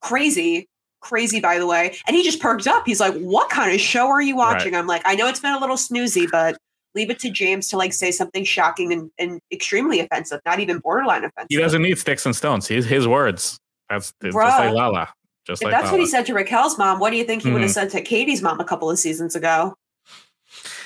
crazy, 0.02 0.68
crazy, 1.02 1.40
by 1.40 1.58
the 1.60 1.68
way. 1.68 1.96
And 2.08 2.16
he 2.16 2.24
just 2.24 2.40
perked 2.42 2.68
up. 2.68 2.84
He's 2.86 3.00
like, 3.00 3.14
What 3.16 3.50
kind 3.50 3.74
of 3.74 3.80
show 3.80 4.08
are 4.08 4.22
you 4.22 4.36
watching? 4.36 4.74
Right. 4.74 4.80
I'm 4.80 4.88
like, 4.88 5.02
I 5.06 5.16
know 5.16 5.28
it's 5.28 5.40
been 5.40 5.54
a 5.54 5.60
little 5.60 5.78
snoozy, 5.78 6.28
but 6.30 6.58
leave 6.96 7.10
it 7.10 7.20
to 7.20 7.30
James 7.30 7.70
to 7.70 7.78
like 7.78 7.92
say 7.94 8.12
something 8.12 8.44
shocking 8.44 8.94
and, 8.94 9.10
and 9.18 9.40
extremely 9.52 10.00
offensive, 10.00 10.40
not 10.46 10.60
even 10.60 10.80
borderline 10.80 11.24
offensive. 11.24 11.48
He 11.50 11.58
doesn't 11.58 11.82
need 11.82 11.98
sticks 11.98 12.26
and 12.26 12.36
stones. 12.36 12.68
He's 12.68 12.86
his 12.86 13.08
words. 13.08 13.58
That's 13.90 14.14
it's 14.22 14.36
just 14.36 14.60
like 14.60 14.74
Lala. 14.74 15.10
Just 15.46 15.62
if 15.62 15.66
like 15.66 15.74
that's 15.74 15.92
what 15.92 16.00
he 16.00 16.06
said 16.06 16.26
to 16.28 16.34
Raquel's 16.34 16.78
mom, 16.78 17.00
what 17.00 17.10
do 17.10 17.18
you 17.18 17.24
think 17.26 17.44
he 17.44 17.52
would 17.52 17.62
have 17.62 17.72
Mhm. 17.72 17.74
said 17.74 17.90
to 17.92 18.02
Katie's 18.02 18.42
mom 18.42 18.60
a 18.60 18.66
couple 18.66 18.90
of 18.90 18.98
seasons 18.98 19.36
ago? 19.36 19.76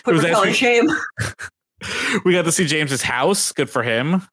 Put 0.03 0.15
Raquel 0.15 0.43
in 0.43 0.53
shame. 0.53 0.89
we 2.25 2.33
got 2.33 2.45
to 2.45 2.51
see 2.51 2.65
James's 2.65 3.01
house. 3.03 3.51
Good 3.51 3.69
for 3.69 3.83
him. 3.83 4.23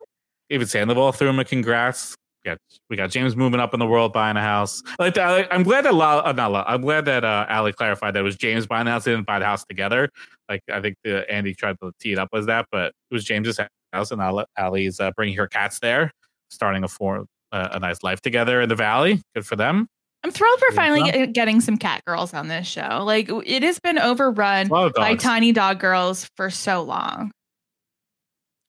David 0.48 0.68
Sandoval 0.70 1.12
threw 1.12 1.28
him 1.28 1.38
a 1.38 1.44
congrats. 1.44 2.14
We 2.44 2.50
got, 2.50 2.58
we 2.90 2.96
got 2.96 3.10
James 3.10 3.37
moving 3.37 3.60
up 3.60 3.72
in 3.74 3.80
the 3.80 3.87
world, 3.87 4.12
buying 4.12 4.37
a 4.37 4.42
house. 4.42 4.82
Like 4.98 5.16
I'm 5.18 5.62
glad 5.62 5.84
that 5.87 5.94
La, 5.94 6.20
uh, 6.24 6.32
not 6.32 6.52
La, 6.52 6.64
I'm 6.66 6.82
glad 6.82 7.06
that 7.06 7.24
uh, 7.24 7.46
Ally 7.48 7.72
clarified 7.72 8.14
that 8.14 8.20
it 8.20 8.22
was 8.22 8.37
James 8.37 8.66
buying 8.66 8.84
the 8.84 8.90
house. 8.90 9.04
They 9.04 9.12
didn't 9.12 9.26
buy 9.26 9.38
the 9.38 9.46
house 9.46 9.64
together. 9.64 10.10
Like 10.48 10.62
I 10.70 10.80
think 10.80 10.96
the, 11.04 11.30
Andy 11.30 11.54
tried 11.54 11.76
to 11.82 11.92
tee 12.00 12.12
it 12.12 12.18
up 12.18 12.28
as 12.34 12.46
that, 12.46 12.66
but 12.70 12.88
it 13.10 13.14
was 13.14 13.24
James's 13.24 13.58
house, 13.94 14.10
and 14.10 14.20
Ally- 14.20 14.44
Ally's 14.58 15.00
uh, 15.00 15.10
bringing 15.16 15.37
her 15.37 15.48
cats 15.48 15.78
there, 15.80 16.12
starting 16.50 16.84
a 16.84 16.88
form 16.88 17.26
uh, 17.52 17.70
a 17.72 17.78
nice 17.80 18.02
life 18.02 18.20
together 18.20 18.60
in 18.60 18.68
the 18.68 18.76
valley. 18.76 19.22
Good 19.34 19.46
for 19.46 19.56
them. 19.56 19.88
I'm 20.24 20.30
thrilled 20.30 20.58
for 20.58 20.68
Yeah. 20.70 20.74
finally 20.76 21.10
get- 21.10 21.32
getting 21.34 21.60
some 21.60 21.76
cat 21.76 22.02
girls 22.06 22.32
on 22.32 22.48
this 22.48 22.66
show. 22.66 23.02
Like 23.04 23.28
it 23.44 23.62
has 23.62 23.78
been 23.78 23.98
overrun 23.98 24.68
A 24.68 24.72
lot 24.72 24.87
of 24.87 24.94
by 24.94 25.14
tiny 25.16 25.52
dog 25.52 25.78
girls 25.78 26.30
for 26.37 26.48
so 26.50 26.82
long. 26.82 27.30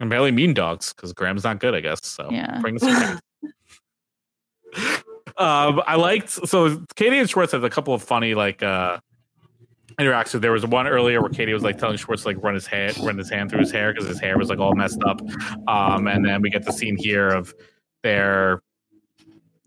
And 0.01 0.09
barely 0.09 0.31
mean 0.31 0.53
dogs 0.53 0.91
because 0.93 1.13
Graham's 1.13 1.45
not 1.45 1.59
good, 1.59 1.73
I 1.73 1.79
guess. 1.79 1.99
So 2.05 2.27
Yeah. 2.29 2.59
bring 2.59 2.77
some 2.77 2.89
cats. 2.89 3.21
um, 5.37 5.81
I 5.87 5.95
liked 5.95 6.29
so 6.29 6.83
Katie 6.95 7.17
and 7.17 7.29
Schwartz 7.29 7.53
had 7.53 7.63
a 7.63 7.69
couple 7.69 7.93
of 7.93 8.03
funny 8.03 8.35
like 8.35 8.61
uh 8.61 8.99
interactions. 9.97 10.41
There 10.41 10.51
was 10.51 10.65
one 10.65 10.87
earlier 10.87 11.21
where 11.21 11.29
Katie 11.29 11.53
was 11.53 11.63
like 11.63 11.77
telling 11.77 11.95
Schwartz 11.95 12.23
to, 12.23 12.27
like 12.29 12.43
run 12.43 12.53
his 12.53 12.67
head, 12.67 12.97
run 12.97 13.17
his 13.17 13.29
hand 13.29 13.49
through 13.49 13.61
his 13.61 13.71
hair 13.71 13.93
because 13.93 14.09
his 14.09 14.19
hair 14.19 14.37
was 14.37 14.49
like 14.49 14.59
all 14.59 14.75
messed 14.75 15.01
up. 15.03 15.21
Um, 15.69 16.07
and 16.07 16.25
then 16.25 16.41
we 16.41 16.49
get 16.49 16.65
the 16.65 16.73
scene 16.73 16.97
here 16.97 17.29
of 17.29 17.53
their 18.03 18.61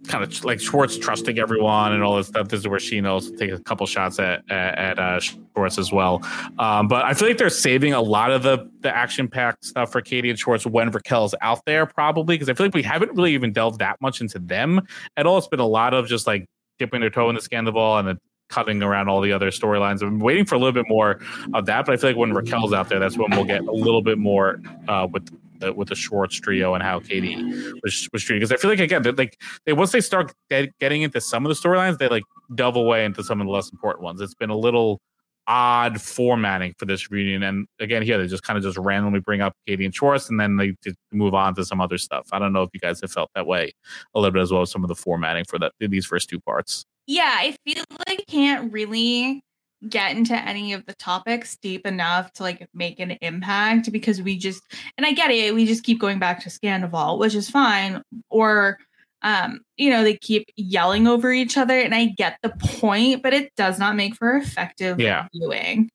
kind 0.06 0.22
of 0.22 0.44
like 0.44 0.60
Schwartz 0.60 0.96
trusting 0.96 1.38
everyone 1.38 1.92
and 1.92 2.02
all 2.02 2.16
this 2.16 2.28
stuff. 2.28 2.48
This 2.48 2.60
is 2.60 2.68
where 2.68 2.78
she 2.78 3.00
knows 3.00 3.30
to 3.30 3.36
take 3.36 3.50
a 3.50 3.58
couple 3.58 3.86
shots 3.86 4.18
at 4.18 4.48
at, 4.50 4.78
at 4.78 4.98
uh, 4.98 5.20
Schwartz 5.20 5.78
as 5.78 5.90
well. 5.90 6.22
Um, 6.58 6.86
but 6.86 7.04
I 7.04 7.14
feel 7.14 7.28
like 7.28 7.38
they're 7.38 7.50
saving 7.50 7.92
a 7.94 8.00
lot 8.00 8.30
of 8.30 8.42
the 8.42 8.70
the 8.80 8.94
action 8.94 9.28
packed 9.28 9.64
stuff 9.64 9.90
for 9.90 10.00
Katie 10.00 10.30
and 10.30 10.38
Schwartz 10.38 10.66
when 10.66 10.90
Raquel's 10.90 11.34
out 11.40 11.64
there, 11.66 11.86
probably 11.86 12.36
because 12.36 12.48
I 12.48 12.54
feel 12.54 12.66
like 12.66 12.74
we 12.74 12.82
haven't 12.82 13.14
really 13.14 13.34
even 13.34 13.52
delved 13.52 13.80
that 13.80 14.00
much 14.00 14.20
into 14.20 14.38
them 14.38 14.86
at 15.16 15.26
all. 15.26 15.38
It's 15.38 15.48
been 15.48 15.60
a 15.60 15.66
lot 15.66 15.94
of 15.94 16.06
just 16.06 16.26
like 16.26 16.46
dipping 16.78 17.00
their 17.00 17.10
toe 17.10 17.28
in 17.28 17.34
the 17.34 17.40
Scandoval 17.40 17.98
and 17.98 18.08
then 18.08 18.18
cutting 18.48 18.82
around 18.82 19.08
all 19.08 19.20
the 19.20 19.32
other 19.32 19.50
storylines. 19.50 20.00
I'm 20.00 20.20
waiting 20.20 20.44
for 20.44 20.54
a 20.54 20.58
little 20.58 20.72
bit 20.72 20.86
more 20.88 21.20
of 21.52 21.66
that, 21.66 21.84
but 21.84 21.92
I 21.92 21.96
feel 21.96 22.10
like 22.10 22.16
when 22.16 22.32
Raquel's 22.32 22.72
out 22.72 22.88
there, 22.88 22.98
that's 22.98 23.18
when 23.18 23.30
we'll 23.32 23.44
get 23.44 23.60
a 23.60 23.72
little 23.72 24.00
bit 24.00 24.16
more 24.16 24.60
uh, 24.86 25.06
with 25.10 25.28
the, 25.58 25.72
with 25.72 25.88
the 25.88 25.94
Schwartz 25.94 26.36
trio 26.36 26.74
and 26.74 26.82
how 26.82 27.00
Katie 27.00 27.36
was 27.82 28.08
was 28.12 28.22
treated. 28.24 28.40
Because 28.40 28.52
I 28.52 28.56
feel 28.56 28.70
like 28.70 28.80
again, 28.80 29.02
like 29.16 29.38
they 29.66 29.72
once 29.72 29.92
they 29.92 30.00
start 30.00 30.32
get, 30.50 30.76
getting 30.78 31.02
into 31.02 31.20
some 31.20 31.44
of 31.44 31.48
the 31.48 31.68
storylines, 31.68 31.98
they 31.98 32.08
like 32.08 32.24
delve 32.54 32.76
away 32.76 33.04
into 33.04 33.22
some 33.22 33.40
of 33.40 33.46
the 33.46 33.52
less 33.52 33.70
important 33.70 34.02
ones. 34.02 34.20
It's 34.20 34.34
been 34.34 34.50
a 34.50 34.56
little 34.56 35.00
odd 35.46 36.00
formatting 36.00 36.74
for 36.78 36.84
this 36.84 37.10
reunion, 37.10 37.42
and 37.42 37.66
again, 37.80 38.02
here 38.02 38.18
they 38.18 38.26
just 38.26 38.42
kind 38.42 38.56
of 38.56 38.62
just 38.62 38.76
randomly 38.76 39.20
bring 39.20 39.40
up 39.40 39.54
Katie 39.66 39.84
and 39.84 39.94
Schwartz, 39.94 40.28
and 40.28 40.38
then 40.38 40.56
they 40.56 40.74
move 41.10 41.34
on 41.34 41.54
to 41.54 41.64
some 41.64 41.80
other 41.80 41.98
stuff. 41.98 42.28
I 42.32 42.38
don't 42.38 42.52
know 42.52 42.62
if 42.62 42.70
you 42.72 42.80
guys 42.80 43.00
have 43.00 43.10
felt 43.10 43.30
that 43.34 43.46
way 43.46 43.72
a 44.14 44.20
little 44.20 44.32
bit 44.32 44.42
as 44.42 44.52
well 44.52 44.62
as 44.62 44.70
some 44.70 44.84
of 44.84 44.88
the 44.88 44.94
formatting 44.94 45.44
for 45.44 45.58
that 45.58 45.72
these 45.80 46.06
first 46.06 46.28
two 46.28 46.40
parts. 46.40 46.84
Yeah, 47.06 47.34
I 47.34 47.56
feel 47.64 47.82
like 48.06 48.20
I 48.20 48.24
can't 48.30 48.70
really 48.70 49.42
get 49.88 50.16
into 50.16 50.34
any 50.34 50.72
of 50.72 50.84
the 50.86 50.94
topics 50.94 51.56
deep 51.56 51.86
enough 51.86 52.32
to 52.32 52.42
like 52.42 52.66
make 52.74 52.98
an 52.98 53.12
impact 53.20 53.92
because 53.92 54.20
we 54.20 54.36
just 54.36 54.62
and 54.96 55.06
I 55.06 55.12
get 55.12 55.30
it, 55.30 55.54
we 55.54 55.66
just 55.66 55.84
keep 55.84 56.00
going 56.00 56.18
back 56.18 56.42
to 56.42 56.48
Scandoval, 56.48 57.18
which 57.18 57.34
is 57.34 57.48
fine. 57.48 58.02
Or 58.28 58.78
um, 59.22 59.60
you 59.76 59.90
know, 59.90 60.04
they 60.04 60.16
keep 60.16 60.48
yelling 60.56 61.08
over 61.08 61.32
each 61.32 61.56
other, 61.58 61.78
and 61.78 61.92
I 61.94 62.06
get 62.16 62.38
the 62.42 62.50
point, 62.50 63.22
but 63.22 63.34
it 63.34 63.52
does 63.56 63.78
not 63.78 63.96
make 63.96 64.14
for 64.14 64.36
effective 64.36 65.00
Yeah. 65.00 65.26
viewing. 65.32 65.90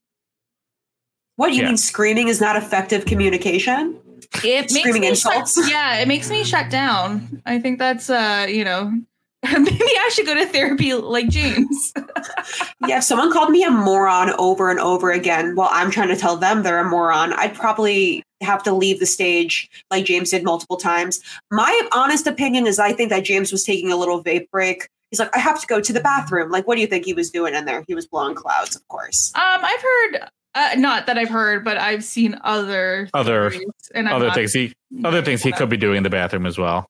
What 1.37 1.47
do 1.49 1.55
you 1.55 1.61
Yeah. 1.61 1.69
mean 1.69 1.77
screaming 1.77 2.27
is 2.27 2.41
not 2.41 2.55
effective 2.57 3.05
communication? 3.05 3.97
It 4.43 4.71
makes 4.71 4.79
Screaming 4.79 5.01
me 5.01 5.07
insults? 5.09 5.55
Shut, 5.55 5.65
yeah, 5.71 5.97
it 5.99 6.07
makes 6.07 6.29
me 6.29 6.43
shut 6.43 6.69
down. 6.69 7.41
I 7.45 7.59
think 7.59 7.79
that's 7.79 8.09
uh, 8.09 8.45
you 8.49 8.63
know, 8.65 8.91
maybe 9.51 9.77
I 9.81 10.09
should 10.13 10.25
go 10.25 10.35
to 10.35 10.45
therapy 10.45 10.93
like 10.93 11.27
James. 11.29 11.93
yeah, 12.87 12.97
if 12.97 13.03
someone 13.03 13.31
called 13.31 13.49
me 13.51 13.63
a 13.63 13.69
moron 13.71 14.29
over 14.37 14.69
and 14.71 14.79
over 14.79 15.11
again 15.11 15.55
while 15.55 15.69
I'm 15.71 15.91
trying 15.91 16.07
to 16.09 16.15
tell 16.15 16.37
them 16.37 16.63
they're 16.63 16.79
a 16.79 16.89
moron, 16.89 17.33
I'd 17.33 17.53
probably 17.53 18.23
have 18.41 18.63
to 18.63 18.73
leave 18.73 18.99
the 18.99 19.05
stage 19.05 19.69
like 19.91 20.05
James 20.05 20.29
did 20.31 20.43
multiple 20.43 20.77
times. 20.77 21.19
My 21.51 21.89
honest 21.93 22.25
opinion 22.27 22.67
is 22.67 22.79
I 22.79 22.93
think 22.93 23.09
that 23.09 23.23
James 23.25 23.51
was 23.51 23.63
taking 23.63 23.91
a 23.91 23.97
little 23.97 24.23
vape 24.23 24.49
break. 24.49 24.87
He's 25.11 25.19
like, 25.19 25.35
I 25.35 25.39
have 25.39 25.59
to 25.61 25.67
go 25.67 25.79
to 25.79 25.93
the 25.93 25.99
bathroom. 25.99 26.49
Like, 26.49 26.65
what 26.67 26.75
do 26.75 26.81
you 26.81 26.87
think 26.87 27.05
he 27.05 27.13
was 27.13 27.29
doing 27.29 27.53
in 27.53 27.65
there? 27.65 27.83
He 27.87 27.93
was 27.95 28.07
blowing 28.07 28.35
clouds, 28.35 28.75
of 28.75 28.87
course. 28.87 29.31
Um, 29.35 29.41
I've 29.63 29.81
heard, 29.81 30.29
uh, 30.55 30.69
not 30.77 31.05
that 31.05 31.17
I've 31.17 31.29
heard, 31.29 31.63
but 31.63 31.77
I've 31.77 32.03
seen 32.03 32.39
other 32.43 33.09
Other 33.13 33.51
and 33.93 34.07
I'm 34.07 34.15
other 34.15 34.27
not- 34.27 34.35
things 34.35 34.53
he 34.53 34.73
other 35.03 35.21
things 35.21 35.41
he 35.43 35.51
could 35.51 35.69
be 35.69 35.77
doing 35.77 35.97
in 35.97 36.03
the 36.03 36.09
bathroom 36.09 36.45
as 36.45 36.57
well. 36.57 36.85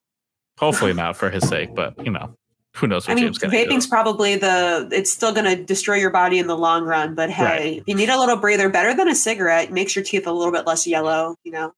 Hopefully 0.59 0.93
not 0.93 1.17
for 1.17 1.29
his 1.31 1.47
sake, 1.47 1.73
but 1.75 1.93
you 2.05 2.11
know, 2.11 2.35
who 2.75 2.87
knows 2.87 3.07
what 3.07 3.11
I 3.11 3.15
mean, 3.15 3.25
James 3.25 3.37
can 3.37 3.49
do. 3.49 3.57
vaping's 3.57 3.87
probably 3.87 4.35
the, 4.35 4.87
it's 4.91 5.11
still 5.11 5.31
going 5.33 5.45
to 5.45 5.63
destroy 5.63 5.95
your 5.95 6.09
body 6.09 6.39
in 6.39 6.47
the 6.47 6.57
long 6.57 6.83
run. 6.85 7.13
But 7.15 7.29
hey, 7.29 7.43
Right. 7.43 7.77
if 7.77 7.83
you 7.87 7.95
need 7.95 8.09
a 8.09 8.17
little 8.19 8.37
breather, 8.37 8.67
better 8.69 8.93
than 8.95 9.07
a 9.07 9.15
cigarette, 9.15 9.71
makes 9.71 9.95
your 9.95 10.03
teeth 10.03 10.25
a 10.27 10.31
little 10.31 10.51
bit 10.51 10.65
less 10.65 10.87
yellow, 10.87 11.35
you 11.43 11.51
know? 11.51 11.73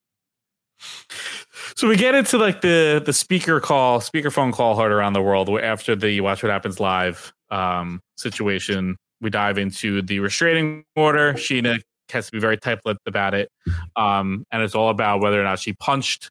So 1.75 1.87
we 1.87 1.95
get 1.95 2.15
into 2.15 2.37
like 2.37 2.61
the 2.61 3.01
the 3.05 3.13
speaker 3.13 3.59
call, 3.59 4.01
speaker 4.01 4.29
phone 4.29 4.51
call 4.51 4.75
heard 4.77 4.91
around 4.91 5.13
the 5.13 5.21
world 5.21 5.49
after 5.49 5.95
the 5.95 6.21
Watch 6.21 6.43
What 6.43 6.51
Happens 6.51 6.79
Live 6.79 7.33
um, 7.49 8.01
situation. 8.17 8.97
We 9.21 9.29
dive 9.29 9.57
into 9.57 10.01
the 10.01 10.19
restraining 10.19 10.83
order. 10.95 11.33
Scheana 11.33 11.79
has 12.11 12.25
to 12.27 12.31
be 12.33 12.39
very 12.39 12.57
tight-lipped 12.57 13.07
about 13.07 13.33
it, 13.33 13.49
um, 13.95 14.45
and 14.51 14.61
it's 14.61 14.75
all 14.75 14.89
about 14.89 15.21
whether 15.21 15.39
or 15.39 15.43
not 15.43 15.59
she 15.59 15.73
punched 15.73 16.29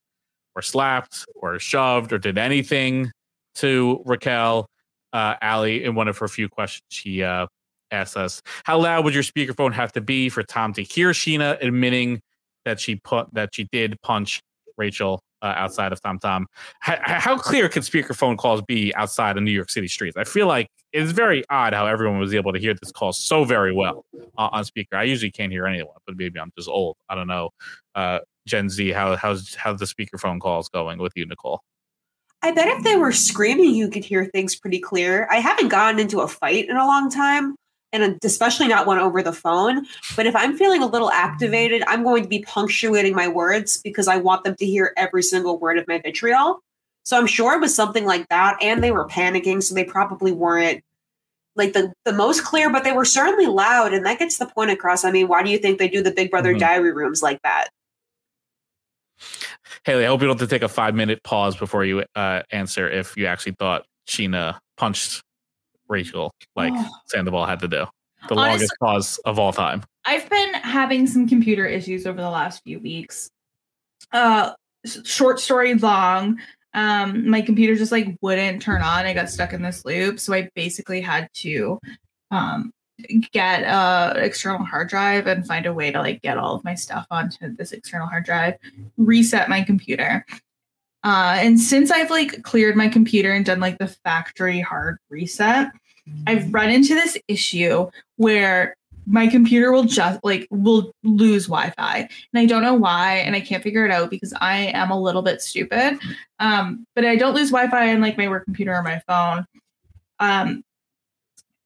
or 0.55 0.63
slapped 0.63 1.25
or 1.35 1.59
shoved 1.59 2.13
or 2.13 2.19
did 2.19 2.39
anything 2.39 3.11
to 3.57 4.03
Raquel. 4.05 4.69
Uh, 5.13 5.37
Ali, 5.43 5.85
in 5.85 5.95
one 5.95 6.09
of 6.09 6.19
her 6.19 6.27
few 6.27 6.49
questions, 6.49 6.85
she 6.89 7.23
uh, 7.23 7.47
asked 7.91 8.17
us, 8.17 8.43
"How 8.65 8.79
loud 8.79 9.05
would 9.05 9.15
your 9.15 9.23
speakerphone 9.23 9.73
have 9.73 9.93
to 9.93 10.01
be 10.01 10.29
for 10.29 10.43
Tom 10.43 10.73
to 10.75 10.83
hear 10.83 11.11
Scheana 11.11 11.57
admitting 11.63 12.21
that 12.65 12.81
she 12.81 12.97
put 12.97 13.33
that 13.35 13.55
she 13.55 13.69
did 13.71 14.01
punch 14.03 14.41
Rachel 14.77 15.23
uh, 15.43 15.53
outside 15.57 15.93
of 15.93 16.03
Tom 16.03 16.19
Tom. 16.19 16.47
How, 16.81 16.97
how 17.03 17.39
clear 17.39 17.69
could 17.69 17.83
speakerphone 17.83 18.37
calls 18.37 18.63
be 18.63 18.95
outside 18.95 19.37
of 19.37 19.43
New 19.43 19.53
York 19.53 19.71
City 19.71 19.89
streets? 19.89 20.17
I 20.17 20.25
feel 20.25 20.47
like 20.47 20.69
it's 20.93 21.13
very 21.13 21.45
odd 21.51 21.75
how 21.75 21.87
everyone 21.87 22.19
was 22.19 22.35
able 22.35 22.53
to 22.53 22.59
hear 22.59 22.75
this 22.75 22.91
call 22.91 23.13
so 23.13 23.45
very 23.45 23.73
well 23.73 24.05
uh, 24.39 24.49
on 24.53 24.65
speaker. 24.65 24.97
I 24.97 25.05
usually 25.05 25.31
can't 25.31 25.53
hear 25.53 25.67
anyone, 25.67 25.97
but 26.07 26.17
maybe 26.17 26.41
I'm 26.41 26.51
just 26.57 26.69
old. 26.69 26.97
I 27.09 27.15
don't 27.15 27.29
know. 27.29 27.51
Uh, 27.95 28.21
Gen 28.47 28.69
Z, 28.71 28.91
how 28.91 29.17
how's 29.17 29.55
how 29.55 29.75
the 29.75 29.85
speakerphone 29.85 30.41
calls 30.41 30.69
going 30.69 30.99
with 30.99 31.13
you, 31.15 31.27
Nicole? 31.27 31.61
I 32.45 32.51
bet 32.51 32.69
if 32.69 32.85
they 32.85 32.97
were 32.97 33.11
screaming, 33.11 33.75
you 33.75 33.89
could 33.89 34.05
hear 34.05 34.27
things 34.27 34.55
pretty 34.55 34.79
clear. 34.79 35.27
I 35.31 35.37
haven't 35.37 35.69
gotten 35.69 35.99
into 35.99 36.21
a 36.21 36.29
fight 36.29 36.69
in 36.69 36.77
a 36.77 36.87
long 36.87 37.11
time, 37.11 37.57
and 37.91 38.19
especially 38.23 38.69
not 38.69 38.87
one 38.87 38.99
over 38.99 39.23
the 39.23 39.33
phone. 39.33 39.87
But 40.15 40.27
if 40.27 40.37
I'm 40.37 40.55
feeling 40.55 40.83
a 40.83 40.87
little 40.87 41.11
activated, 41.11 41.83
I'm 41.87 42.03
going 42.03 42.23
to 42.23 42.29
be 42.29 42.41
punctuating 42.41 43.15
my 43.15 43.29
words 43.29 43.81
because 43.83 44.09
I 44.09 44.19
want 44.19 44.45
them 44.45 44.57
to 44.57 44.67
hear 44.67 44.93
every 44.99 45.23
single 45.23 45.59
word 45.59 45.79
of 45.79 45.89
my 45.89 45.99
vitriol. 46.01 46.61
So 47.07 47.17
I'm 47.17 47.27
sure 47.27 47.55
it 47.55 47.63
was 47.63 47.75
something 47.75 48.05
like 48.05 48.29
that. 48.29 48.59
And 48.61 48.85
they 48.85 48.91
were 48.91 49.09
panicking, 49.09 49.63
so 49.63 49.75
they 49.75 49.85
probably 49.85 50.33
weren't 50.33 50.83
like 51.57 51.73
the, 51.73 51.95
the 52.05 52.13
most 52.13 52.45
clear, 52.45 52.69
but 52.71 52.85
they 52.85 52.93
were 52.93 53.07
certainly 53.07 53.47
loud. 53.47 53.95
And 53.95 54.05
that 54.05 54.19
gets 54.19 54.37
the 54.37 54.47
point 54.47 54.71
across. 54.71 55.03
I 55.03 55.11
mean, 55.11 55.29
why 55.29 55.43
do 55.43 55.49
you 55.49 55.57
think 55.57 55.79
they 55.79 55.89
do 55.89 56.03
the 56.03 56.11
Big 56.11 56.31
Brother 56.31 56.53
Mhm. 56.55 56.59
diary 56.59 56.93
rooms 56.93 57.23
like 57.23 57.41
that? 57.43 57.69
Haley, 59.85 60.05
I 60.05 60.09
hope 60.09 60.21
you 60.21 60.27
don't 60.29 60.39
have 60.39 60.49
to 60.49 60.53
take 60.55 60.63
a 60.63 60.69
five 60.69 60.95
minute 60.95 61.23
pause 61.25 61.57
before 61.57 61.85
you 61.85 62.05
uh, 62.15 62.43
answer 62.51 62.89
if 62.89 63.17
you 63.17 63.27
actually 63.27 63.53
thought 63.59 63.85
Scheana 64.09 64.59
punched 64.77 65.23
Rachel 65.89 66.33
like 66.57 66.73
Oh. 66.75 66.89
Sandoval 67.07 67.47
had 67.47 67.61
to 67.61 67.69
do. 67.69 67.87
The 68.29 68.35
Honest- 68.35 68.39
longest 68.39 68.73
pause 68.81 69.19
of 69.27 69.39
all 69.39 69.53
time. 69.53 69.83
I've 70.07 70.29
been 70.31 70.55
having 70.55 71.07
some 71.07 71.29
computer 71.29 71.67
issues 71.67 72.07
over 72.07 72.21
the 72.21 72.31
last 72.31 72.63
few 72.63 72.79
weeks. 72.79 73.31
Uh, 74.13 74.53
short 75.05 75.41
story 75.41 75.75
long. 75.75 76.39
Um, 76.75 77.29
my 77.29 77.41
computer 77.41 77.75
just 77.77 77.93
like 77.93 78.17
wouldn't 78.21 78.61
turn 78.63 78.83
on. 78.83 79.07
I 79.07 79.15
got 79.15 79.31
stuck 79.31 79.53
in 79.53 79.63
this 79.63 79.85
loop, 79.85 80.19
so 80.21 80.35
I 80.35 80.49
basically 80.55 81.01
had 81.01 81.29
to 81.35 81.79
um 82.31 82.73
get 83.33 83.63
a 83.63 84.15
external 84.17 84.65
hard 84.65 84.89
drive 84.89 85.27
and 85.27 85.47
find 85.47 85.67
a 85.67 85.73
way 85.73 85.91
to 85.91 85.99
like 85.99 86.23
get 86.23 86.39
all 86.39 86.55
of 86.55 86.65
my 86.65 86.75
stuff 86.75 87.07
onto 87.11 87.55
this 87.57 87.73
external 87.73 88.07
hard 88.07 88.25
drive, 88.25 88.55
reset 88.97 89.49
my 89.49 89.63
computer. 89.63 90.25
Uh, 91.03 91.37
and 91.39 91.61
since 91.61 91.91
I've 91.91 92.11
like 92.11 92.43
cleared 92.43 92.77
my 92.77 92.89
computer 92.89 93.33
and 93.33 93.45
done 93.45 93.61
like 93.61 93.79
the 93.79 93.89
factory 93.89 94.61
hard 94.61 94.99
reset, 95.11 95.69
I've 96.27 96.53
run 96.53 96.71
into 96.71 96.95
this 96.95 97.19
issue 97.29 97.91
where 98.17 98.77
my 99.07 99.27
computer 99.27 99.71
will 99.71 99.85
just 99.85 100.21
like 100.25 100.47
will 100.51 100.95
lose 101.03 101.47
Wi-Fi, 101.47 101.99
and 101.99 102.41
I 102.41 102.47
don't 102.47 102.63
know 102.63 102.75
why, 102.75 103.17
and 103.17 103.37
I 103.37 103.41
can't 103.41 103.63
figure 103.63 103.85
it 103.85 103.91
out 103.91 104.09
because 104.09 104.33
I 104.41 104.57
am 104.69 104.91
a 104.91 105.01
little 105.01 105.21
bit 105.23 105.43
stupid. 105.43 105.99
Um, 106.39 106.87
but 106.95 107.05
I 107.05 107.17
don't 107.17 107.35
lose 107.35 107.51
Wi-Fi 107.51 107.93
on 107.93 108.01
like 108.01 108.17
my 108.17 108.29
work 108.29 108.45
computer 108.45 108.75
or 108.75 108.83
my 108.83 109.03
phone. 109.07 109.47
Um, 110.21 110.65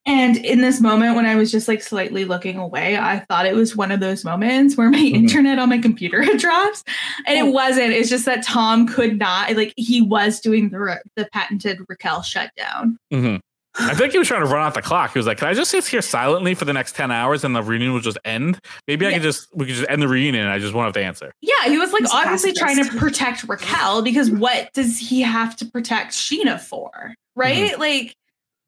and 0.09 0.37
in 0.39 0.61
this 0.63 0.81
moment, 0.81 1.15
when 1.15 1.27
I 1.27 1.37
was 1.37 1.53
just 1.53 1.69
like 1.69 1.83
slightly 1.83 2.25
looking 2.25 2.57
away, 2.57 2.97
I 2.97 3.21
thought 3.29 3.47
it 3.47 3.55
was 3.55 3.77
one 3.77 3.93
of 3.93 4.01
those 4.01 4.25
moments 4.25 4.77
where 4.77 4.91
my 4.91 4.99
internet 4.99 5.59
on 5.59 5.69
my 5.69 5.79
computer 5.79 6.23
had 6.25 6.39
dropped, 6.39 6.83
and 7.27 7.39
it 7.47 7.53
wasn't. 7.53 7.93
It's 7.93 8.09
just 8.09 8.25
that 8.25 8.43
Tom 8.43 8.87
could 8.89 9.19
not 9.19 9.55
like 9.55 9.75
he 9.77 10.01
was 10.03 10.41
doing 10.41 10.71
the 10.71 11.01
the 11.17 11.29
patented 11.33 11.79
Raquel 11.89 12.23
shutdown. 12.23 12.99
hmm 13.13 13.37
I 13.81 13.95
think 13.95 14.11
he 14.11 14.19
was 14.19 14.27
trying 14.27 14.45
to 14.45 14.53
run 14.53 14.67
out 14.67 14.75
the 14.75 14.83
clock. 14.83 15.13
He 15.13 15.21
was 15.21 15.27
like, 15.27 15.39
"Can 15.39 15.47
I 15.47 15.55
just 15.55 15.71
sit 15.71 15.87
here 15.87 16.03
silently 16.03 16.55
for 16.55 16.65
the 16.65 16.73
next 16.73 16.97
ten 16.97 17.13
hours 17.13 17.45
and 17.45 17.55
the 17.55 17.63
reunion 17.63 17.93
will 17.93 18.01
just 18.01 18.19
end? 18.25 18.59
Maybe 18.89 19.07
I 19.07 19.11
Yeah. 19.11 19.17
could 19.19 19.23
just 19.23 19.55
we 19.55 19.67
could 19.67 19.77
just 19.77 19.89
end 19.89 20.03
the 20.03 20.09
reunion 20.09 20.43
and 20.45 20.53
I 20.53 20.59
just 20.59 20.75
won't 20.75 20.87
have 20.87 20.95
to 20.95 21.05
answer." 21.05 21.31
Yeah, 21.43 21.69
he 21.69 21.79
was 21.79 21.93
like 21.93 22.03
He's 22.03 22.13
a 22.13 22.17
obviously 22.17 22.53
trying 22.55 22.83
to 22.83 22.91
protect 22.99 23.45
Raquel 23.45 24.03
because 24.03 24.33
what 24.33 24.73
does 24.73 24.99
he 24.99 25.21
have 25.21 25.55
to 25.57 25.67
protect 25.67 26.11
Scheana 26.13 26.59
for? 26.61 27.15
Right? 27.37 27.79
Like 27.79 28.17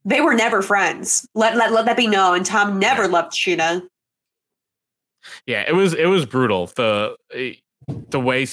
They 0.04 0.20
were 0.20 0.34
never 0.34 0.62
friends. 0.62 1.26
Let, 1.34 1.56
let, 1.56 1.72
let 1.72 1.84
that 1.86 1.96
be 1.96 2.06
known. 2.06 2.36
And 2.36 2.46
Tom 2.46 2.78
never 2.78 3.06
loved 3.06 3.32
Scheana. 3.32 3.82
Yeah, 5.46 5.64
it 5.68 5.72
was 5.72 5.94
it 5.94 6.06
was 6.06 6.24
brutal. 6.24 6.66
The 6.68 7.14
the 7.86 8.20
way 8.20 8.46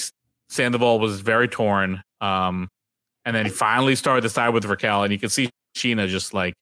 Sandoval 0.49 0.99
was 0.99 1.21
very 1.21 1.47
torn. 1.47 2.03
Um, 2.21 2.69
and 3.25 3.35
then 3.35 3.45
he 3.45 3.51
finally 3.51 3.95
started 3.95 4.21
to 4.21 4.29
side 4.29 4.49
with 4.49 4.65
Raquel, 4.65 5.03
and 5.03 5.11
you 5.11 5.19
could 5.19 5.31
see 5.31 5.49
Scheana 5.75 6.07
just 6.07 6.33
like 6.33 6.53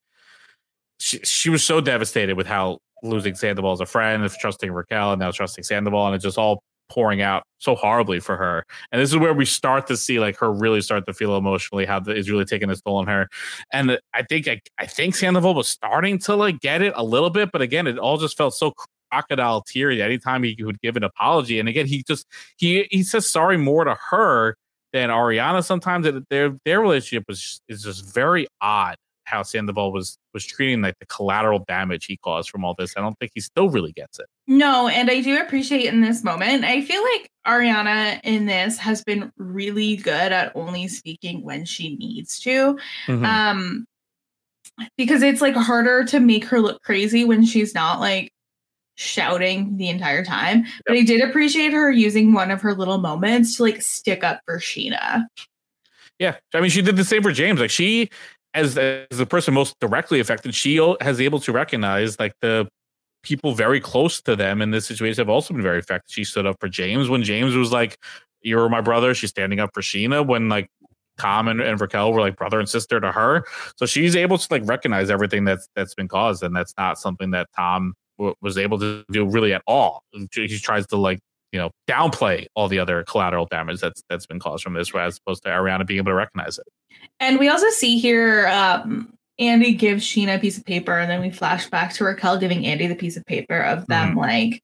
she 1.00 1.20
she 1.20 1.50
was 1.50 1.64
so 1.64 1.82
devastated 1.82 2.38
with 2.38 2.48
how 2.48 2.80
losing 3.04 3.36
Sandoval 3.36 3.72
as 3.72 3.82
a 3.82 3.86
friend, 3.86 4.24
of 4.24 4.38
trusting 4.38 4.72
Raquel, 4.72 5.12
and 5.12 5.20
now 5.20 5.32
trusting 5.32 5.64
Sandoval, 5.64 6.08
and 6.08 6.16
it 6.16 6.20
just 6.20 6.38
all 6.38 6.62
pouring 6.90 7.22
out 7.22 7.44
so 7.58 7.76
horribly 7.76 8.20
for 8.20 8.38
her. 8.38 8.66
And 8.92 9.02
this 9.02 9.10
is 9.10 9.18
where 9.18 9.34
we 9.34 9.46
start 9.46 9.88
to 9.88 9.98
see 9.98 10.20
like 10.20 10.38
her 10.38 10.52
really 10.52 10.82
start 10.82 11.06
to 11.08 11.14
feel 11.14 11.36
emotionally 11.36 11.86
how 11.86 12.00
the, 12.00 12.16
is 12.16 12.30
really 12.30 12.46
taking 12.46 12.70
its 12.70 12.82
toll 12.82 12.98
on 12.98 13.08
her. 13.08 13.28
And 13.72 13.98
I 14.14 14.24
think 14.24 14.48
I, 14.48 14.62
I 14.78 14.86
think 14.86 15.16
Sandoval 15.16 15.54
was 15.54 15.68
starting 15.68 16.20
to 16.20 16.36
like 16.36 16.60
get 16.60 16.82
it 16.82 16.94
a 16.96 17.04
little 17.04 17.30
bit, 17.30 17.52
but 17.52 17.62
again, 17.62 17.88
it 17.88 17.98
all 17.98 18.18
just 18.18 18.38
felt 18.38 18.54
so 18.54 18.74
crocodile 19.12 19.62
teary 19.62 20.02
anytime 20.02 20.44
he 20.44 20.56
would 20.64 20.80
give 20.82 20.98
an 20.98 21.04
apology. 21.04 21.60
And 21.60 21.70
again, 21.70 21.86
he 21.86 22.04
just 22.04 22.26
he 22.58 22.88
he 22.92 23.04
says 23.04 23.30
sorry 23.30 23.58
more 23.58 23.84
to 23.84 23.96
her 24.10 24.58
than 24.94 25.10
Ariana 25.10 25.64
sometimes. 25.64 26.08
Their 26.30 26.56
their 26.66 26.82
relationship 26.82 27.26
was 27.28 27.62
is 27.68 27.84
just 27.84 28.14
very 28.14 28.48
odd 28.62 28.96
how 29.26 29.44
Sandoval 29.44 29.92
was 29.92 30.18
was 30.34 30.46
treating 30.46 30.82
like 30.82 30.98
the 31.00 31.06
collateral 31.06 31.60
damage 31.68 32.06
he 32.06 32.18
caused 32.18 32.50
from 32.50 32.64
all 32.64 32.74
this. 32.78 32.94
I 32.96 33.02
don't 33.02 33.18
think 33.20 33.32
he 33.36 33.42
still 33.42 33.70
really 33.70 33.92
gets 33.92 34.20
it. 34.20 34.28
No, 34.48 34.88
and 34.88 35.10
I 35.10 35.22
do 35.22 35.40
appreciate 35.40 35.86
in 35.86 36.02
this 36.02 36.24
moment. 36.24 36.64
I 36.64 36.82
feel 36.82 37.04
like 37.04 37.30
Ariana 37.46 38.20
in 38.24 38.46
this 38.46 38.78
has 38.78 39.04
been 39.04 39.32
really 39.38 39.98
good 39.98 40.32
at 40.32 40.56
only 40.56 40.88
speaking 40.88 41.44
when 41.44 41.66
she 41.66 41.96
needs 41.98 42.40
to. 42.42 42.78
Mhm. 43.08 43.26
Um 43.26 43.86
because 44.98 45.22
it's 45.22 45.42
like 45.42 45.56
harder 45.56 46.04
to 46.06 46.20
make 46.20 46.46
her 46.46 46.60
look 46.60 46.82
crazy 46.82 47.24
when 47.24 47.46
she's 47.46 47.74
not 47.74 48.00
like 48.00 48.32
shouting 48.96 49.78
the 49.78 49.90
entire 49.90 50.24
time. 50.24 50.66
But 50.86 50.96
I 50.96 51.02
did 51.04 51.22
appreciate 51.22 51.74
her 51.74 51.92
using 51.92 52.34
one 52.34 52.52
of 52.52 52.62
her 52.62 52.74
little 52.74 52.98
moments 52.98 53.58
to 53.58 53.64
like 53.64 53.82
stick 53.82 54.24
up 54.24 54.42
for 54.46 54.60
Scheana. 54.60 55.26
Yeah, 56.18 56.38
I 56.54 56.62
mean, 56.62 56.70
she 56.70 56.82
did 56.82 56.96
the 56.96 57.04
same 57.04 57.24
for 57.24 57.34
James. 57.34 57.60
Like 57.60 57.70
she, 57.70 58.10
as 58.56 58.78
as 58.78 59.18
the 59.18 59.26
person 59.26 59.54
most 59.54 59.76
directly 59.80 60.20
affected, 60.20 60.56
she 60.56 60.78
has 61.02 61.22
able 61.22 61.40
to 61.42 61.52
recognize 61.52 62.20
like 62.20 62.34
the 62.42 62.68
people 63.22 63.54
very 63.54 63.80
close 63.80 64.22
to 64.22 64.36
them 64.36 64.62
in 64.62 64.72
this 64.72 64.86
situation 64.86 65.22
have 65.22 65.30
also 65.30 65.54
been 65.54 65.64
very 65.64 65.80
affected. 65.80 66.12
She 66.12 66.24
stood 66.24 66.46
up 66.46 66.58
for 66.60 66.70
James 66.70 67.10
when 67.10 67.24
James 67.24 67.56
was 67.56 67.72
like, 67.72 67.98
"You're 68.42 68.70
my 68.70 68.82
brother." 68.82 69.14
She's 69.14 69.30
standing 69.30 69.60
up 69.60 69.72
for 69.74 69.82
Scheana 69.82 70.26
when 70.26 70.50
like 70.50 70.70
Tom 71.18 71.48
and, 71.48 71.62
and 71.62 71.80
Raquel 71.80 72.14
were 72.14 72.22
like 72.22 72.38
brother 72.38 72.60
and 72.60 72.68
sister 72.68 73.00
to 73.00 73.12
her. 73.12 73.46
So 73.78 73.86
she's 73.86 74.16
able 74.16 74.38
to 74.38 74.48
like 74.50 74.64
recognize 74.66 75.10
everything 75.10 75.44
that's 75.44 75.68
that's 75.76 75.94
been 75.94 76.08
caused, 76.08 76.42
and 76.42 76.56
that's 76.56 76.74
not 76.78 76.98
something 76.98 77.32
that 77.32 77.50
Tom 77.56 77.94
w- 78.18 78.36
was 78.42 78.58
able 78.58 78.80
to 78.80 79.04
do 79.12 79.26
really 79.26 79.54
at 79.54 79.62
all. 79.68 80.04
He 80.34 80.60
tries 80.60 80.88
to 80.88 80.98
like 80.98 81.20
you 81.56 81.62
know 81.62 81.72
downplay 81.88 82.48
all 82.54 82.68
the 82.68 82.80
other 82.80 83.06
collateral 83.06 83.46
damage 83.46 83.80
that's 83.80 84.04
that's 84.10 84.26
been 84.26 84.40
caused 84.40 84.62
from 84.62 84.74
this, 84.74 84.94
as 84.94 85.20
opposed 85.20 85.42
to 85.44 85.50
Ariana 85.50 85.88
being 85.88 86.00
able 86.00 86.12
to 86.12 86.16
recognize 86.16 86.58
it. 86.58 86.68
And 87.22 87.40
we 87.40 87.48
also 87.48 87.70
see 87.70 87.98
here 87.98 88.48
um, 88.50 89.14
Andy 89.40 89.74
gives 89.74 90.06
Scheana 90.06 90.36
a 90.36 90.40
piece 90.40 90.58
of 90.58 90.66
paper, 90.66 90.92
and 91.00 91.10
then 91.10 91.22
we 91.22 91.30
flash 91.30 91.70
back 91.70 91.94
to 91.94 92.04
Raquel 92.04 92.38
giving 92.38 92.66
Andy 92.66 92.88
the 92.88 92.96
piece 92.96 93.16
of 93.16 93.26
paper 93.26 93.58
of 93.58 93.88
them 93.88 94.16
like 94.18 94.62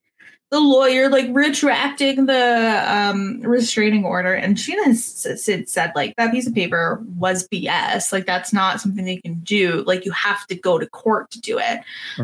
the 0.50 0.60
lawyer 0.60 1.08
like 1.08 1.28
retracting 1.32 2.26
the 2.26 2.84
um, 2.86 3.40
restraining 3.40 4.04
order. 4.04 4.34
And 4.34 4.58
Scheana 4.58 4.84
has 4.84 5.06
said, 5.42 5.70
said 5.70 5.94
like 5.96 6.14
that 6.18 6.34
piece 6.34 6.46
of 6.46 6.54
paper 6.54 7.02
was 7.16 7.48
BS. 7.48 8.12
Like 8.12 8.26
that's 8.26 8.52
not 8.52 8.82
something 8.82 9.06
they 9.06 9.22
can 9.22 9.36
do. 9.36 9.86
Like 9.88 10.04
you 10.04 10.12
have 10.12 10.46
to 10.48 10.56
go 10.56 10.78
to 10.78 10.90
court 10.90 11.32
to 11.32 11.40
do 11.40 11.58
it. 11.58 11.80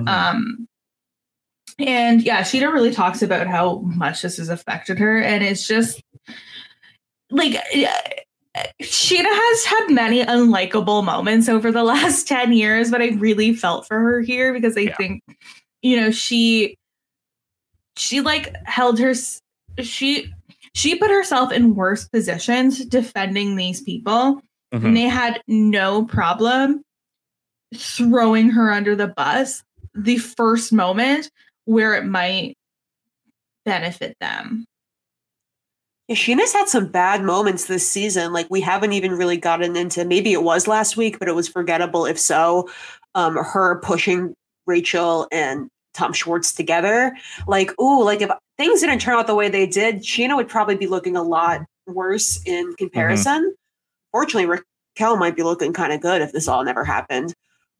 Um, 0.07 0.67
and 1.79 2.21
yeah, 2.21 2.41
Scheana 2.41 2.71
really 2.71 2.91
talks 2.91 3.21
about 3.21 3.47
how 3.47 3.79
much 3.79 4.21
this 4.21 4.37
has 4.37 4.49
affected 4.49 4.99
her, 4.99 5.19
and 5.21 5.43
it's 5.43 5.67
just 5.67 6.01
like 7.29 7.53
Scheana 8.81 9.25
has 9.25 9.65
had 9.65 9.87
many 9.89 10.23
unlikable 10.23 11.03
moments 11.03 11.49
over 11.49 11.71
the 11.71 11.83
last 11.83 12.27
10 12.27 12.53
years, 12.53 12.91
but 12.91 13.01
I 13.01 13.09
really 13.09 13.53
felt 13.53 13.87
for 13.87 13.99
her 13.99 14.21
here 14.21 14.53
because 14.53 14.77
I 14.77 14.87
think, 14.87 15.23
you 15.81 15.99
know, 15.99 16.11
she 16.11 16.75
she 17.97 18.21
like 18.21 18.55
held 18.65 18.99
her 18.99 19.13
she 19.81 20.31
she 20.73 20.95
put 20.95 21.09
herself 21.09 21.51
in 21.51 21.75
worse 21.75 22.07
positions 22.07 22.85
defending 22.85 23.55
these 23.55 23.81
people. 23.81 24.41
Mhm. 24.73 24.83
and 24.85 24.97
they 24.97 25.03
had 25.03 25.41
no 25.47 26.03
problem 26.03 26.83
throwing 27.73 28.49
her 28.49 28.69
under 28.71 28.97
the 28.97 29.07
bus. 29.07 29.63
The 29.95 30.17
first 30.17 30.73
moment 30.73 31.31
where 31.67 31.95
it 31.95 32.05
might 32.05 32.57
benefit 33.65 34.15
them. 34.19 34.65
Yeah, 36.07 36.15
Scheana's 36.15 36.53
had 36.53 36.69
some 36.69 36.87
bad 36.87 37.23
moments 37.23 37.65
this 37.65 37.87
season. 37.87 38.31
Like 38.31 38.47
we 38.49 38.61
haven't 38.61 38.93
even 38.93 39.11
really 39.11 39.35
gotten 39.35 39.75
into. 39.75 40.05
Maybe 40.05 40.31
it 40.31 40.43
was 40.43 40.67
last 40.67 40.95
week, 40.95 41.19
but 41.19 41.27
it 41.27 41.35
was 41.35 41.49
forgettable. 41.49 42.05
If 42.05 42.17
so, 42.17 42.69
um, 43.13 43.35
her 43.35 43.79
pushing 43.81 44.33
Rachel 44.65 45.27
and 45.31 45.69
Tom 45.93 46.13
Schwartz 46.13 46.53
together. 46.53 47.11
Like, 47.47 47.77
ooh, 47.81 48.03
like 48.03 48.21
if 48.21 48.29
things 48.57 48.79
didn't 48.79 48.99
turn 48.99 49.15
out 49.15 49.27
the 49.27 49.35
way 49.35 49.49
they 49.49 49.67
did, 49.67 49.97
Scheana 49.97 50.37
would 50.37 50.47
probably 50.47 50.77
be 50.77 50.87
looking 50.87 51.17
a 51.17 51.23
lot 51.23 51.61
worse 51.85 52.39
in 52.45 52.73
comparison. 52.75 53.53
Fortunately, 54.11 54.45
Raquel 54.45 55.17
might 55.17 55.35
be 55.35 55.43
looking 55.43 55.73
kind 55.73 55.91
of 55.91 55.99
good 55.99 56.21
if 56.21 56.31
this 56.31 56.47
all 56.47 56.63
never 56.63 56.85
happened. 56.85 57.33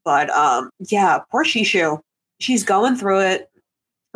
But 0.04 0.30
um, 0.32 0.70
yeah, 0.90 1.20
poor 1.32 1.46
Shishu. 1.46 2.00
She's 2.40 2.64
going 2.64 2.96
through 2.96 3.22
it. 3.22 3.50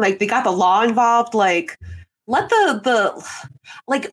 Like 0.02 0.20
they 0.20 0.28
got 0.28 0.44
the 0.44 0.52
law 0.52 0.84
involved. 0.84 1.34
Like 1.34 1.78
let 2.28 2.50
the 2.50 2.82
the 2.84 3.30
like 3.88 4.10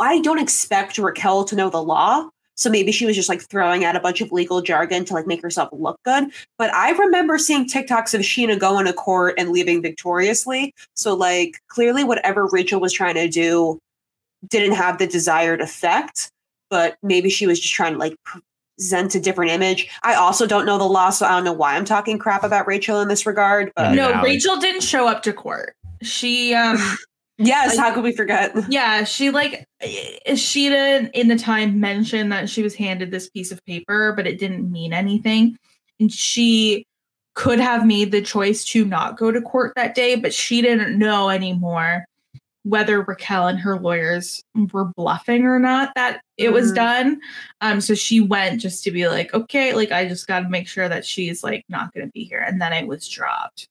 I 0.00 0.20
don't 0.22 0.38
expect 0.38 0.98
Raquel 0.98 1.44
to 1.44 1.56
know 1.56 1.68
the 1.68 1.82
law. 1.82 2.28
So 2.54 2.70
maybe 2.70 2.92
she 2.92 3.06
was 3.06 3.16
just 3.16 3.28
like 3.28 3.40
throwing 3.42 3.84
out 3.84 3.96
a 3.96 4.00
bunch 4.00 4.20
of 4.20 4.30
legal 4.30 4.60
jargon 4.60 5.04
to 5.06 5.14
like 5.14 5.26
make 5.26 5.42
herself 5.42 5.70
look 5.72 5.98
good. 6.04 6.28
But 6.58 6.72
I 6.74 6.92
remember 6.92 7.38
seeing 7.38 7.66
TikToks 7.66 8.14
of 8.14 8.20
Scheana 8.20 8.58
going 8.58 8.86
to 8.86 8.92
court 8.92 9.34
and 9.38 9.50
leaving 9.50 9.82
victoriously. 9.82 10.74
So 10.94 11.14
like 11.14 11.60
clearly 11.68 12.04
whatever 12.04 12.46
Rachel 12.46 12.80
was 12.80 12.92
trying 12.92 13.14
to 13.14 13.28
do 13.28 13.78
didn't 14.48 14.74
have 14.74 14.98
the 14.98 15.06
desired 15.06 15.60
effect. 15.60 16.30
But 16.70 16.96
maybe 17.02 17.30
she 17.30 17.46
was 17.46 17.58
just 17.58 17.74
trying 17.74 17.94
to 17.94 17.98
like 17.98 18.16
present 18.82 19.14
a 19.14 19.20
different 19.20 19.52
image. 19.52 19.88
I 20.02 20.14
also 20.14 20.44
don't 20.44 20.66
know 20.66 20.76
the 20.76 20.84
law, 20.84 21.10
so 21.10 21.24
I 21.24 21.30
don't 21.30 21.44
know 21.44 21.52
why 21.52 21.76
I'm 21.76 21.84
talking 21.84 22.18
crap 22.18 22.42
about 22.42 22.66
Rachel 22.66 23.00
in 23.00 23.06
this 23.06 23.24
regard. 23.26 23.70
But 23.76 23.94
no, 23.94 24.20
Rachel 24.22 24.56
didn't 24.56 24.82
show 24.82 25.06
up 25.06 25.22
to 25.22 25.32
court. 25.32 25.76
She 26.02 26.52
um 26.54 26.78
Yes, 27.38 27.76
how 27.76 27.92
could 27.94 28.04
we 28.04 28.14
forget? 28.14 28.54
Yeah, 28.68 29.04
she 29.04 29.30
like 29.30 29.66
Scheana 29.82 31.10
in 31.12 31.28
the 31.28 31.38
time 31.38 31.80
mentioned 31.80 32.30
that 32.32 32.48
she 32.48 32.62
was 32.62 32.74
handed 32.74 33.10
this 33.10 33.30
piece 33.30 33.50
of 33.50 33.64
paper, 33.64 34.12
but 34.14 34.26
it 34.26 34.38
didn't 34.38 34.70
mean 34.70 34.92
anything. 34.92 35.56
And 35.98 36.12
she 36.12 36.86
could 37.34 37.58
have 37.58 37.86
made 37.86 38.12
the 38.12 38.20
choice 38.20 38.64
to 38.66 38.84
not 38.84 39.16
go 39.16 39.32
to 39.32 39.40
court 39.40 39.72
that 39.76 39.94
day, 39.94 40.16
but 40.16 40.34
she 40.34 40.60
didn't 40.60 40.98
know 40.98 41.30
anymore 41.30 42.04
whether 42.64 43.02
Raquel 43.02 43.48
and 43.48 43.58
her 43.58 43.76
lawyers 43.78 44.42
were 44.72 44.84
bluffing 44.96 45.44
or 45.44 45.58
not 45.58 45.92
that 45.96 46.20
it 46.36 46.52
was 46.52 46.70
Mhm. 46.70 46.74
done. 46.76 47.20
Um, 47.60 47.80
so 47.80 47.94
she 47.94 48.20
went 48.20 48.60
just 48.60 48.84
to 48.84 48.90
be 48.92 49.08
like, 49.08 49.34
okay, 49.34 49.72
like 49.74 49.90
I 49.90 50.06
just 50.06 50.26
got 50.28 50.40
to 50.40 50.48
make 50.48 50.68
sure 50.68 50.88
that 50.88 51.04
she's 51.04 51.42
like 51.42 51.64
not 51.68 51.92
going 51.92 52.06
to 52.06 52.12
be 52.12 52.22
here, 52.24 52.38
and 52.38 52.60
then 52.60 52.72
it 52.72 52.86
was 52.86 53.08
dropped. 53.08 53.68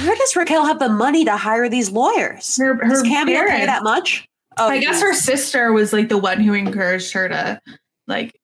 Where 0.00 0.14
does 0.16 0.36
Raquel 0.36 0.66
have 0.66 0.78
the 0.78 0.88
money 0.88 1.24
to 1.24 1.36
hire 1.36 1.68
these 1.68 1.90
lawyers? 1.90 2.56
Her, 2.58 2.74
Does 2.74 2.98
her 3.02 3.04
Cameo 3.08 3.46
pay 3.46 3.64
that 3.66 3.82
much? 3.82 4.26
Oh, 4.58 4.68
I 4.68 4.78
guess 4.78 5.00
her 5.00 5.14
sister 5.14 5.72
was 5.72 5.92
like 5.92 6.08
the 6.08 6.18
one 6.18 6.40
who 6.40 6.52
encouraged 6.52 7.12
her 7.12 7.28
to 7.28 7.60
like 8.06 8.34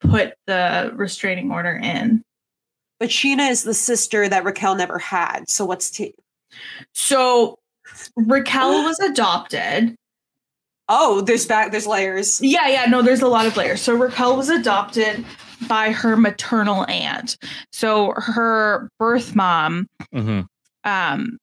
put 0.00 0.34
the 0.46 0.92
restraining 0.94 1.50
order 1.50 1.76
in. 1.82 2.22
But 3.00 3.08
Scheana 3.10 3.50
is 3.50 3.62
the 3.62 3.74
sister 3.74 4.28
that 4.28 4.44
Raquel 4.44 4.74
never 4.74 4.98
had. 4.98 5.48
So 5.48 5.64
what's 5.64 5.90
t- 5.90 6.14
So 6.92 7.58
Raquel 8.16 8.84
was 8.84 8.98
adopted. 9.00 9.94
Oh, 10.88 11.20
there's 11.20 11.46
back 11.46 11.70
there's 11.70 11.86
layers. 11.86 12.40
Yeah, 12.40 12.66
yeah, 12.68 12.86
no, 12.86 13.02
there's 13.02 13.20
a 13.22 13.28
lot 13.28 13.46
of 13.46 13.56
layers. 13.56 13.80
So 13.82 13.94
Raquel 13.94 14.36
was 14.36 14.48
adopted 14.48 15.24
by 15.68 15.90
her 15.90 16.16
maternal 16.16 16.86
aunt. 16.88 17.36
So 17.72 18.12
her 18.16 18.88
birth 18.98 19.34
mom, 19.34 19.86
Mm-hmm. 20.14 20.40
um, 20.90 21.38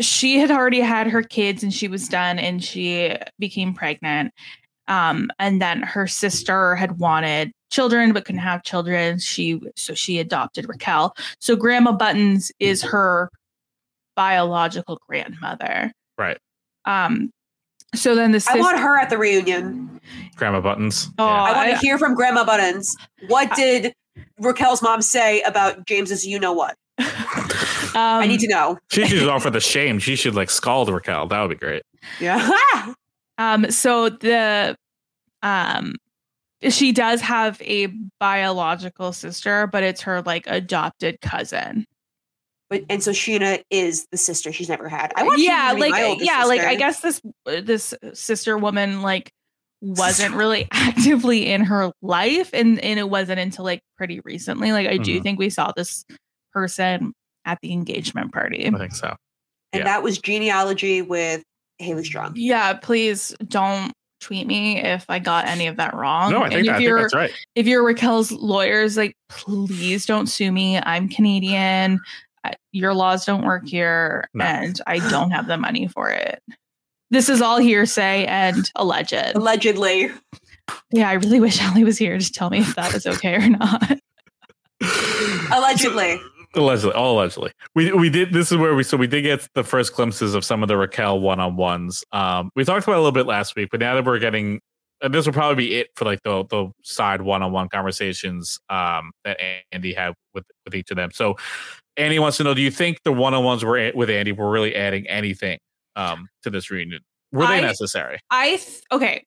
she 0.00 0.38
had 0.38 0.50
already 0.50 0.80
had 0.80 1.06
her 1.06 1.22
kids 1.22 1.62
and 1.62 1.72
she 1.72 1.86
was 1.86 2.08
done 2.08 2.38
and 2.40 2.64
she 2.64 3.16
became 3.38 3.74
pregnant. 3.74 4.32
Um, 4.88 5.30
and 5.38 5.62
then 5.62 5.82
her 5.82 6.06
sister 6.08 6.74
had 6.74 6.98
wanted 6.98 7.52
children 7.70 8.12
but 8.12 8.24
couldn't 8.24 8.40
have 8.40 8.64
children. 8.64 9.18
She 9.20 9.60
so 9.76 9.94
she 9.94 10.18
adopted 10.18 10.68
Raquel. 10.68 11.14
So 11.38 11.54
Grandma 11.54 11.92
Buttons 11.92 12.50
is 12.58 12.82
her 12.82 13.30
biological 14.16 14.98
grandmother. 15.08 15.92
Right. 16.18 16.38
Um, 16.84 17.30
so 17.94 18.14
then 18.14 18.32
the 18.32 18.36
I 18.36 18.38
sister, 18.38 18.58
want 18.60 18.78
her 18.78 18.98
at 18.98 19.10
the 19.10 19.18
reunion. 19.18 20.00
Grandma 20.36 20.60
Buttons. 20.60 21.08
Oh, 21.18 21.24
I 21.24 21.52
want 21.52 21.70
to 21.70 21.76
I- 21.76 21.78
hear 21.78 21.98
from 21.98 22.14
Grandma 22.14 22.44
Buttons. 22.44 22.94
What 23.28 23.54
did 23.56 23.92
Raquel's 24.40 24.82
mom 24.82 25.00
say 25.02 25.42
about 25.42 25.86
James's 25.86 26.26
you 26.26 26.38
know 26.38 26.52
what? 26.52 26.76
I 26.98 28.20
Um, 28.22 28.28
need 28.28 28.40
to 28.40 28.48
know. 28.48 28.78
She 28.90 29.06
should 29.06 29.28
offer 29.28 29.50
the 29.50 29.60
shame. 29.60 29.98
She 30.00 30.16
should 30.16 30.34
like 30.34 30.50
scald 30.50 30.88
Raquel. 30.88 31.26
That 31.28 31.40
would 31.40 31.50
be 31.50 31.56
great. 31.56 31.82
Yeah. 32.20 32.92
Um, 33.36 33.68
so 33.68 34.10
the 34.10 34.76
um 35.42 35.96
she 36.68 36.92
does 36.92 37.20
have 37.20 37.60
a 37.62 37.88
biological 38.20 39.12
sister, 39.12 39.66
but 39.66 39.82
it's 39.82 40.02
her 40.02 40.22
like 40.22 40.46
adopted 40.46 41.20
cousin. 41.20 41.84
But 42.70 42.84
and 42.88 43.02
so 43.02 43.10
Scheana 43.12 43.62
is 43.70 44.06
the 44.10 44.16
sister 44.16 44.52
she's 44.52 44.68
never 44.68 44.88
had. 44.88 45.12
I 45.16 45.22
want 45.22 45.40
yeah, 45.40 45.72
to 45.74 45.78
like 45.78 45.90
my 45.92 46.02
oldest 46.04 46.26
yeah, 46.26 46.44
like 46.44 46.60
I 46.62 46.74
guess 46.76 47.00
this 47.00 47.20
uh, 47.46 47.60
this 47.60 47.94
sister 48.14 48.56
woman 48.58 49.02
like 49.02 49.30
wasn't 49.82 50.34
really 50.34 50.66
actively 50.72 51.46
in 51.52 51.62
her 51.64 51.92
life 52.00 52.50
and 52.54 52.80
and 52.80 52.98
it 52.98 53.10
wasn't 53.10 53.38
until 53.38 53.64
like 53.64 53.82
pretty 53.98 54.20
recently. 54.24 54.72
Like 54.72 54.88
I 54.88 54.96
do 54.96 55.20
Mhm. 55.20 55.22
think 55.22 55.38
we 55.38 55.50
saw 55.50 55.72
this 55.76 56.04
person 56.52 57.12
at 57.44 57.58
the 57.60 57.72
engagement 57.72 58.32
party. 58.32 58.66
I 58.66 58.70
think 58.78 58.94
so. 58.94 59.08
And 59.72 59.80
yeah. 59.80 59.84
that 59.84 60.02
was 60.02 60.18
genealogy 60.18 61.02
with 61.02 61.42
Haley 61.78 62.04
Strong. 62.04 62.32
Yeah, 62.36 62.72
please 62.74 63.34
don't 63.46 63.92
tweet 64.20 64.46
me 64.46 64.78
if 64.80 65.04
I 65.10 65.18
got 65.18 65.46
any 65.46 65.66
of 65.66 65.76
that 65.76 65.92
wrong. 65.94 66.30
No, 66.32 66.38
I 66.38 66.44
And 66.44 66.52
think, 66.54 66.60
if 66.60 66.66
that, 66.66 66.72
I 66.72 66.78
think 66.78 66.88
you're- 66.88 67.02
that's 67.02 67.14
right. 67.14 67.30
if 67.56 67.66
you're 67.66 67.84
Raquel's 67.84 68.32
lawyers, 68.32 68.96
like 68.96 69.14
please 69.28 70.06
don't 70.06 70.28
sue 70.28 70.50
me. 70.50 70.78
I'm 70.78 71.10
Canadian. 71.10 72.00
I- 72.44 72.54
Your 72.72 72.94
laws 72.94 73.24
don't 73.24 73.44
work 73.44 73.66
here, 73.66 74.28
No. 74.34 74.44
and 74.44 74.80
I 74.86 74.98
don't 75.10 75.30
have 75.30 75.46
the 75.46 75.56
money 75.56 75.88
for 75.88 76.10
it. 76.10 76.42
This 77.10 77.28
is 77.28 77.40
all 77.40 77.58
hearsay 77.58 78.24
and 78.26 78.70
alleged. 78.76 79.14
Allegedly. 79.34 80.10
Yeah, 80.92 81.08
I 81.08 81.14
really 81.14 81.40
wish 81.40 81.62
Ali 81.62 81.84
was 81.84 81.98
here 81.98 82.18
to 82.18 82.32
tell 82.32 82.50
me 82.50 82.58
if 82.58 82.74
that 82.76 82.92
was 82.92 83.06
okay 83.06 83.34
or 83.36 83.48
not. 83.48 83.98
Allegedly. 85.52 86.20
Allegedly, 86.56 86.94
all 86.94 87.16
allegedly. 87.18 87.50
We 87.74 87.92
we 87.92 88.08
did. 88.10 88.32
This 88.32 88.52
is 88.52 88.58
where 88.58 88.74
we 88.76 88.84
so 88.84 88.96
we 88.96 89.08
did 89.08 89.22
get 89.22 89.46
the 89.54 89.64
first 89.64 89.94
glimpses 89.94 90.34
of 90.34 90.44
some 90.44 90.62
of 90.62 90.68
the 90.68 90.76
Raquel 90.76 91.18
one 91.20 91.40
on 91.40 91.56
ones. 91.56 92.04
Um, 92.12 92.50
we 92.54 92.64
talked 92.64 92.84
about 92.84 92.92
it 92.94 92.98
a 92.98 93.00
little 93.00 93.12
bit 93.12 93.26
last 93.26 93.56
week, 93.56 93.68
but 93.72 93.80
now 93.80 93.94
that 93.96 94.04
we're 94.04 94.20
getting, 94.20 94.60
and 95.02 95.12
this 95.12 95.26
will 95.26 95.32
probably 95.32 95.56
be 95.66 95.74
it 95.76 95.88
for 95.96 96.04
like 96.04 96.20
the 96.22 96.44
the 96.50 96.70
side 96.84 97.22
one 97.22 97.42
on 97.42 97.50
one 97.50 97.68
conversations 97.68 98.60
um 98.70 99.10
that 99.24 99.38
Andy 99.72 99.94
had 99.94 100.14
with 100.32 100.44
with 100.64 100.76
each 100.76 100.92
of 100.92 100.96
them. 100.96 101.10
So 101.12 101.34
Andy 101.96 102.18
wants 102.18 102.36
to 102.38 102.44
know: 102.44 102.54
Do 102.54 102.62
you 102.62 102.70
think 102.70 102.98
the 103.04 103.12
one 103.12 103.34
on 103.34 103.44
ones 103.44 103.64
were 103.64 103.92
with 103.94 104.10
Andy 104.10 104.32
were 104.32 104.50
really 104.50 104.74
adding 104.74 105.06
anything 105.06 105.58
um 105.96 106.28
to 106.42 106.50
this 106.50 106.70
reunion? 106.70 107.00
Were 107.32 107.46
they 107.46 107.58
I- 107.58 107.60
necessary? 107.60 108.18
I 108.30 108.56
th- 108.56 108.82
okay. 108.92 109.24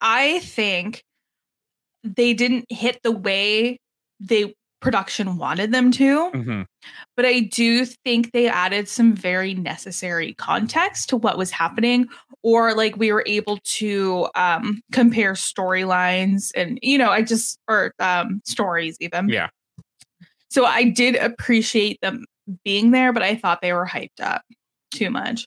I 0.00 0.38
think 0.40 1.02
they 2.04 2.32
didn't 2.32 2.66
hit 2.68 3.00
the 3.02 3.10
way 3.12 3.78
they 4.20 4.54
production 4.80 5.38
wanted 5.38 5.72
them 5.72 5.90
to. 5.90 6.30
Mm-hmm. 6.30 6.62
but 7.16 7.24
I 7.24 7.40
do 7.40 7.84
think 7.84 8.30
they 8.30 8.48
added 8.48 8.88
some 8.88 9.12
very 9.12 9.54
necessary 9.54 10.34
context 10.34 11.08
to 11.08 11.16
what 11.16 11.36
was 11.36 11.50
happening, 11.50 12.06
or 12.44 12.74
like 12.74 12.96
we 12.96 13.12
were 13.12 13.24
able 13.26 13.58
to 13.64 14.28
um, 14.36 14.80
compare 14.92 15.32
storylines 15.32 16.50
and 16.54 16.78
you 16.80 16.96
know, 16.96 17.10
I 17.10 17.22
just 17.22 17.58
or 17.68 17.92
um, 17.98 18.40
stories 18.44 18.96
even. 19.00 19.28
Yeah. 19.28 19.48
So 20.50 20.64
I 20.64 20.84
did 20.84 21.16
appreciate 21.16 22.00
them 22.00 22.24
being 22.64 22.90
there, 22.90 23.12
but 23.12 23.22
I 23.22 23.34
thought 23.34 23.60
they 23.60 23.72
were 23.72 23.86
hyped 23.86 24.20
up 24.20 24.42
too 24.92 25.10
much. 25.10 25.46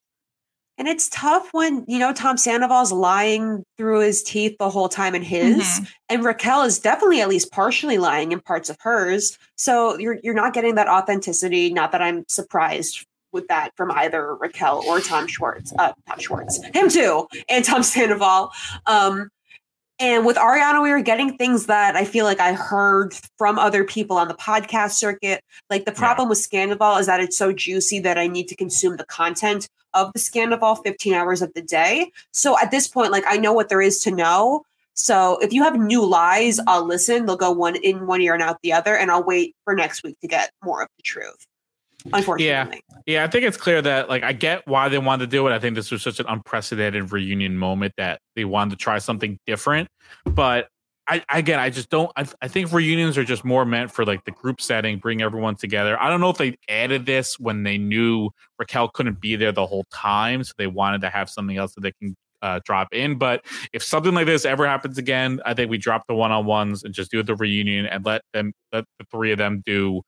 And 0.77 0.87
it's 0.87 1.09
tough 1.09 1.49
when, 1.51 1.85
you 1.87 1.99
know, 1.99 2.11
Tom 2.11 2.37
Sandoval's 2.37 2.91
lying 2.91 3.63
through 3.77 3.99
his 3.99 4.23
teeth 4.23 4.55
the 4.57 4.69
whole 4.69 4.89
time 4.89 5.13
in 5.13 5.21
his. 5.21 5.59
Mhm. 5.61 5.87
And 6.09 6.23
Raquel 6.23 6.63
is 6.63 6.79
definitely 6.79 7.21
at 7.21 7.29
least 7.29 7.51
partially 7.51 7.97
lying 7.99 8.31
in 8.31 8.39
parts 8.39 8.69
of 8.69 8.77
hers. 8.81 9.37
So 9.57 9.97
you're 9.99 10.17
you're 10.23 10.33
not 10.33 10.53
getting 10.53 10.75
that 10.75 10.87
authenticity. 10.87 11.71
Not 11.71 11.91
that 11.91 12.01
I'm 12.01 12.23
surprised 12.27 13.05
with 13.31 13.47
that 13.47 13.71
from 13.77 13.91
either 13.91 14.35
Raquel 14.35 14.83
or 14.87 14.99
Tom 15.01 15.27
Schwartz. 15.27 15.71
Uh 15.77 15.93
Tom 16.07 16.19
Schwartz. 16.19 16.59
Him 16.73 16.89
too. 16.89 17.27
And 17.47 17.63
Tom 17.63 17.83
Sandoval. 17.83 18.51
Um 18.87 19.29
and 20.01 20.25
with 20.25 20.35
Ariana, 20.35 20.81
we 20.81 20.89
were 20.89 21.01
getting 21.01 21.37
things 21.37 21.67
that 21.67 21.95
I 21.95 22.05
feel 22.05 22.25
like 22.25 22.39
I 22.39 22.53
heard 22.53 23.13
from 23.37 23.59
other 23.59 23.83
people 23.83 24.17
on 24.17 24.27
the 24.27 24.33
podcast 24.33 24.93
circuit. 24.93 25.43
Like 25.69 25.85
the 25.85 25.91
problem 25.91 26.27
with 26.27 26.39
Scandoval 26.39 26.99
is 26.99 27.05
that 27.05 27.19
it's 27.19 27.37
so 27.37 27.53
juicy 27.53 27.99
that 27.99 28.17
I 28.17 28.25
need 28.25 28.47
to 28.47 28.55
consume 28.55 28.97
the 28.97 29.05
content 29.05 29.69
of 29.93 30.11
the 30.13 30.19
Scandoval 30.19 30.83
15 30.83 31.13
hours 31.13 31.43
of 31.43 31.53
the 31.53 31.61
day. 31.61 32.11
So 32.31 32.57
at 32.59 32.71
this 32.71 32.87
point, 32.87 33.11
like 33.11 33.25
I 33.27 33.37
know 33.37 33.53
what 33.53 33.69
there 33.69 33.81
is 33.81 33.99
to 33.99 34.11
know. 34.11 34.63
So 34.95 35.37
if 35.37 35.53
you 35.53 35.61
have 35.63 35.79
new 35.79 36.03
lies, 36.03 36.59
I'll 36.65 36.85
listen. 36.85 37.27
They'll 37.27 37.37
go 37.37 37.51
one 37.51 37.75
in 37.75 38.07
one 38.07 38.21
ear 38.21 38.33
and 38.33 38.41
out 38.41 38.57
the 38.63 38.73
other, 38.73 38.97
and 38.97 39.11
I'll 39.11 39.23
wait 39.23 39.55
for 39.63 39.75
next 39.75 40.03
week 40.03 40.19
to 40.21 40.27
get 40.27 40.51
more 40.63 40.81
of 40.81 40.89
the 40.97 41.03
truth. 41.03 41.45
Unfortunately. 42.05 42.81
Yeah, 43.05 43.23
I 43.23 43.27
think 43.27 43.45
it's 43.45 43.57
clear 43.57 43.81
that 43.81 44.09
like 44.09 44.23
I 44.23 44.33
get 44.33 44.67
why 44.67 44.89
they 44.89 44.97
wanted 44.97 45.25
to 45.25 45.31
do 45.31 45.47
it. 45.47 45.53
I 45.53 45.59
think 45.59 45.75
this 45.75 45.91
was 45.91 46.01
such 46.01 46.19
an 46.19 46.25
unprecedented 46.27 47.11
reunion 47.11 47.57
moment 47.57 47.93
that 47.97 48.19
they 48.35 48.45
wanted 48.45 48.71
to 48.71 48.75
try 48.77 48.99
something 48.99 49.37
different. 49.45 49.87
But 50.25 50.67
I 51.07 51.23
again, 51.29 51.59
I 51.59 51.69
just 51.69 51.89
don't. 51.89 52.11
I, 52.15 52.25
I 52.41 52.47
think 52.47 52.71
reunions 52.71 53.17
are 53.17 53.23
just 53.23 53.43
more 53.43 53.65
meant 53.65 53.91
for 53.91 54.05
like 54.05 54.23
the 54.25 54.31
group 54.31 54.61
setting, 54.61 54.99
bring 54.99 55.21
everyone 55.21 55.55
together. 55.55 56.01
I 56.01 56.09
don't 56.09 56.21
know 56.21 56.29
if 56.29 56.37
they 56.37 56.57
added 56.69 57.05
this 57.05 57.39
when 57.39 57.63
they 57.63 57.77
knew 57.77 58.29
Raquel 58.59 58.89
couldn't 58.89 59.19
be 59.19 59.35
there 59.35 59.51
the 59.51 59.65
whole 59.65 59.85
time, 59.91 60.43
so 60.43 60.53
they 60.57 60.67
wanted 60.67 61.01
to 61.01 61.09
have 61.09 61.29
something 61.29 61.57
else 61.57 61.73
that 61.75 61.81
they 61.81 61.91
can 61.93 62.15
uh, 62.41 62.59
drop 62.65 62.87
in. 62.91 63.17
But 63.17 63.45
if 63.73 63.83
something 63.83 64.13
like 64.13 64.25
this 64.25 64.45
ever 64.45 64.67
happens 64.67 64.97
again, 64.97 65.41
I 65.45 65.53
think 65.53 65.69
we 65.69 65.77
drop 65.77 66.05
the 66.07 66.15
one 66.15 66.31
on 66.31 66.45
ones 66.45 66.83
and 66.83 66.93
just 66.93 67.11
do 67.11 67.21
the 67.23 67.35
reunion 67.35 67.85
and 67.87 68.05
let 68.05 68.21
them 68.33 68.53
let 68.71 68.85
the 68.99 69.05
three 69.11 69.31
of 69.31 69.37
them 69.37 69.63
do 69.65 70.01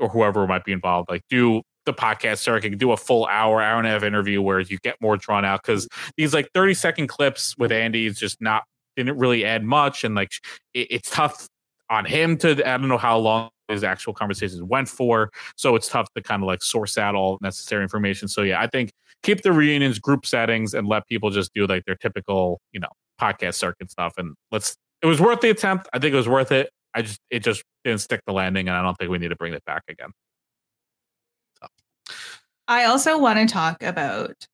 or 0.00 0.08
whoever 0.08 0.46
might 0.46 0.64
be 0.64 0.72
involved, 0.72 1.08
like 1.08 1.22
do 1.28 1.62
the 1.86 1.94
podcast 1.94 2.38
circuit, 2.38 2.76
do 2.78 2.92
a 2.92 2.96
full 2.96 3.26
hour, 3.26 3.60
hour 3.60 3.78
and 3.78 3.86
a 3.86 3.90
half 3.90 4.02
interview 4.02 4.42
where 4.42 4.60
you 4.60 4.78
get 4.78 4.96
more 5.00 5.16
drawn 5.16 5.44
out 5.44 5.62
because 5.62 5.88
these 6.16 6.34
like 6.34 6.48
30 6.54 6.74
second 6.74 7.06
clips 7.08 7.56
with 7.58 7.72
Andy 7.72 8.06
is 8.06 8.18
just 8.18 8.40
not 8.40 8.64
didn't 8.96 9.18
really 9.18 9.44
add 9.44 9.64
much. 9.64 10.04
And 10.04 10.14
like 10.14 10.30
it, 10.74 10.88
it's 10.90 11.10
tough 11.10 11.48
on 11.88 12.04
him 12.04 12.36
to 12.38 12.50
I 12.50 12.76
don't 12.76 12.88
know 12.88 12.98
how 12.98 13.18
long 13.18 13.50
his 13.68 13.84
actual 13.84 14.12
conversations 14.12 14.62
went 14.62 14.88
for. 14.88 15.30
So 15.56 15.76
it's 15.76 15.88
tough 15.88 16.08
to 16.14 16.22
kind 16.22 16.42
of 16.42 16.46
like 16.46 16.62
source 16.62 16.98
out 16.98 17.14
all 17.14 17.38
necessary 17.40 17.82
information. 17.82 18.28
So 18.28 18.42
yeah, 18.42 18.60
I 18.60 18.66
think 18.66 18.92
keep 19.22 19.42
the 19.42 19.52
reunions 19.52 19.98
group 19.98 20.26
settings 20.26 20.74
and 20.74 20.86
let 20.86 21.06
people 21.06 21.30
just 21.30 21.52
do 21.54 21.66
like 21.66 21.84
their 21.84 21.96
typical, 21.96 22.60
you 22.72 22.80
know, 22.80 22.88
podcast 23.20 23.54
circuit 23.54 23.90
stuff. 23.90 24.14
And 24.16 24.34
let's 24.50 24.76
it 25.02 25.06
was 25.06 25.20
worth 25.20 25.40
the 25.40 25.50
attempt. 25.50 25.88
I 25.92 25.98
think 25.98 26.12
it 26.12 26.16
was 26.16 26.28
worth 26.28 26.52
it. 26.52 26.70
I 26.94 27.02
just 27.02 27.20
it 27.30 27.40
just 27.40 27.62
didn't 27.84 28.00
stick 28.00 28.20
the 28.26 28.32
landing, 28.32 28.68
and 28.68 28.76
I 28.76 28.82
don't 28.82 28.96
think 28.96 29.10
we 29.10 29.18
need 29.18 29.28
to 29.28 29.36
bring 29.36 29.54
it 29.54 29.64
back 29.64 29.82
again. 29.88 30.10
I 32.68 32.84
also 32.84 33.18
want 33.18 33.38
to 33.38 33.52
talk 33.52 33.82
about 33.82 34.46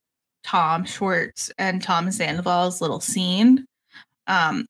Tom 0.42 0.84
Schwartz 0.84 1.50
and 1.58 1.82
Tom 1.82 2.10
Sandoval's 2.10 2.80
little 2.80 3.00
scene. 3.00 3.66
Um, 4.26 4.66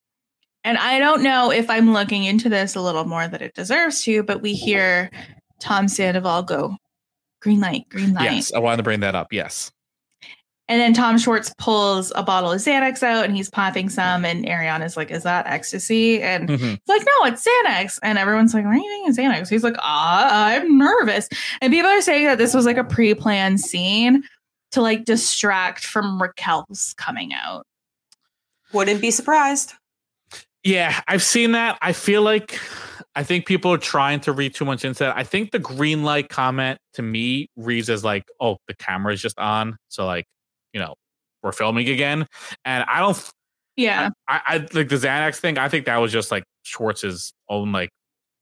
and 0.65 0.77
I 0.79 0.99
don't 0.99 1.23
know 1.23 1.53
if 1.53 1.71
I'm 1.71 1.93
looking 1.93 2.25
into 2.25 2.49
this 2.49 2.75
a 2.75 2.81
little 2.81 3.05
more 3.05 3.29
that 3.29 3.43
it 3.43 3.55
deserves 3.55 4.03
to, 4.03 4.25
but 4.25 4.43
we 4.43 4.55
hear 4.55 5.11
Tom 5.61 5.87
Sandoval 5.87 6.43
go, 6.43 6.77
green 7.41 7.61
light, 7.61 7.89
green 7.89 8.15
light. 8.15 8.33
Yes, 8.33 8.53
I 8.53 8.59
wanted 8.59 8.79
to 8.79 8.83
bring 8.83 9.01
that 9.01 9.15
up. 9.15 9.33
Yes. 9.33 9.71
And 10.69 10.81
then 10.81 10.93
Tom 10.95 11.17
Schwartz 11.17 11.55
pulls 11.59 12.13
a 12.17 12.23
bottle 12.25 12.51
of 12.51 12.59
Xanax 12.61 13.03
out 13.03 13.25
and 13.25 13.37
he's 13.37 13.49
popping 13.49 13.89
some. 13.89 14.25
And 14.25 14.45
Ariana's 14.47 14.97
like, 14.97 15.11
Is 15.13 15.23
that 15.23 15.47
ecstasy? 15.47 16.21
And 16.23 16.49
Mhm. 16.49 16.59
he's 16.59 16.79
like, 16.89 17.03
No, 17.07 17.27
it's 17.27 17.47
Xanax. 17.47 17.99
And 18.03 18.19
everyone's 18.19 18.53
like, 18.53 18.65
Why 18.65 18.73
are 18.73 18.77
you 18.77 19.07
taking 19.13 19.25
Xanax? 19.25 19.49
He's 19.49 19.63
like, 19.63 19.77
ah, 19.79 20.47
I'm 20.47 20.77
nervous. 20.77 21.29
And 21.61 21.73
people 21.73 21.89
are 21.91 22.01
saying 22.01 22.27
that 22.27 22.39
this 22.39 22.53
was 22.53 22.67
like 22.67 22.79
a 22.79 22.85
pre 22.85 23.15
planned 23.15 23.61
scene 23.61 24.25
to 24.73 24.83
like 24.83 25.05
distract 25.05 25.85
from 25.87 26.21
Raquel's 26.21 26.95
coming 26.99 27.33
out. 27.33 27.65
Wouldn't 28.73 29.01
be 29.01 29.13
surprised. 29.13 29.73
Yeah, 30.65 31.01
I've 31.07 31.23
seen 31.23 31.53
that. 31.53 31.79
I 31.81 31.93
feel 31.93 32.23
like 32.23 32.59
I 33.15 33.23
think 33.23 33.47
people 33.47 33.73
are 33.73 33.79
trying 33.79 34.19
to 34.21 34.33
read 34.33 34.55
too 34.55 34.65
much 34.65 34.85
into 34.85 35.05
that. 35.05 35.17
I 35.17 35.23
think 35.23 35.53
the 35.53 35.61
green 35.61 36.03
light 36.03 36.29
comment 36.29 36.79
to 36.95 37.03
me 37.03 37.49
reads 37.57 37.89
as 37.89 38.03
like, 38.03 38.25
oh, 38.41 38.57
the 38.67 38.75
camera 38.75 39.13
is 39.13 39.23
just 39.23 39.39
on. 39.39 39.79
So 39.89 40.05
like, 40.05 40.27
you 40.77 40.83
know, 40.83 40.95
we're 41.43 41.53
filming 41.53 41.89
again. 41.89 42.27
And 42.67 42.85
I 42.87 43.01
don't 43.01 43.31
Yeah. 43.77 44.11
I, 44.29 44.41
I 44.45 44.57
like 44.59 44.91
the 44.91 44.97
Xanax 44.97 45.37
thing. 45.37 45.57
I 45.57 45.71
think 45.71 45.87
that 45.87 45.97
was 45.97 46.13
just 46.13 46.31
like 46.31 46.45
Schwartz's 46.65 47.33
own 47.49 47.73
like 47.73 47.89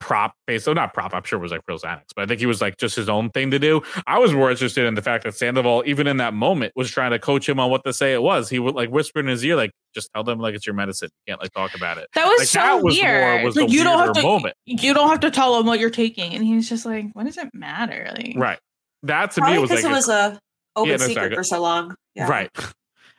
prop 0.00 0.34
based. 0.48 0.64
So 0.64 0.72
not 0.72 0.94
prop. 0.94 1.14
I'm 1.14 1.22
sure 1.22 1.38
it 1.38 1.42
was 1.42 1.52
like 1.52 1.60
real 1.68 1.78
Xanax, 1.78 2.06
but 2.16 2.22
I 2.22 2.26
think 2.26 2.40
he 2.40 2.46
was 2.46 2.60
like 2.60 2.76
just 2.76 2.96
his 2.96 3.08
own 3.08 3.30
thing 3.30 3.52
to 3.52 3.60
do. 3.60 3.82
I 4.08 4.18
was 4.18 4.32
more 4.32 4.50
interested 4.50 4.84
in 4.84 4.94
the 4.94 5.02
fact 5.02 5.22
that 5.22 5.36
Sandoval, 5.36 5.84
even 5.86 6.08
in 6.08 6.16
that 6.16 6.34
moment, 6.34 6.72
was 6.74 6.90
trying 6.90 7.12
to 7.12 7.20
coach 7.20 7.48
him 7.48 7.60
on 7.60 7.70
what 7.70 7.84
to 7.84 7.92
say. 7.92 8.14
It 8.14 8.22
was 8.22 8.50
he 8.50 8.58
would 8.58 8.74
like 8.74 8.90
whisper 8.90 9.20
in 9.20 9.28
his 9.28 9.44
ear, 9.44 9.54
like 9.54 9.70
just 9.94 10.10
tell 10.12 10.24
them 10.24 10.40
like 10.40 10.56
it's 10.56 10.66
your 10.66 10.74
medicine. 10.74 11.10
You 11.24 11.34
can't 11.34 11.40
like 11.40 11.52
talk 11.52 11.76
about 11.76 11.98
it. 11.98 12.08
That 12.14 12.26
was 12.26 12.40
like, 12.40 12.48
so 12.48 12.78
was 12.78 12.98
weird. 12.98 13.38
More, 13.38 13.44
was 13.44 13.54
like 13.54 13.70
you 13.70 13.84
don't 13.84 14.00
have 14.00 14.12
to 14.14 14.22
moment, 14.22 14.56
you 14.66 14.92
don't 14.92 15.08
have 15.08 15.20
to 15.20 15.30
tell 15.30 15.56
him 15.60 15.66
what 15.66 15.78
you're 15.78 15.88
taking. 15.88 16.34
And 16.34 16.44
he's 16.44 16.68
just 16.68 16.84
like, 16.84 17.06
What 17.12 17.26
does 17.26 17.38
it 17.38 17.54
matter? 17.54 18.10
Like 18.16 18.34
right? 18.34 18.58
That 19.04 19.30
to 19.32 19.40
Probably 19.40 19.56
me 19.56 19.60
was 19.60 19.70
like 19.70 19.84
it 19.84 19.90
was 19.90 20.08
a 20.08 20.40
open 20.76 20.90
Yeah, 20.90 20.96
no, 20.96 21.06
secret 21.06 21.14
sorry, 21.14 21.34
for 21.34 21.44
so 21.44 21.62
long. 21.62 21.96
Yeah. 22.14 22.28
Right. 22.28 22.50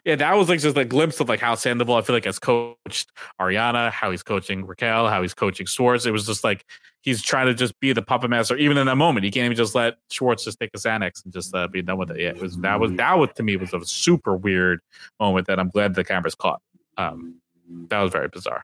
Yeah, 0.06 0.16
that 0.18 0.38
was 0.38 0.50
like 0.50 0.60
just 0.60 0.78
a 0.78 0.86
glimpse 0.86 1.20
of 1.20 1.28
like 1.28 1.40
how 1.40 1.56
Sandoval, 1.56 1.96
I 1.96 2.04
feel 2.04 2.16
like, 2.16 2.26
has 2.26 2.38
coached 2.38 3.12
Ariana, 3.42 3.90
how 3.90 4.12
he's 4.12 4.22
coaching 4.22 4.64
Raquel, 4.64 5.10
how 5.10 5.24
he's 5.24 5.34
coaching 5.34 5.66
Schwartz. 5.66 6.06
It 6.06 6.12
was 6.12 6.28
just 6.28 6.44
like 6.44 6.64
he's 7.02 7.24
trying 7.24 7.48
to 7.48 7.56
just 7.56 7.80
be 7.80 7.92
the 7.92 8.04
puppet 8.04 8.30
master, 8.30 8.56
even 8.56 8.78
in 8.78 8.86
that 8.86 8.98
moment. 8.98 9.24
He 9.24 9.32
can't 9.32 9.46
even 9.46 9.58
just 9.58 9.74
let 9.74 9.96
Schwartz 10.12 10.44
just 10.44 10.60
take 10.60 10.70
a 10.76 10.78
Xanax 10.78 11.24
and 11.24 11.34
just 11.34 11.56
uh, 11.56 11.68
be 11.68 11.82
done 11.82 11.98
with 11.98 12.12
it. 12.12 12.20
Yeah, 12.20 12.30
it 12.30 12.40
was 12.40 12.56
that 12.58 12.80
was 12.80 12.92
that 12.94 13.18
was 13.18 13.30
to 13.38 13.42
me 13.42 13.56
was 13.56 13.74
a 13.74 13.84
super 13.84 14.38
weird 14.38 14.80
moment 15.20 15.48
that 15.48 15.60
I'm 15.60 15.70
glad 15.70 15.96
the 15.96 16.04
cameras 16.04 16.36
caught. 16.36 16.62
Um, 16.98 17.42
that 17.90 18.00
was 18.00 18.12
very 18.12 18.28
bizarre. 18.28 18.64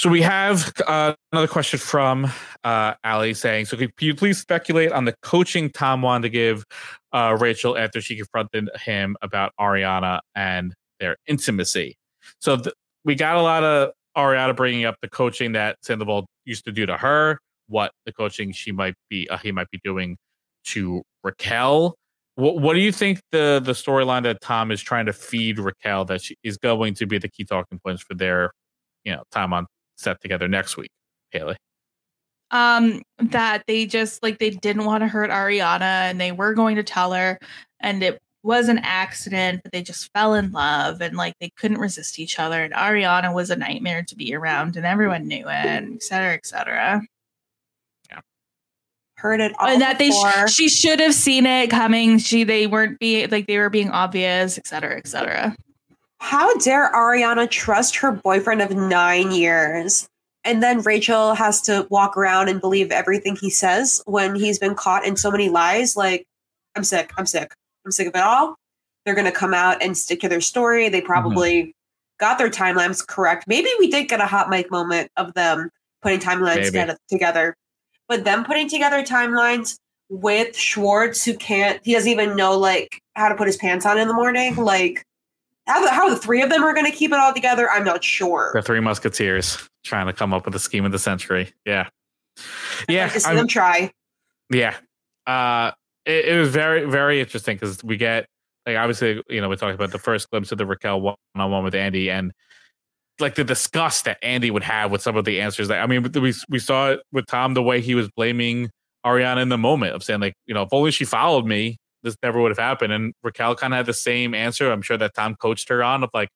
So 0.00 0.08
we 0.08 0.22
have 0.22 0.72
uh, 0.86 1.12
another 1.30 1.46
question 1.46 1.78
from 1.78 2.32
uh, 2.64 2.94
Ali 3.04 3.34
saying, 3.34 3.66
"So 3.66 3.76
could 3.76 3.92
you 4.00 4.14
please 4.14 4.40
speculate 4.40 4.92
on 4.92 5.04
the 5.04 5.14
coaching 5.20 5.68
Tom 5.68 6.00
wanted 6.00 6.22
to 6.22 6.28
give 6.30 6.64
uh, 7.12 7.36
Rachel 7.38 7.76
after 7.76 8.00
she 8.00 8.16
confronted 8.16 8.70
him 8.82 9.14
about 9.20 9.52
Ariana 9.60 10.20
and 10.34 10.74
their 11.00 11.18
intimacy?" 11.26 11.98
So 12.38 12.56
th- 12.56 12.74
we 13.04 13.14
got 13.14 13.36
a 13.36 13.42
lot 13.42 13.62
of 13.62 13.90
Ariana 14.16 14.56
bringing 14.56 14.86
up 14.86 14.96
the 15.02 15.08
coaching 15.10 15.52
that 15.52 15.76
Sandoval 15.82 16.24
used 16.46 16.64
to 16.64 16.72
do 16.72 16.86
to 16.86 16.96
her, 16.96 17.38
what 17.68 17.92
the 18.06 18.12
coaching 18.14 18.52
she 18.52 18.72
might 18.72 18.94
be 19.10 19.28
uh, 19.28 19.36
he 19.36 19.52
might 19.52 19.70
be 19.70 19.80
doing 19.84 20.16
to 20.68 21.02
Raquel. 21.22 21.94
What, 22.36 22.58
what 22.58 22.72
do 22.72 22.80
you 22.80 22.90
think 22.90 23.20
the 23.32 23.60
the 23.62 23.72
storyline 23.72 24.22
that 24.22 24.40
Tom 24.40 24.70
is 24.70 24.80
trying 24.80 25.04
to 25.04 25.12
feed 25.12 25.58
Raquel 25.58 26.06
that 26.06 26.22
she 26.22 26.36
is 26.42 26.56
going 26.56 26.94
to 26.94 27.06
be 27.06 27.18
the 27.18 27.28
key 27.28 27.44
talking 27.44 27.78
points 27.84 28.00
for 28.00 28.14
their 28.14 28.52
you 29.04 29.12
know 29.12 29.24
time 29.30 29.52
on 29.52 29.66
set 30.00 30.20
together 30.20 30.48
next 30.48 30.76
week, 30.76 30.90
Haley? 31.30 31.56
um 32.52 33.00
that 33.18 33.62
they 33.68 33.86
just 33.86 34.20
like 34.24 34.40
they 34.40 34.50
didn't 34.50 34.84
want 34.84 35.02
to 35.04 35.06
hurt 35.06 35.30
Ariana 35.30 36.10
and 36.10 36.20
they 36.20 36.32
were 36.32 36.52
going 36.52 36.74
to 36.74 36.82
tell 36.82 37.12
her 37.12 37.38
and 37.78 38.02
it 38.02 38.18
was 38.42 38.68
an 38.68 38.78
accident 38.78 39.60
but 39.62 39.70
they 39.70 39.82
just 39.82 40.10
fell 40.12 40.34
in 40.34 40.50
love 40.50 41.00
and 41.00 41.16
like 41.16 41.34
they 41.40 41.50
couldn't 41.50 41.78
resist 41.78 42.18
each 42.18 42.40
other 42.40 42.64
and 42.64 42.74
Ariana 42.74 43.32
was 43.32 43.50
a 43.50 43.56
nightmare 43.56 44.02
to 44.02 44.16
be 44.16 44.34
around 44.34 44.76
and 44.76 44.84
everyone 44.84 45.28
knew 45.28 45.46
it 45.46 45.46
and 45.48 45.94
et 45.94 46.02
cetera 46.02 46.32
et 46.34 46.44
cetera 46.44 47.00
Yeah. 48.10 48.18
Heard 49.18 49.40
it 49.40 49.52
all 49.60 49.68
and 49.68 49.80
that 49.80 50.00
they 50.00 50.10
sh- 50.10 50.52
she 50.52 50.68
should 50.68 50.98
have 50.98 51.14
seen 51.14 51.46
it 51.46 51.70
coming 51.70 52.18
she 52.18 52.42
they 52.42 52.66
weren't 52.66 52.98
being 52.98 53.30
like 53.30 53.46
they 53.46 53.58
were 53.58 53.70
being 53.70 53.90
obvious 53.90 54.58
et 54.58 54.66
cetera 54.66 54.96
et 54.96 55.06
cetera 55.06 55.54
How 56.20 56.54
dare 56.58 56.92
Ariana 56.92 57.50
trust 57.50 57.96
her 57.96 58.12
boyfriend 58.12 58.60
of 58.60 58.76
nine 58.76 59.32
years? 59.32 60.06
And 60.44 60.62
then 60.62 60.80
Rachel 60.82 61.34
has 61.34 61.60
to 61.62 61.86
walk 61.90 62.16
around 62.16 62.48
and 62.48 62.60
believe 62.60 62.92
everything 62.92 63.36
he 63.36 63.50
says 63.50 64.02
when 64.06 64.34
he's 64.34 64.58
been 64.58 64.74
caught 64.74 65.04
in 65.04 65.16
so 65.16 65.30
many 65.30 65.48
lies. 65.48 65.96
Like, 65.96 66.26
I'm 66.76 66.84
sick. 66.84 67.12
I'm 67.16 67.26
sick. 67.26 67.54
I'm 67.84 67.90
sick 67.90 68.06
of 68.08 68.14
it 68.14 68.22
all. 68.22 68.56
They're 69.04 69.14
going 69.14 69.26
to 69.26 69.32
come 69.32 69.54
out 69.54 69.82
and 69.82 69.96
stick 69.96 70.20
to 70.20 70.28
their 70.28 70.40
story. 70.40 70.88
They 70.88 70.98
mm-hmm. 70.98 71.06
probably 71.06 71.74
got 72.18 72.38
their 72.38 72.50
timelines 72.50 73.04
correct. 73.06 73.44
Maybe 73.46 73.70
we 73.78 73.90
did 73.90 74.08
get 74.08 74.20
a 74.20 74.26
hot 74.26 74.50
mic 74.50 74.70
moment 74.70 75.10
of 75.16 75.32
them 75.34 75.70
putting 76.02 76.20
timelines 76.20 76.56
Maybe. 76.56 76.66
together- 76.66 76.98
together. 77.08 77.56
But 78.08 78.24
them 78.24 78.44
putting 78.44 78.68
together 78.68 79.02
timelines 79.02 79.78
with 80.10 80.56
Schwartz, 80.56 81.24
who 81.24 81.34
can't, 81.34 81.80
he 81.82 81.94
doesn't 81.94 82.10
even 82.10 82.36
know 82.36 82.58
like 82.58 83.00
how 83.14 83.28
to 83.28 83.34
put 83.34 83.46
his 83.46 83.56
pants 83.56 83.86
on 83.86 83.98
in 83.98 84.08
the 84.08 84.14
morning. 84.14 84.56
Like, 84.56 85.04
how 85.66 85.82
the, 85.84 85.90
how 85.90 86.08
the 86.08 86.16
three 86.16 86.42
of 86.42 86.50
them 86.50 86.62
are 86.64 86.74
going 86.74 86.86
to 86.90 86.92
keep 86.96 87.12
it 87.12 87.18
all 87.18 87.32
together, 87.32 87.70
I'm 87.70 87.84
not 87.84 88.02
sure. 88.02 88.50
The 88.54 88.62
Three 88.62 88.80
Musketeers 88.80 89.68
trying 89.84 90.06
to 90.06 90.12
come 90.12 90.32
up 90.34 90.44
with 90.44 90.54
a 90.54 90.58
scheme 90.58 90.84
of 90.84 90.92
the 90.92 90.98
century. 90.98 91.52
Yeah, 91.64 91.88
yeah, 92.88 93.04
Like 93.04 93.12
to 93.14 93.20
see 93.20 93.28
I'm- 93.28 93.36
them 93.36 93.46
try. 93.48 93.92
yeah. 94.50 94.76
Uh, 95.26 95.70
it, 96.06 96.24
it 96.24 96.38
was 96.40 96.48
very 96.48 96.84
very 96.86 97.20
interesting 97.20 97.56
because 97.56 97.84
we 97.84 97.96
get 97.96 98.26
like 98.66 98.76
obviously 98.76 99.22
you 99.28 99.40
know 99.40 99.48
we 99.48 99.56
talked 99.56 99.74
about 99.74 99.92
the 99.92 99.98
first 99.98 100.28
glimpse 100.30 100.50
of 100.50 100.58
the 100.58 100.66
Raquel 100.66 101.00
one 101.00 101.14
on 101.36 101.50
one 101.50 101.62
with 101.62 101.74
Andy 101.74 102.10
and 102.10 102.32
like 103.20 103.34
the 103.34 103.44
disgust 103.44 104.06
that 104.06 104.16
Andy 104.22 104.50
would 104.50 104.62
have 104.62 104.90
with 104.90 105.02
some 105.02 105.14
of 105.16 105.24
the 105.26 105.40
answers 105.42 105.68
that 105.68 105.82
I 105.82 105.86
mean 105.86 106.02
we 106.10 106.32
we 106.48 106.58
saw 106.58 106.92
it 106.92 107.00
with 107.12 107.26
Tom 107.26 107.52
the 107.54 107.62
way 107.62 107.80
he 107.82 107.94
was 107.94 108.08
blaming 108.16 108.70
Ariana 109.04 109.42
in 109.42 109.50
the 109.50 109.58
moment 109.58 109.94
of 109.94 110.02
saying 110.02 110.20
like 110.20 110.34
you 110.46 110.54
know 110.54 110.62
if 110.62 110.70
only 110.72 110.90
she 110.90 111.04
followed 111.04 111.46
me 111.46 111.76
this 112.02 112.16
never 112.22 112.40
would 112.40 112.50
have 112.50 112.58
happened 112.58 112.92
and 112.92 113.12
Raquel 113.22 113.54
kind 113.54 113.72
of 113.72 113.78
had 113.78 113.86
the 113.86 113.92
same 113.94 114.34
answer 114.34 114.70
I'm 114.70 114.82
sure 114.82 114.96
that 114.96 115.14
Tom 115.14 115.34
coached 115.36 115.68
her 115.68 115.82
on 115.82 116.02
of 116.02 116.10
like 116.14 116.28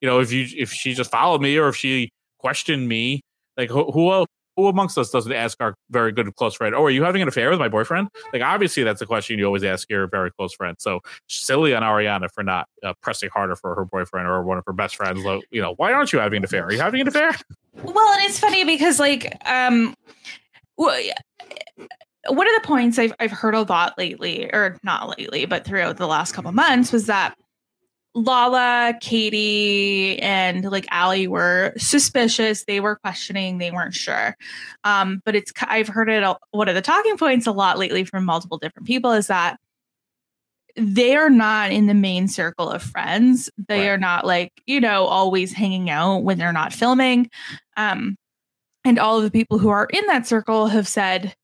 you 0.00 0.08
know 0.08 0.20
if 0.20 0.32
you 0.32 0.46
if 0.56 0.72
she 0.72 0.94
just 0.94 1.10
followed 1.10 1.40
me 1.40 1.56
or 1.56 1.68
if 1.68 1.76
she 1.76 2.10
questioned 2.38 2.88
me 2.88 3.22
like 3.56 3.70
who 3.70 3.90
who 3.90 4.26
who 4.56 4.68
amongst 4.68 4.96
us 4.96 5.10
doesn't 5.10 5.32
ask 5.32 5.58
our 5.60 5.74
very 5.90 6.12
good 6.12 6.34
close 6.36 6.54
friend, 6.54 6.74
"Oh, 6.74 6.84
are 6.84 6.90
you 6.90 7.04
having 7.04 7.22
an 7.22 7.28
affair 7.28 7.50
with 7.50 7.58
my 7.58 7.68
boyfriend?" 7.68 8.08
Like, 8.32 8.42
obviously, 8.42 8.82
that's 8.82 9.02
a 9.02 9.06
question 9.06 9.38
you 9.38 9.44
always 9.44 9.64
ask 9.64 9.88
your 9.90 10.06
very 10.06 10.32
close 10.32 10.54
friend. 10.54 10.76
So 10.80 11.00
silly 11.28 11.74
on 11.74 11.82
Ariana 11.82 12.28
for 12.32 12.42
not 12.42 12.66
uh, 12.82 12.94
pressing 13.02 13.28
harder 13.32 13.54
for 13.54 13.74
her 13.74 13.84
boyfriend 13.84 14.26
or 14.26 14.42
one 14.42 14.58
of 14.58 14.64
her 14.66 14.72
best 14.72 14.96
friends. 14.96 15.24
Like, 15.24 15.42
You 15.50 15.60
know, 15.60 15.74
why 15.76 15.92
aren't 15.92 16.12
you 16.12 16.18
having 16.18 16.38
an 16.38 16.44
affair? 16.44 16.64
Are 16.64 16.72
you 16.72 16.80
having 16.80 17.02
an 17.02 17.08
affair? 17.08 17.32
Well, 17.82 18.12
and 18.14 18.22
it's 18.24 18.40
funny 18.40 18.64
because 18.64 18.98
like 18.98 19.36
um 19.44 19.94
well, 20.78 20.98
one 22.28 22.48
of 22.48 22.62
the 22.62 22.66
points 22.66 22.98
I've 22.98 23.12
I've 23.20 23.30
heard 23.30 23.54
a 23.54 23.62
lot 23.62 23.96
lately, 23.98 24.50
or 24.52 24.78
not 24.82 25.18
lately, 25.18 25.46
but 25.46 25.64
throughout 25.64 25.96
the 25.96 26.06
last 26.06 26.32
couple 26.32 26.52
months 26.52 26.92
was 26.92 27.06
that 27.06 27.36
Lala, 28.16 28.94
Katie, 29.00 30.18
and 30.20 30.64
like 30.64 30.86
Ally 30.90 31.26
were 31.26 31.74
suspicious. 31.76 32.64
They 32.64 32.80
were 32.80 32.96
questioning. 32.96 33.58
They 33.58 33.70
weren't 33.70 33.94
sure. 33.94 34.34
Um, 34.84 35.20
but 35.24 35.36
it's 35.36 35.52
I've 35.62 35.88
heard 35.88 36.08
it. 36.08 36.24
One 36.50 36.68
of 36.68 36.74
the 36.74 36.82
talking 36.82 37.18
points 37.18 37.46
a 37.46 37.52
lot 37.52 37.78
lately 37.78 38.04
from 38.04 38.24
multiple 38.24 38.56
different 38.58 38.86
people 38.86 39.12
is 39.12 39.26
that 39.26 39.58
they 40.76 41.16
are 41.16 41.30
not 41.30 41.72
in 41.72 41.86
the 41.86 41.94
main 41.94 42.26
circle 42.26 42.70
of 42.70 42.82
friends. 42.82 43.50
They 43.68 43.90
are 43.90 43.98
not 43.98 44.26
like 44.26 44.52
you 44.66 44.80
know 44.80 45.04
always 45.04 45.52
hanging 45.52 45.90
out 45.90 46.20
when 46.20 46.38
they're 46.38 46.52
not 46.52 46.72
filming. 46.72 47.30
Um, 47.76 48.16
and 48.86 48.98
all 48.98 49.18
of 49.18 49.24
the 49.24 49.30
people 49.30 49.58
who 49.58 49.68
are 49.68 49.88
in 49.92 50.06
that 50.06 50.26
circle 50.26 50.68
have 50.68 50.88
said, 50.88 51.34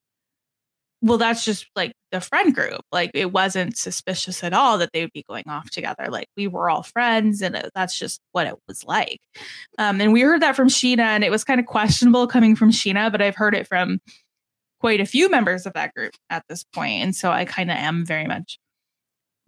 well, 1.02 1.18
that's 1.18 1.44
just 1.44 1.66
like 1.74 1.92
the 2.12 2.20
friend 2.20 2.54
group. 2.54 2.80
Like 2.92 3.10
it 3.12 3.32
wasn't 3.32 3.76
suspicious 3.76 4.42
at 4.44 4.52
all 4.52 4.78
that 4.78 4.90
they 4.92 5.00
would 5.02 5.12
be 5.12 5.24
going 5.28 5.44
off 5.48 5.68
together. 5.70 6.06
Like 6.08 6.28
we 6.36 6.46
were 6.46 6.70
all 6.70 6.84
friends 6.84 7.42
and 7.42 7.56
it- 7.56 7.70
that's 7.74 7.98
just 7.98 8.20
what 8.30 8.46
it 8.46 8.54
was 8.68 8.84
like. 8.84 9.20
Um, 9.78 10.00
and 10.00 10.12
we 10.12 10.20
heard 10.20 10.42
that 10.42 10.54
from 10.56 10.68
Scheana 10.68 11.00
and 11.00 11.24
it 11.24 11.30
was 11.30 11.42
kind 11.44 11.58
of 11.58 11.66
questionable 11.66 12.26
coming 12.28 12.54
from 12.54 12.70
Scheana, 12.70 13.10
but 13.10 13.20
I've 13.20 13.34
heard 13.36 13.54
it 13.54 13.66
from 13.66 14.00
quite 14.80 15.00
a 15.00 15.06
few 15.06 15.28
members 15.28 15.66
of 15.66 15.72
that 15.74 15.92
group 15.94 16.12
at 16.30 16.44
this. 16.48 16.64
And 16.76 17.14
so 17.16 17.30
I 17.30 17.44
kind 17.46 17.70
of 17.70 17.76
am 17.76 18.06
very 18.06 18.26
much 18.26 18.58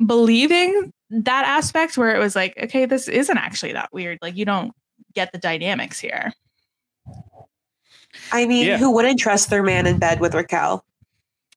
believing 0.04 0.92
that 1.10 1.44
aspect 1.46 1.96
where 1.96 2.14
it 2.16 2.18
was 2.18 2.34
like, 2.34 2.54
okay, 2.64 2.84
this 2.86 3.06
isn't 3.08 3.38
actually 3.38 3.74
that 3.74 3.90
weird. 3.92 4.18
Like 4.20 4.36
you 4.36 4.44
don't 4.44 4.72
get 5.14 5.30
the 5.30 5.38
dynamics 5.38 6.00
here. 6.00 6.32
I 8.32 8.46
mean, 8.46 8.66
Yeah. 8.66 8.78
who 8.78 8.90
wouldn't 8.92 9.18
trust 9.20 9.50
their 9.50 9.62
man 9.62 9.86
in 9.86 9.98
bed 9.98 10.20
with 10.20 10.34
Raquel? 10.34 10.84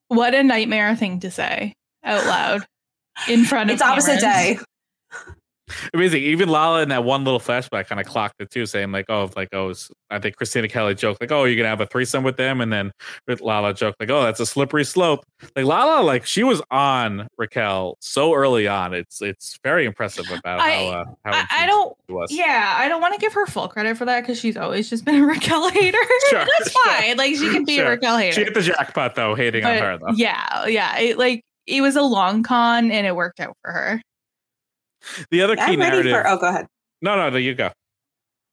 What 0.10 0.34
a 0.34 0.43
nightmare 0.43 0.95
thing 0.95 1.20
to 1.22 1.32
say 1.32 1.74
out 2.03 2.26
loud 2.26 2.66
in 3.28 3.45
front 3.45 3.70
of 3.70 3.76
It's 3.76 3.82
opposite 3.82 4.20
day. 4.20 4.60
Amazing. 5.93 6.24
Even 6.24 6.47
Lala 6.49 6.82
in 6.82 6.89
that 6.89 7.03
one 7.03 7.24
little 7.24 7.39
flashback 7.39 7.88
kind 7.88 7.99
of 7.99 8.07
clocked 8.07 8.36
it 8.39 8.49
too, 8.49 8.65
saying 8.65 8.91
like, 8.91 9.05
"Oh, 9.09 9.30
like 9.36 9.49
oh, 9.53 9.74
I 10.09 10.20
think 10.20 10.38
Kristina 10.38 10.70
Kelly 10.70 10.95
joked 10.95 11.20
like, 11.20 11.32
oh, 11.32 11.43
you're 11.43 11.57
gonna 11.57 11.68
have 11.70 11.82
a 11.82 11.86
threesome 11.86 12.24
with 12.24 12.38
them," 12.38 12.61
and 12.61 12.72
then 12.72 12.91
with 13.28 13.41
Lala 13.41 13.74
joked 13.74 13.99
like, 13.99 14.09
"Oh, 14.09 14.24
that's 14.24 14.39
a 14.39 14.45
slippery 14.45 14.86
slope." 14.86 15.26
Like 15.55 15.65
Lala, 15.65 16.03
like 16.03 16.26
she 16.26 16.43
was 16.43 16.61
on 16.72 17.28
Raquel 17.38 17.97
so 17.99 18.34
early 18.34 18.68
on. 18.68 18.93
It's 18.93 19.22
it's 19.22 19.57
very 19.63 19.86
impressive 19.86 20.26
about 20.32 20.59
I- 20.61 20.72
how 20.72 20.88
uh, 20.88 21.05
how 21.26 21.32
I, 21.34 21.45
I 21.63 21.65
don't. 21.68 21.95
was. 22.07 22.32
Yeah, 22.32 22.76
I 22.80 22.88
don't 22.88 23.01
want 23.01 23.13
to 23.15 23.20
give 23.20 23.34
her 23.34 23.45
full 23.45 23.68
credit 23.68 23.97
for 23.97 24.05
that 24.05 24.22
because 24.22 24.39
she's 24.39 24.55
always 24.57 24.89
just 24.89 25.03
been 25.03 25.15
a 25.22 25.26
Raquel 25.26 25.70
hater. 25.70 25.97
Sure, 26.30 26.45
That's 26.59 26.72
fine. 26.72 27.18
Like 27.18 27.36
she 27.36 27.51
can 27.51 27.65
be 27.65 27.76
Sure. 27.76 27.88
a 27.88 27.89
Raquel 27.91 28.18
hater. 28.18 28.34
She 28.34 28.43
hit 28.45 28.53
the 28.53 28.61
jackpot 28.61 29.15
though, 29.15 29.36
hating 29.36 29.65
on 29.65 29.78
her 29.78 29.97
though. 29.97 30.13
Yeah, 30.15 30.65
yeah. 30.68 30.97
It, 30.97 31.18
like 31.18 31.43
it 31.65 31.82
was 31.82 31.97
a 31.97 32.01
long 32.03 32.43
con 32.43 32.91
and 32.91 33.05
it 33.05 33.15
worked 33.15 33.41
out 33.41 33.55
for 33.61 33.72
her. 33.72 34.01
The 35.32 35.41
other 35.41 35.55
key 35.55 35.62
I'm 35.62 35.80
ready 35.80 35.91
narrative. 36.03 36.12
for. 36.14 36.28
Oh, 36.28 36.38
go 36.38 36.47
ahead. 36.49 36.68
No, 37.01 37.16
no, 37.16 37.30
no, 37.30 37.38
you 37.38 37.53
go. 37.55 37.72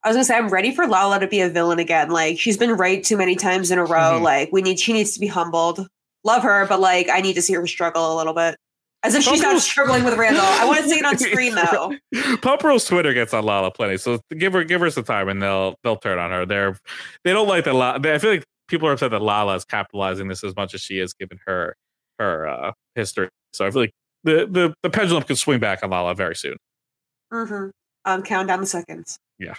I 0.02 0.08
was 0.08 0.16
gonna 0.16 0.24
say 0.24 0.36
I'm 0.36 0.48
ready 0.48 0.74
for 0.74 0.86
Lala 0.86 1.18
to 1.20 1.26
be 1.26 1.40
a 1.40 1.48
villain 1.48 1.78
again. 1.78 2.10
Like 2.10 2.38
she's 2.38 2.58
been 2.58 2.72
right 2.72 3.02
too 3.02 3.16
many 3.16 3.36
times 3.36 3.70
in 3.70 3.78
a 3.78 3.84
row. 3.84 4.18
Mhm. 4.18 4.22
Like 4.22 4.50
we 4.52 4.60
need 4.62 4.78
she 4.78 4.92
needs 4.92 5.12
to 5.14 5.20
be 5.20 5.26
humbled. 5.26 5.86
Love 6.24 6.42
her, 6.42 6.66
but 6.66 6.78
like 6.80 7.08
I 7.08 7.20
need 7.20 7.34
to 7.34 7.42
see 7.42 7.54
her 7.54 7.66
struggle 7.66 8.14
a 8.14 8.16
little 8.16 8.34
bit. 8.34 8.56
As 9.02 9.14
if 9.14 9.22
she's 9.22 9.40
not 9.42 9.60
struggling 9.60 10.02
with 10.04 10.14
Randall. 10.16 10.42
I 10.44 10.64
want 10.64 10.78
to 10.78 10.88
see 10.88 10.98
it 10.98 11.04
on 11.04 11.18
screen 11.18 11.54
though. 11.72 11.94
Pump 12.42 12.62
Rules 12.64 12.86
Twitter 12.86 13.12
gets 13.12 13.34
on 13.34 13.44
Lala 13.44 13.70
plenty, 13.70 13.96
so 13.98 14.18
give 14.38 14.52
her 14.54 14.64
give 14.64 14.80
her 14.80 14.90
some 14.90 15.04
time, 15.04 15.28
and 15.28 15.42
they'll 15.42 15.74
they'll 15.84 15.96
turn 15.96 16.18
on 16.18 16.30
her. 16.30 16.44
They're 16.46 16.78
they 17.24 17.32
don't 17.32 17.48
like 17.48 17.64
that. 17.64 17.74
La- 17.74 17.98
I 18.02 18.18
feel 18.18 18.30
like 18.30 18.44
people 18.68 18.88
are 18.88 18.92
upset 18.92 19.10
that 19.10 19.20
Lala 19.22 19.56
is 19.56 19.64
capitalizing 19.66 20.28
this 20.28 20.42
as 20.44 20.54
much 20.56 20.72
as 20.74 20.80
she 20.80 20.98
is, 21.00 21.12
given 21.14 21.38
her 21.46 21.76
her 22.18 22.46
uh, 22.48 22.72
history. 22.94 23.28
So 23.52 23.66
I 23.66 23.70
feel 23.70 23.82
like 23.82 23.92
the 24.24 24.46
the 24.50 24.74
the 24.82 24.90
pendulum 24.90 25.22
could 25.22 25.38
swing 25.38 25.60
back 25.60 25.82
on 25.82 25.90
Lala 25.90 26.14
very 26.14 26.34
soon. 26.34 26.56
Mm-hmm. 27.32 27.70
Um, 28.04 28.22
count 28.22 28.48
down 28.48 28.60
the 28.60 28.66
seconds. 28.66 29.18
Yeah. 29.38 29.54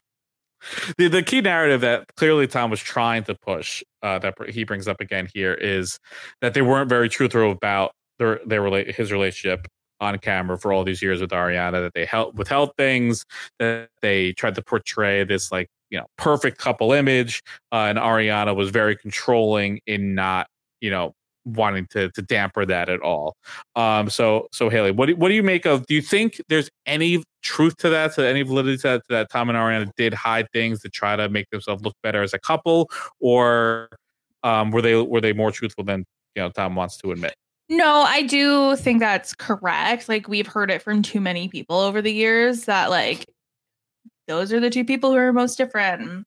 The 0.98 1.08
the 1.08 1.24
key 1.24 1.42
narrative 1.42 1.82
that 1.82 2.08
clearly 2.16 2.48
Tom 2.48 2.72
was 2.72 2.80
trying 2.80 3.24
to 3.26 3.36
push 3.36 3.84
uh, 4.02 4.20
that 4.20 4.36
he 4.50 4.64
brings 4.64 4.88
up 4.88 5.00
again 5.00 5.28
here 5.34 5.54
is 5.54 6.00
that 6.42 6.54
they 6.54 6.62
weren't 6.62 6.90
very 6.90 7.10
truthful 7.10 7.52
about 7.52 7.92
their 8.20 8.40
their 8.46 8.66
his 8.86 9.12
relationship 9.12 9.68
on 10.02 10.18
camera 10.20 10.58
for 10.58 10.74
all 10.74 10.84
these 10.84 11.02
years 11.02 11.22
with 11.22 11.30
Ariana. 11.32 11.84
That 11.84 11.94
they 11.94 12.06
held 12.06 12.38
withheld 12.38 12.72
things. 12.78 13.26
That 13.60 13.90
they 14.02 14.34
tried 14.34 14.56
to 14.56 14.62
portray 14.62 15.24
this 15.24 15.52
like 15.52 15.70
you 15.90 16.00
know 16.00 16.08
perfect 16.18 16.58
couple 16.58 16.94
image, 16.94 17.44
uh, 17.72 17.86
and 17.90 17.98
Ariana 17.98 18.56
was 18.56 18.70
very 18.70 18.96
controlling 18.96 19.82
in 19.86 20.16
not 20.16 20.48
you 20.82 20.90
know 20.90 21.14
wanting 21.46 21.88
to 21.92 22.10
to 22.12 22.22
damper 22.22 22.66
that 22.66 22.90
at 22.90 23.02
all. 23.02 23.36
Um, 23.76 24.10
so 24.10 24.48
so 24.52 24.70
Haley, 24.70 24.92
what 24.92 25.08
do, 25.08 25.16
what 25.16 25.30
do 25.30 25.36
you 25.36 25.44
make 25.44 25.66
of? 25.66 25.86
Do 25.86 25.94
you 25.94 26.02
think 26.02 26.42
there's 26.50 26.70
any 26.86 27.24
truth 27.42 27.78
to 27.78 27.90
that? 27.90 28.14
To 28.16 28.28
any 28.28 28.42
validity 28.42 28.78
to 28.78 28.84
that, 28.84 29.02
to 29.08 29.14
that 29.14 29.32
Tom 29.32 29.50
and 29.50 29.58
Ariana 29.58 29.92
did 29.96 30.14
hide 30.14 30.48
things 30.52 30.82
to 30.82 30.90
try 30.90 31.16
to 31.16 31.30
make 31.30 31.50
themselves 31.50 31.84
look 31.84 31.96
better 32.04 32.24
as 32.24 32.34
a 32.34 32.40
couple, 32.40 32.90
or 33.20 33.90
um, 34.44 34.72
were 34.72 34.82
they 34.82 34.96
were 34.96 35.22
they 35.22 35.34
more 35.34 35.52
truthful 35.52 35.84
than 35.84 36.06
you 36.36 36.42
know 36.42 36.50
Tom 36.50 36.76
wants 36.76 36.98
to 36.98 37.12
admit? 37.12 37.36
No, 37.68 38.02
I 38.02 38.22
do 38.22 38.76
think 38.76 39.00
that's 39.00 39.34
correct. 39.34 40.08
Like 40.08 40.28
we've 40.28 40.48
heard 40.48 40.70
it 40.70 40.82
from 40.82 41.02
too 41.02 41.20
many 41.20 41.48
people 41.48 41.78
over 41.78 42.02
the 42.02 42.14
years 42.14 42.66
that 42.66 42.90
like 42.90 43.26
those 44.28 44.54
are 44.54 44.60
the 44.60 44.70
two 44.70 44.86
people 44.86 45.12
who 45.12 45.18
are 45.18 45.34
most 45.34 45.58
different. 45.58 46.26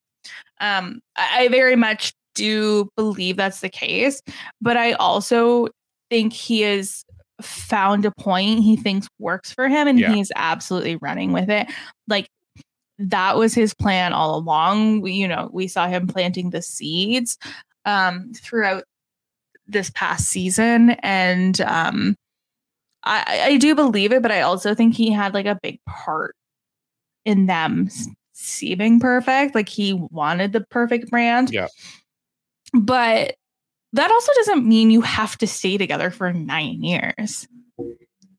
Um, 0.61 1.01
I, 1.17 1.45
I 1.45 1.49
very 1.49 1.77
much 1.77 2.13
do 2.39 2.89
believe 2.97 3.37
that's 3.37 3.61
the 3.61 3.69
case, 3.69 4.23
but 4.61 4.77
I 4.77 4.93
also 4.93 5.69
think 6.11 6.33
he 6.33 6.63
has 6.63 7.05
found 7.43 8.05
a 8.05 8.11
point 8.13 8.61
he 8.61 8.77
thinks 8.77 9.09
works 9.19 9.53
for 9.53 9.69
him 9.69 9.87
and 9.87 9.99
Yeah. 9.99 10.13
he's 10.13 10.33
absolutely 10.37 10.97
running 10.97 11.33
with 11.33 11.51
it. 11.51 11.69
Like 12.09 12.29
that 12.99 13.37
was 13.37 13.55
his 13.55 13.75
plan 13.75 14.13
all 14.13 14.35
along. 14.37 15.03
We, 15.03 15.13
you 15.13 15.29
know, 15.29 15.49
we 15.53 15.69
saw 15.69 15.87
him 15.87 16.07
planting 16.07 16.51
the 16.51 16.63
seeds 16.63 17.39
um 17.85 18.33
throughout 18.35 18.85
this 19.67 19.91
past 19.91 20.29
season 20.29 20.91
and 21.03 21.61
um 21.61 22.17
I, 23.05 23.41
I 23.53 23.57
do 23.59 23.75
believe 23.75 24.13
it 24.13 24.21
but 24.23 24.33
i 24.33 24.41
also 24.41 24.75
think 24.75 24.95
he 24.95 25.13
had 25.13 25.33
like 25.33 25.47
a 25.47 25.59
big 25.63 25.79
part 25.87 26.35
in 27.25 27.47
them 27.47 27.89
seeming 28.33 28.99
perfect 28.99 29.55
like 29.55 29.69
he 29.69 29.93
wanted 29.95 30.53
the 30.53 30.63
perfect 30.71 31.09
brand 31.11 31.53
yeah 31.53 31.69
but 32.73 33.35
that 33.93 34.11
also 34.11 34.33
doesn't 34.37 34.67
mean 34.67 34.91
you 34.91 35.01
have 35.01 35.39
to 35.39 35.47
stay 35.47 35.79
together 35.79 36.11
for 36.11 36.33
nine 36.33 36.83
years 36.83 37.49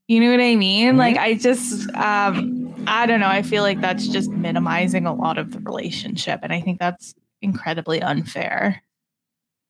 you 0.08 0.20
know 0.20 0.30
what 0.30 0.40
i 0.40 0.56
mean 0.56 0.96
like 0.96 1.16
i 1.16 1.34
just 1.34 1.88
um 1.94 2.72
i 2.86 3.06
don't 3.06 3.20
know 3.20 3.28
i 3.28 3.42
feel 3.42 3.62
like 3.62 3.80
that's 3.80 4.08
just 4.08 4.30
minimizing 4.30 5.06
a 5.06 5.14
lot 5.14 5.38
of 5.38 5.52
the 5.52 5.60
relationship 5.60 6.40
and 6.42 6.52
i 6.52 6.60
think 6.60 6.78
that's 6.78 7.14
incredibly 7.42 8.00
unfair 8.02 8.82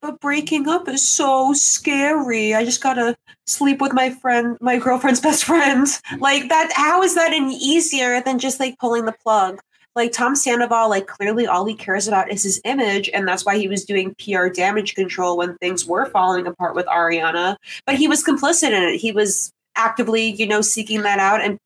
But 0.03 0.19
breaking 0.21 0.67
up 0.67 0.89
is 0.89 1.07
so 1.07 1.53
scary. 1.53 2.55
I 2.55 2.65
just 2.65 2.83
gotta 2.83 3.17
sleep 3.47 3.83
with 3.83 3.93
my 3.93 4.09
friend, 4.09 4.57
my 4.61 4.79
girlfriend's 4.79 5.21
best 5.21 5.45
friend. 5.45 5.87
Like 6.19 6.49
that. 6.49 6.73
How 6.75 7.03
is 7.03 7.15
that 7.17 7.35
any 7.35 7.55
easier 7.57 8.23
than 8.23 8.39
just 8.39 8.59
like 8.61 8.79
pulling 8.79 9.05
the 9.05 9.13
plug? 9.13 9.61
Like 9.97 10.13
Tom 10.13 10.37
Sandoval, 10.37 10.89
like 10.89 11.07
clearly 11.07 11.47
all 11.47 11.65
he 11.65 11.75
cares 11.75 12.07
about 12.07 12.31
is 12.31 12.43
his 12.43 12.61
image, 12.65 13.11
and 13.13 13.27
that's 13.27 13.45
why 13.45 13.59
he 13.59 13.69
was 13.69 13.85
doing 13.85 14.15
PR 14.15 14.47
damage 14.47 14.95
control 14.95 15.37
when 15.37 15.57
things 15.59 15.85
were 15.85 16.07
falling 16.07 16.47
apart 16.47 16.77
with 16.77 16.87
Ariana. 16.87 17.57
But 17.87 17.97
he 17.97 18.07
was 18.07 18.23
complicit 18.23 18.71
in 18.71 18.83
it. 18.83 18.99
He 18.99 19.11
was 19.11 19.53
actively, 19.75 20.31
you 20.31 20.47
know, 20.47 20.61
seeking 20.61 21.03
that 21.03 21.19
out 21.19 21.41
and 21.41 21.59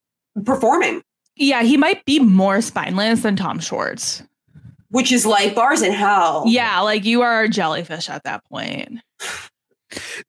performing. 0.44 1.02
Yeah, 1.36 1.62
he 1.62 1.76
might 1.76 2.04
be 2.04 2.18
more 2.20 2.60
spineless 2.60 3.22
than 3.22 3.36
Tom 3.36 3.58
Schwartz. 3.58 4.22
Which 4.90 5.10
is 5.10 5.26
like 5.26 5.54
bars 5.54 5.82
in 5.82 5.92
hell. 5.92 6.44
Yeah, 6.46 6.80
like 6.80 7.04
you 7.04 7.22
are 7.22 7.42
a 7.42 7.48
jellyfish 7.48 8.08
at 8.08 8.22
that 8.24 8.44
point. 8.44 9.00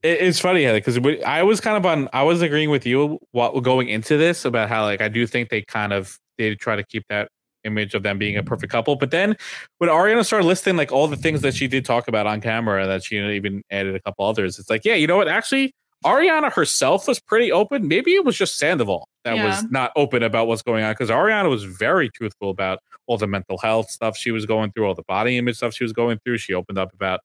It's 0.03 0.39
funny 0.39 0.65
because 0.71 0.99
I 1.25 1.43
was 1.43 1.61
kind 1.61 1.77
of 1.77 1.85
on. 1.85 2.09
I 2.13 2.23
was 2.23 2.41
agreeing 2.41 2.69
with 2.69 2.85
you 2.85 3.19
what 3.31 3.59
going 3.61 3.89
into 3.89 4.17
this 4.17 4.45
about 4.45 4.69
how 4.69 4.83
like 4.83 5.01
I 5.01 5.07
do 5.07 5.25
think 5.25 5.49
they 5.49 5.61
kind 5.61 5.93
of 5.93 6.19
they 6.37 6.55
try 6.55 6.75
to 6.75 6.83
keep 6.83 7.07
that 7.09 7.29
image 7.65 7.93
of 7.93 8.03
them 8.03 8.17
being 8.17 8.37
a 8.37 8.43
perfect 8.43 8.71
couple. 8.71 8.95
But 8.95 9.11
then 9.11 9.35
when 9.79 9.89
Ariana 9.89 10.25
started 10.25 10.45
listing 10.47 10.77
like 10.77 10.91
all 10.91 11.07
the 11.07 11.17
things 11.17 11.41
that 11.41 11.55
she 11.55 11.67
did 11.67 11.83
talk 11.85 12.07
about 12.07 12.27
on 12.27 12.39
camera, 12.41 12.85
that 12.87 13.03
she 13.03 13.17
even 13.17 13.63
added 13.71 13.95
a 13.95 13.99
couple 13.99 14.25
others, 14.25 14.59
it's 14.59 14.69
like 14.69 14.85
yeah, 14.85 14.95
you 14.95 15.07
know 15.07 15.17
what? 15.17 15.27
Actually, 15.27 15.73
Ariana 16.05 16.51
herself 16.51 17.07
was 17.07 17.19
pretty 17.19 17.51
open. 17.51 17.87
Maybe 17.87 18.13
it 18.13 18.23
was 18.23 18.37
just 18.37 18.57
Sandoval 18.57 19.07
that 19.23 19.35
Yeah. 19.37 19.45
was 19.45 19.63
not 19.71 19.91
open 19.95 20.21
about 20.23 20.47
what's 20.47 20.61
going 20.61 20.83
on 20.83 20.91
because 20.93 21.09
Ariana 21.09 21.49
was 21.49 21.63
very 21.63 22.09
truthful 22.09 22.51
about 22.51 22.79
all 23.07 23.17
the 23.17 23.27
mental 23.27 23.57
health 23.57 23.89
stuff 23.89 24.15
she 24.15 24.31
was 24.31 24.45
going 24.45 24.71
through, 24.71 24.85
all 24.87 24.93
the 24.95 25.03
body 25.03 25.37
image 25.37 25.57
stuff 25.57 25.73
she 25.73 25.83
was 25.83 25.93
going 25.93 26.19
through. 26.23 26.37
She 26.37 26.53
opened 26.53 26.77
up 26.77 26.93
about 26.93 27.21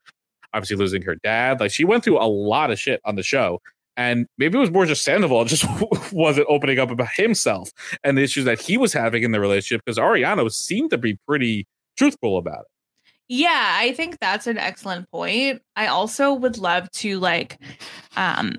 obviously 0.54 0.76
losing 0.76 1.02
her 1.02 1.14
dad. 1.16 1.60
Like 1.60 1.70
she 1.70 1.84
went 1.84 2.02
through 2.04 2.18
a 2.18 2.26
lot 2.26 2.70
of 2.70 2.78
shit 2.78 3.00
on 3.04 3.16
the 3.16 3.22
show. 3.22 3.60
And 3.96 4.26
maybe 4.38 4.56
it 4.56 4.60
was 4.60 4.70
more 4.70 4.86
just 4.86 5.04
Sandoval 5.04 5.44
just 5.46 5.64
wasn't 6.12 6.46
opening 6.48 6.78
up 6.78 6.90
about 6.90 7.10
himself 7.12 7.70
and 8.04 8.16
the 8.16 8.22
issues 8.22 8.44
that 8.44 8.60
he 8.60 8.76
was 8.76 8.92
having 8.92 9.22
in 9.22 9.32
the 9.32 9.40
relationship 9.40 9.82
because 9.84 9.98
Ariana 9.98 10.50
seemed 10.50 10.90
to 10.90 10.98
be 10.98 11.18
pretty 11.26 11.66
truthful 11.96 12.38
about 12.38 12.60
it. 12.60 12.66
Yeah, 13.32 13.76
I 13.78 13.92
think 13.92 14.18
that's 14.20 14.48
an 14.48 14.58
excellent 14.58 15.08
point. 15.10 15.62
I 15.76 15.86
also 15.86 16.34
would 16.34 16.58
love 16.58 16.90
to 16.92 17.20
like 17.20 17.58
um 18.16 18.56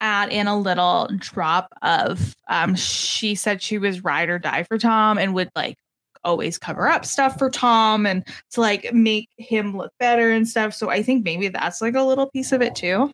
add 0.00 0.30
in 0.30 0.46
a 0.46 0.58
little 0.58 1.08
drop 1.18 1.72
of 1.82 2.34
um 2.48 2.76
she 2.76 3.34
said 3.34 3.62
she 3.62 3.78
was 3.78 4.04
ride 4.04 4.28
or 4.28 4.38
die 4.38 4.62
for 4.64 4.78
Tom 4.78 5.18
and 5.18 5.34
would 5.34 5.50
like 5.56 5.76
always 6.24 6.58
cover 6.58 6.88
up 6.88 7.04
stuff 7.04 7.38
for 7.38 7.50
Tom 7.50 8.06
and 8.06 8.24
to 8.52 8.60
like 8.60 8.92
make 8.92 9.28
him 9.36 9.76
look 9.76 9.92
better 9.98 10.30
and 10.30 10.48
stuff. 10.48 10.74
So 10.74 10.90
I 10.90 11.02
think 11.02 11.24
maybe 11.24 11.48
that's 11.48 11.80
like 11.80 11.94
a 11.94 12.02
little 12.02 12.30
piece 12.30 12.52
of 12.52 12.62
it 12.62 12.74
too. 12.74 13.10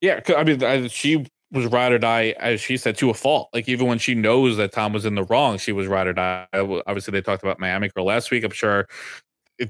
Yeah, 0.00 0.20
I 0.36 0.44
mean, 0.44 0.62
I, 0.62 0.86
she 0.88 1.26
was 1.52 1.66
ride 1.66 1.92
or 1.92 1.98
die, 1.98 2.34
as 2.38 2.60
she 2.60 2.76
said, 2.76 2.96
to 2.98 3.10
a 3.10 3.14
fault. 3.14 3.48
Like 3.54 3.68
even 3.68 3.86
when 3.86 3.98
she 3.98 4.14
knows 4.14 4.56
that 4.56 4.72
Tom 4.72 4.92
was 4.92 5.06
in 5.06 5.14
the 5.14 5.24
wrong, 5.24 5.58
she 5.58 5.72
was 5.72 5.86
ride 5.86 6.06
or 6.06 6.12
die. 6.12 6.46
Obviously, 6.52 7.12
they 7.12 7.22
talked 7.22 7.42
about 7.42 7.58
Miami 7.58 7.88
Girl 7.88 8.04
last 8.04 8.30
week. 8.30 8.44
I'm 8.44 8.50
sure. 8.50 8.86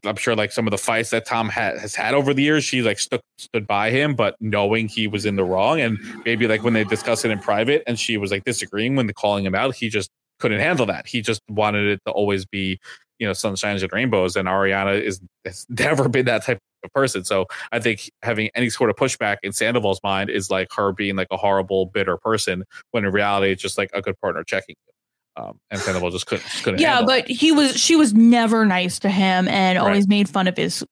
I'm 0.05 0.17
sure, 0.17 0.35
like 0.35 0.51
some 0.51 0.67
of 0.67 0.73
the 0.73 0.79
fights 0.79 1.11
that 1.11 1.27
Tom 1.27 1.49
ha- 1.49 1.79
has 1.79 1.95
had 1.95 2.13
over 2.13 2.35
the 2.35 2.43
years, 2.43 2.65
she 2.65 2.83
like 2.83 2.99
stood 2.99 3.21
stood 3.39 3.69
by 3.69 3.91
him, 3.91 4.17
but 4.17 4.35
knowing 4.41 4.89
he 4.89 5.07
was 5.07 5.25
in 5.25 5.37
the 5.37 5.45
wrong, 5.45 5.81
and 5.81 5.97
maybe 6.25 6.49
like 6.49 6.65
when 6.65 6.73
they 6.73 6.83
discussed 6.83 7.25
it 7.25 7.31
in 7.31 7.39
private, 7.39 7.85
and 7.87 7.97
she 7.97 8.17
was 8.17 8.33
like 8.33 8.43
disagreeing 8.43 8.97
when 8.97 9.09
calling 9.13 9.47
him 9.47 9.55
out, 9.55 9.77
he 9.77 9.89
just 9.89 10.11
couldn't 10.41 10.59
handle 10.59 10.87
that. 10.87 11.07
He 11.07 11.23
just 11.23 11.41
wanted 11.49 11.87
it 11.87 12.01
to 12.05 12.11
always 12.13 12.45
be, 12.45 12.81
you 13.21 13.29
know, 13.29 13.33
sunshines 13.33 13.83
and 13.83 13.93
rainbows. 13.93 14.35
And 14.35 14.49
Ariana 14.49 15.01
is 15.01 15.21
has 15.45 15.65
never 15.71 16.09
been 16.09 16.27
that 16.27 16.45
type 16.45 16.59
of 16.87 16.93
person. 16.93 17.25
So 17.25 17.47
I 17.73 17.79
think 17.79 18.11
having 18.23 18.49
any 18.55 18.71
sort 18.71 18.89
of 18.89 18.97
pushback 18.97 19.37
in 19.43 19.53
Sandoval's 19.53 20.01
mind 20.03 20.31
is 20.31 20.51
like 20.51 20.69
her 20.75 20.93
being 20.93 21.17
like 21.17 21.29
a 21.31 21.37
horrible, 21.37 21.87
bitter 21.87 22.17
person, 22.17 22.65
when 22.93 23.05
in 23.05 23.13
reality 23.13 23.53
it's 23.53 23.61
just 23.63 23.77
like 23.77 23.91
a 23.93 24.01
good 24.01 24.19
partner 24.21 24.43
checking 24.45 24.75
you. 24.87 25.43
Um, 25.43 25.59
and 25.71 25.79
Sandoval 25.81 26.11
just 26.11 26.27
couldn't, 26.27 26.45
just 26.47 26.65
couldn't. 26.65 26.81
Yeah, 26.81 27.03
but 27.05 27.29
he 27.29 27.53
was 27.53 27.79
she 27.79 27.95
was 27.95 28.15
never 28.15 28.65
nice 28.65 28.99
to 29.01 29.11
him 29.11 29.47
and 29.49 29.77
Right. 29.79 29.85
always 29.85 30.09
made 30.09 30.31
fun 30.31 30.49
of 30.49 30.57
his 30.57 30.83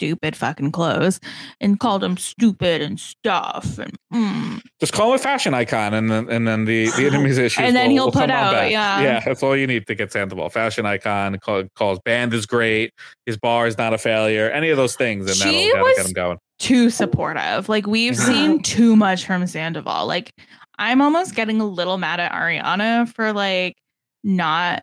stupid 0.00 0.34
fucking 0.34 0.72
clothes 0.72 1.20
and 1.60 1.78
called 1.78 2.02
him 2.02 2.16
stupid 2.16 2.80
and 2.80 2.98
stuff. 2.98 3.78
And 3.78 3.94
mm. 4.12 4.62
Just 4.80 4.94
call 4.94 5.10
him 5.10 5.16
a 5.16 5.18
fashion 5.18 5.52
icon, 5.52 5.92
and 5.92 6.10
then 6.10 6.28
and 6.30 6.48
then 6.48 6.64
the 6.64 6.90
the 6.92 7.06
enemy's 7.06 7.36
issues. 7.38 7.62
And 7.62 7.76
then 7.76 7.88
will- 7.88 7.94
he'll 7.94 8.04
will 8.06 8.12
put 8.12 8.30
out, 8.30 8.52
back. 8.52 8.70
yeah. 8.72 9.00
yeah. 9.02 9.20
That's 9.20 9.42
all 9.42 9.54
you 9.54 9.66
need 9.66 9.86
to 9.88 9.94
get 9.94 10.10
Sandoval. 10.10 10.48
Fashion 10.48 10.86
icon. 10.86 11.38
Call, 11.38 11.64
calls 11.76 11.98
band 12.00 12.32
is 12.32 12.46
great. 12.46 12.94
His 13.26 13.36
bar 13.36 13.66
is 13.66 13.76
not 13.76 13.92
a 13.92 13.98
failure. 13.98 14.50
Any 14.50 14.70
of 14.70 14.78
those 14.78 14.96
things, 14.96 15.26
and 15.26 15.36
She 15.36 15.44
that'll, 15.44 15.60
that'll 15.74 15.84
was- 15.84 15.96
get 15.98 16.06
him 16.06 16.12
going. 16.12 16.38
too 16.58 16.88
supportive. 16.88 17.68
Like 17.68 17.86
we've 17.86 18.16
seen 18.30 18.62
too 18.62 18.96
much 18.96 19.26
from 19.26 19.46
Sandoval. 19.46 20.06
Like 20.06 20.32
I'm 20.78 21.02
almost 21.02 21.34
getting 21.34 21.60
a 21.60 21.66
little 21.66 21.98
mad 21.98 22.20
at 22.20 22.32
Ariana 22.32 23.06
for 23.14 23.34
like 23.34 23.76
not 24.24 24.82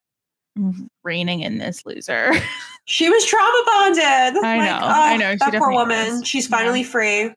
reigning 1.03 1.39
in 1.41 1.57
this 1.57 1.85
loser. 1.87 2.31
She 2.87 3.09
was 3.09 3.25
trauma 3.25 3.63
bonded. 3.65 4.03
I 4.43 4.57
Like, 4.57 4.61
know, 4.69 4.79
oh, 4.81 4.87
I 4.89 5.17
know, 5.17 5.31
she 5.33 5.37
That 5.39 5.53
poor 5.59 5.71
woman. 5.71 6.07
is. 6.21 6.27
She's 6.27 6.47
finally 6.47 6.83
free, 6.83 7.33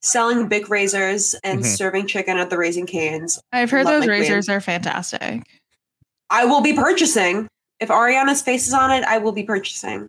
selling 0.00 0.46
big 0.46 0.70
razors 0.70 1.34
and 1.42 1.60
Mhm. 1.60 1.76
serving 1.76 2.06
chicken 2.06 2.38
at 2.38 2.50
the 2.50 2.56
Raising 2.56 2.86
Canes. 2.86 3.40
I've 3.52 3.70
heard 3.70 3.84
Love 3.84 3.94
those 3.94 4.00
my 4.02 4.06
queen. 4.06 4.20
razors 4.20 4.48
are 4.48 4.60
fantastic. 4.60 5.42
I 6.30 6.44
will 6.44 6.60
be 6.60 6.72
purchasing. 6.72 7.48
If 7.80 7.88
Ariana's 7.88 8.42
face 8.42 8.68
is 8.68 8.74
on 8.74 8.92
it, 8.92 9.02
I 9.04 9.18
will 9.18 9.32
be 9.32 9.42
purchasing. 9.42 10.08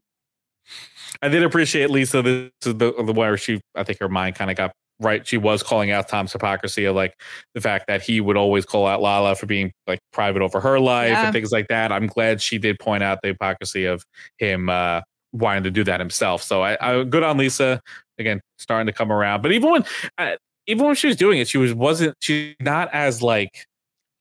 I 1.24 1.28
did 1.30 1.44
appreciate 1.44 1.89
Lisa. 1.89 2.22
This 2.22 2.52
is 2.66 2.76
the, 2.78 2.91
the 3.04 3.14
where 3.14 3.36
she, 3.36 3.62
I 3.76 3.84
think 3.84 4.00
her 4.00 4.10
mind 4.10 4.36
kind 4.36 4.52
of 4.52 4.58
got 4.58 4.74
right. 5.04 5.26
She 5.28 5.38
was 5.38 5.62
calling 5.64 5.91
out 5.91 6.08
Tom's 6.08 6.32
hypocrisy 6.34 6.86
of 6.86 6.95
like 6.95 7.20
the 7.54 7.62
fact 7.62 7.88
that 7.88 8.01
he 8.01 8.22
would 8.22 8.38
always 8.38 8.66
call 8.66 8.88
out 8.88 9.01
Lala 9.01 9.36
for 9.36 9.45
being 9.45 9.72
like 9.88 9.99
private 10.12 10.41
over 10.41 10.60
her 10.60 10.80
life 10.80 11.12
Yeah. 11.12 11.26
and 11.26 11.34
things 11.34 11.51
like 11.51 11.68
that. 11.68 11.91
I'm 11.91 12.08
glad 12.08 12.41
she 12.41 12.58
did 12.58 12.80
point 12.80 13.04
out 13.04 13.20
the 13.22 13.30
hypocrisy 13.30 13.86
of 13.86 14.04
him 14.38 14.70
uh, 14.70 15.01
wanting 15.32 15.64
to 15.64 15.72
do 15.72 15.84
that 15.84 15.99
himself. 15.99 16.41
So 16.43 16.62
I, 16.64 16.78
I 16.82 17.04
good 17.04 17.24
on 17.24 17.38
Lisa 17.38 17.82
again, 18.18 18.41
starting 18.58 18.88
to 18.88 18.93
come 18.93 19.12
around. 19.12 19.41
But 19.41 19.51
even 19.51 19.72
when, 19.72 19.86
uh, 20.18 20.36
even 20.68 20.86
when 20.86 20.95
she 20.95 21.08
was 21.08 21.16
doing 21.16 21.39
it, 21.39 21.47
she 21.47 21.58
was 21.58 21.74
wasn't 21.74 22.16
she 22.22 22.56
not 22.60 22.89
as 22.93 23.22
like 23.22 23.66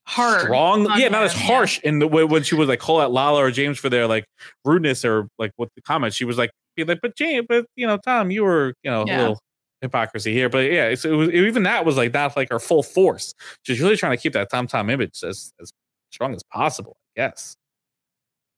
Hard. 0.05 0.41
strong 0.43 0.85
yeah 0.99 1.07
not 1.09 1.23
him, 1.23 1.27
as 1.27 1.33
harsh 1.33 1.79
in 1.85 2.01
the 2.01 2.09
way 2.09 2.25
when 2.25 2.43
she 2.43 2.57
was 2.57 2.67
like 2.69 2.81
call 2.81 3.01
out 3.01 3.13
lala 3.13 3.39
or 3.39 3.53
james 3.53 3.79
for 3.79 3.89
their 3.89 4.09
like 4.09 4.25
rudeness 4.65 5.05
or 5.05 5.29
like 5.39 5.53
what 5.55 5.69
the 5.77 5.81
comments 5.83 6.17
she 6.17 6.25
was 6.25 6.37
like 6.37 6.51
be 6.75 6.83
like 6.83 6.99
but 7.01 7.15
james 7.15 7.47
but 7.49 7.67
you 7.77 7.87
know 7.87 7.97
tom 7.99 8.29
you 8.33 8.43
were 8.43 8.75
you 8.83 8.91
know 8.91 9.03
a 9.03 9.05
little 9.05 9.39
hypocrisy 9.83 10.33
here 10.33 10.49
but 10.49 10.61
yeah 10.71 10.87
it's, 10.87 11.05
it 11.05 11.11
was 11.11 11.29
even 11.31 11.65
that 11.65 11.85
was 11.85 11.97
like 11.99 12.15
not 12.15 12.35
like 12.37 12.49
her 12.51 12.59
full 12.59 12.83
force 12.83 13.35
she's 13.65 13.81
really 13.81 13.97
trying 13.97 14.17
to 14.17 14.23
keep 14.23 14.33
that 14.33 14.49
tom 14.51 14.67
tom 14.67 14.89
image 14.89 15.23
as 15.25 15.53
as 15.61 15.71
strong 16.11 16.35
as 16.35 16.43
possible 16.45 16.97
i 17.17 17.21
guess 17.23 17.55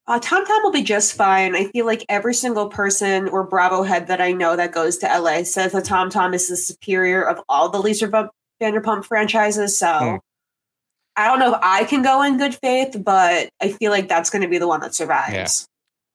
Uh, 0.07 0.19
Tom 0.21 0.45
Tom 0.45 0.63
will 0.63 0.71
be 0.71 0.83
just 0.83 1.17
fine. 1.17 1.57
I 1.57 1.65
feel 1.69 1.87
like 1.87 2.05
every 2.11 2.35
single 2.35 2.69
person 2.69 3.27
or 3.31 3.43
Bravo 3.43 3.83
head 3.85 4.07
that 4.09 4.21
I 4.21 4.33
know 4.33 4.55
that 4.55 4.71
goes 4.71 4.99
to 4.99 5.07
LA 5.07 5.45
says 5.45 5.73
that 5.73 5.87
Tom 5.87 6.11
Tom 6.11 6.35
is 6.35 6.47
the 6.47 6.59
superior 6.59 7.23
of 7.27 7.41
all 7.49 7.71
the 7.71 7.79
Lisa 7.79 8.07
Van- 8.09 8.29
Vanderpump 8.61 9.07
franchises. 9.07 9.79
So 9.79 9.87
Hmm. 9.89 10.17
I 11.17 11.27
don't 11.29 11.39
know 11.39 11.55
if 11.55 11.61
I 11.63 11.85
can 11.85 12.03
go 12.03 12.23
in 12.23 12.37
good 12.37 12.55
faith, 12.55 12.97
but 13.03 13.49
I 13.63 13.69
feel 13.73 13.91
like 13.91 14.09
that's 14.09 14.29
going 14.29 14.43
to 14.43 14.49
be 14.49 14.59
the 14.59 14.69
one 14.69 14.81
that 14.81 14.95
survives. 14.95 15.33
Yeah. 15.33 15.49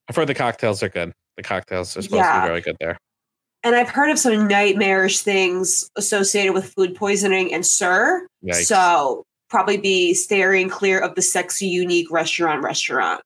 i've 0.09 0.15
heard 0.15 0.27
the 0.27 0.35
cocktails 0.35 0.83
are 0.83 0.89
good 0.89 1.11
the 1.37 1.41
cocktails 1.43 1.97
are 1.97 2.03
supposed 2.03 2.23
to 2.23 2.41
be 2.41 2.47
very 2.47 2.61
good 2.61 2.75
there 2.79 2.95
And 3.63 3.75
I've 3.75 3.89
heard 3.89 4.09
of 4.09 4.17
some 4.17 4.47
nightmarish 4.47 5.19
things 5.19 5.89
associated 5.97 6.53
with 6.53 6.73
food 6.73 6.95
poisoning 6.95 7.53
and 7.53 7.65
SUR. 7.65 8.27
Yikes. 8.43 8.65
So 8.65 9.25
probably 9.49 9.77
be 9.77 10.13
steering 10.13 10.69
clear 10.69 10.99
of 10.99 11.15
the 11.15 11.21
sexy, 11.21 11.67
unique 11.67 12.09
restaurant 12.11 12.63
restaurant. 12.63 13.21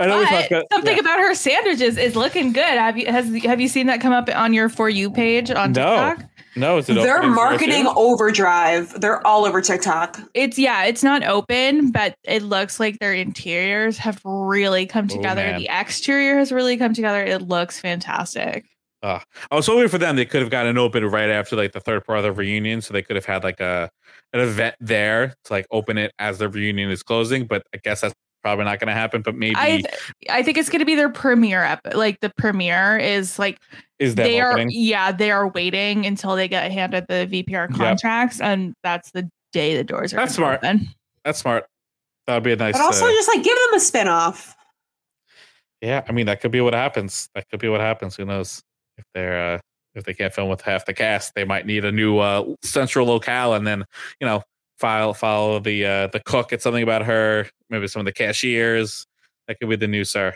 I 0.00 0.06
know 0.06 0.18
we 0.20 0.24
But 0.24 0.30
talked 0.30 0.50
about- 0.52 0.64
something 0.72 0.94
yeah. 0.96 1.00
about 1.00 1.18
her 1.18 1.34
sandwiches 1.34 1.98
is 1.98 2.16
looking 2.16 2.52
good. 2.54 2.64
Have 2.64 2.96
you 2.96 3.06
has 3.06 3.26
have 3.44 3.60
you 3.60 3.68
seen 3.68 3.88
that 3.88 4.00
come 4.00 4.12
up 4.14 4.30
on 4.34 4.54
your 4.54 4.70
for 4.70 4.88
you 4.88 5.10
page 5.10 5.50
on 5.50 5.72
no 5.72 5.82
TikTok? 6.14 6.30
No 6.56 6.78
is 6.78 6.88
it 6.88 6.94
They're 6.94 7.18
open? 7.18 7.34
Marketing 7.34 7.86
open? 7.86 7.94
overdrive. 7.96 9.00
They're 9.00 9.24
all 9.26 9.44
over 9.44 9.60
TikTok. 9.60 10.18
It's 10.34 10.58
yeah, 10.58 10.84
it's 10.84 11.02
not 11.02 11.22
open, 11.24 11.90
but 11.90 12.14
it 12.24 12.42
looks 12.42 12.78
like 12.80 12.98
their 12.98 13.14
interiors 13.14 13.98
have 13.98 14.20
really 14.24 14.86
come 14.86 15.06
Oh, 15.10 15.14
together. 15.16 15.42
man. 15.42 15.60
the 15.60 15.68
exterior 15.70 16.36
has 16.38 16.52
really 16.52 16.76
come 16.76 16.94
together. 16.94 17.22
It 17.24 17.42
looks 17.42 17.80
fantastic. 17.80 18.64
Uh, 19.02 19.18
I 19.50 19.56
was 19.56 19.66
hoping 19.66 19.88
for 19.88 19.98
them 19.98 20.14
they 20.14 20.24
could 20.24 20.42
have 20.42 20.50
gotten 20.50 20.78
open 20.78 21.04
right 21.06 21.28
after 21.28 21.56
like 21.56 21.72
the 21.72 21.80
third 21.80 22.04
part 22.04 22.18
of 22.18 22.24
the 22.24 22.32
reunion, 22.32 22.80
so 22.80 22.92
they 22.94 23.02
could 23.02 23.16
have 23.16 23.24
had 23.26 23.42
like 23.42 23.58
a 23.60 23.90
an 24.32 24.40
event 24.40 24.76
there 24.80 25.34
to 25.44 25.52
like 25.52 25.66
open 25.72 25.98
it 25.98 26.12
as 26.20 26.38
the 26.38 26.48
reunion 26.48 26.88
is 26.90 27.02
closing. 27.02 27.44
But 27.46 27.62
I 27.74 27.78
guess 27.82 28.02
that's 28.02 28.14
probably 28.42 28.64
not 28.64 28.80
going 28.80 28.88
to 28.88 28.94
happen. 28.94 29.22
But 29.22 29.36
maybe 29.36 29.54
I 29.56 29.82
I 30.28 30.42
think 30.42 30.58
it's 30.58 30.68
going 30.68 30.80
to 30.80 30.84
be 30.84 30.94
their 30.94 31.08
premiere 31.08 31.62
ep- 31.62 31.94
like 31.94 32.20
the 32.20 32.30
premiere 32.36 32.98
is 32.98 33.38
like 33.38 33.58
is 33.98 34.14
that 34.16 34.24
they 34.24 34.42
opening? 34.42 34.68
are 34.68 34.70
yeah, 34.70 35.12
they 35.12 35.30
are 35.30 35.48
waiting 35.48 36.04
until 36.06 36.34
they 36.36 36.48
get 36.48 36.70
handed 36.72 37.06
the 37.08 37.28
VPR 37.30 37.74
contracts 37.74 38.40
and 38.40 38.74
that's 38.82 39.10
the 39.12 39.28
day 39.52 39.76
the 39.76 39.84
doors 39.84 40.12
are 40.12 40.16
That's 40.16 40.34
smart. 40.34 40.58
open. 40.64 40.88
That's 41.24 41.38
smart. 41.38 41.66
That 42.26 42.34
would 42.34 42.42
be 42.42 42.52
a 42.52 42.56
nice. 42.56 42.72
But 42.72 42.82
also 42.82 43.06
uh, 43.06 43.10
just 43.10 43.28
like 43.28 43.42
give 43.44 43.56
them 43.56 43.74
a 43.74 43.80
spin-off. 43.80 44.56
yeah, 45.80 46.02
I 46.08 46.12
mean 46.12 46.26
that 46.26 46.40
could 46.40 46.50
be 46.52 46.60
what 46.60 46.74
happens. 46.74 47.28
That 47.34 47.48
could 47.48 47.60
be 47.60 47.68
what 47.68 47.80
happens. 47.80 48.16
Who 48.16 48.24
knows 48.24 48.62
if 48.98 49.04
they're 49.14 49.54
uh, 49.54 49.58
if 49.94 50.04
they 50.04 50.14
can't 50.14 50.32
film 50.32 50.48
with 50.48 50.60
half 50.62 50.86
the 50.86 50.94
cast, 50.94 51.34
they 51.34 51.44
might 51.44 51.66
need 51.66 51.84
a 51.84 51.92
new 51.92 52.18
uh, 52.18 52.44
central 52.62 53.06
locale, 53.06 53.54
and 53.54 53.66
then 53.66 53.84
you 54.20 54.26
know 54.26 54.42
file 54.78 55.14
follow 55.14 55.58
the 55.58 55.84
uh, 55.84 56.06
the 56.08 56.20
cook. 56.20 56.52
It's 56.52 56.64
something 56.64 56.82
about 56.82 57.02
her. 57.04 57.46
Maybe 57.72 57.88
some 57.88 58.00
of 58.00 58.06
the 58.06 58.12
cashiers. 58.12 59.06
That 59.48 59.58
could 59.58 59.68
be 59.68 59.76
the 59.76 59.88
new 59.88 60.04
SUR. 60.04 60.34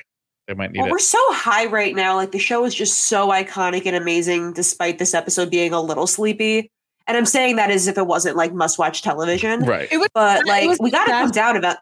They 0.48 0.54
might 0.54 0.72
need 0.72 0.78
Well, 0.80 0.88
it. 0.88 0.92
we're 0.92 0.98
so 0.98 1.18
high 1.32 1.66
right 1.66 1.94
now. 1.94 2.16
Like 2.16 2.32
the 2.32 2.38
show 2.38 2.64
is 2.64 2.74
just 2.74 3.04
so 3.04 3.28
iconic 3.28 3.84
and 3.86 3.94
amazing, 3.94 4.52
despite 4.54 4.98
this 4.98 5.12
episode 5.14 5.50
being 5.50 5.72
a 5.72 5.80
little 5.80 6.06
sleepy. 6.06 6.70
And 7.06 7.16
I'm 7.16 7.26
saying 7.26 7.56
that 7.56 7.70
as 7.70 7.86
if 7.86 7.98
it 7.98 8.06
wasn't 8.06 8.36
like 8.36 8.52
must-watch 8.52 9.02
television. 9.02 9.60
Right. 9.64 9.86
It 9.92 9.98
was 9.98 10.08
But 10.14 10.40
it 10.40 10.46
like 10.46 10.66
was 10.68 10.78
we 10.80 10.90
gotta 10.90 11.10
come 11.10 11.24
best- 11.26 11.34
down 11.34 11.56
about 11.56 11.76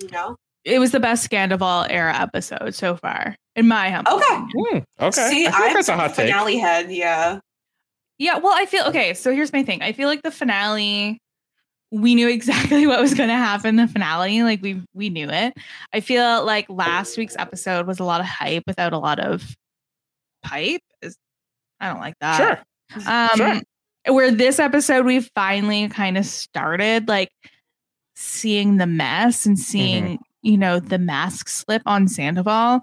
you 0.00 0.08
know? 0.10 0.36
It 0.64 0.78
was 0.80 0.90
the 0.90 1.00
best 1.00 1.30
Scandoval 1.30 1.86
era 1.88 2.14
episode 2.18 2.74
so 2.74 2.96
far, 2.96 3.34
in 3.56 3.66
my 3.68 3.88
humble 3.90 4.12
Okay. 4.14 4.24
opinion. 4.34 4.84
Hmm, 4.98 5.04
okay. 5.04 5.30
See, 5.30 5.46
I 5.46 5.50
think 5.50 5.54
I'm 5.54 5.74
that's 5.74 5.78
a 5.88 5.92
such 5.92 5.96
hot 5.98 6.06
take. 6.14 6.26
finale 6.26 6.58
head, 6.58 6.90
yeah. 6.92 7.38
Yeah, 8.18 8.38
well, 8.38 8.52
I 8.54 8.66
feel 8.66 8.84
okay. 8.86 9.14
So 9.14 9.32
here's 9.32 9.52
my 9.52 9.62
thing. 9.62 9.80
I 9.82 9.92
feel 9.92 10.08
like 10.08 10.22
the 10.22 10.30
finale, 10.32 11.18
we 11.90 12.14
knew 12.14 12.28
exactly 12.30 12.86
what 12.86 13.00
was 13.00 13.14
going 13.14 13.28
to 13.28 13.34
happen. 13.34 13.76
The 13.76 13.88
finale, 13.88 14.42
like 14.42 14.62
we 14.62 14.82
we 14.94 15.08
knew 15.10 15.28
it. 15.30 15.54
I 15.92 16.00
feel 16.00 16.44
like 16.44 16.66
last 16.68 17.16
week's 17.16 17.36
episode 17.36 17.86
was 17.86 17.98
a 18.00 18.04
lot 18.04 18.20
of 18.20 18.26
hype 18.26 18.64
without 18.66 18.92
a 18.92 18.98
lot 18.98 19.18
of 19.20 19.56
pipe. 20.42 20.80
I 21.80 21.88
don't 21.88 22.00
like 22.00 22.14
that. 22.20 22.64
Sure. 22.92 23.04
Um, 23.06 23.28
Sure. 23.36 24.14
where 24.14 24.30
this 24.30 24.58
episode 24.58 25.04
we 25.06 25.20
finally 25.20 25.88
kind 25.88 26.18
of 26.18 26.24
started 26.26 27.06
like 27.08 27.30
seeing 28.16 28.78
the 28.78 28.86
mess 28.86 29.46
and 29.46 29.58
seeing 29.58 30.18
you 30.42 30.56
know 30.58 30.80
the 30.80 30.98
mask 30.98 31.48
slip 31.48 31.82
on 31.86 32.08
Sandoval. 32.08 32.80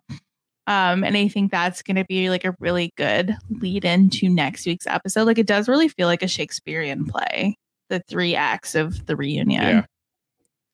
Um, 0.67 1.03
and 1.03 1.15
I 1.15 1.27
think 1.27 1.51
that's 1.51 1.83
going 1.83 1.97
to 1.97 2.05
be 2.05 2.29
like 2.31 2.43
a 2.45 2.55
really 2.59 2.91
good 2.97 3.35
lead 3.49 3.85
into 3.85 4.29
next 4.29 4.65
week's 4.65 4.87
episode. 4.87 5.25
Like 5.25 5.37
it 5.37 5.45
does 5.45 5.67
really 5.67 5.87
feel 5.89 6.07
like 6.07 6.23
a 6.23 6.27
Shakespearean 6.27 7.05
play, 7.05 7.55
the 7.95 8.03
three 8.09 8.35
acts 8.35 8.75
of 8.75 9.05
the 9.05 9.15
reunion. 9.15 9.61
Yeah. 9.63 9.85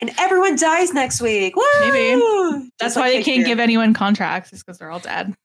And 0.02 0.12
everyone 0.18 0.56
dies 0.56 0.94
next 0.94 1.22
week. 1.22 1.56
Woo! 1.56 1.64
Maybe. 1.82 2.20
That's 2.80 2.96
Just 2.96 2.98
why 2.98 3.02
like 3.04 3.12
they 3.12 3.16
can't 3.18 3.26
Shakespeare. 3.26 3.46
give 3.46 3.60
anyone 3.60 3.94
contracts, 3.94 4.52
is 4.52 4.64
because 4.64 4.80
they're 4.80 4.90
all 4.90 5.00
dead. 5.00 5.36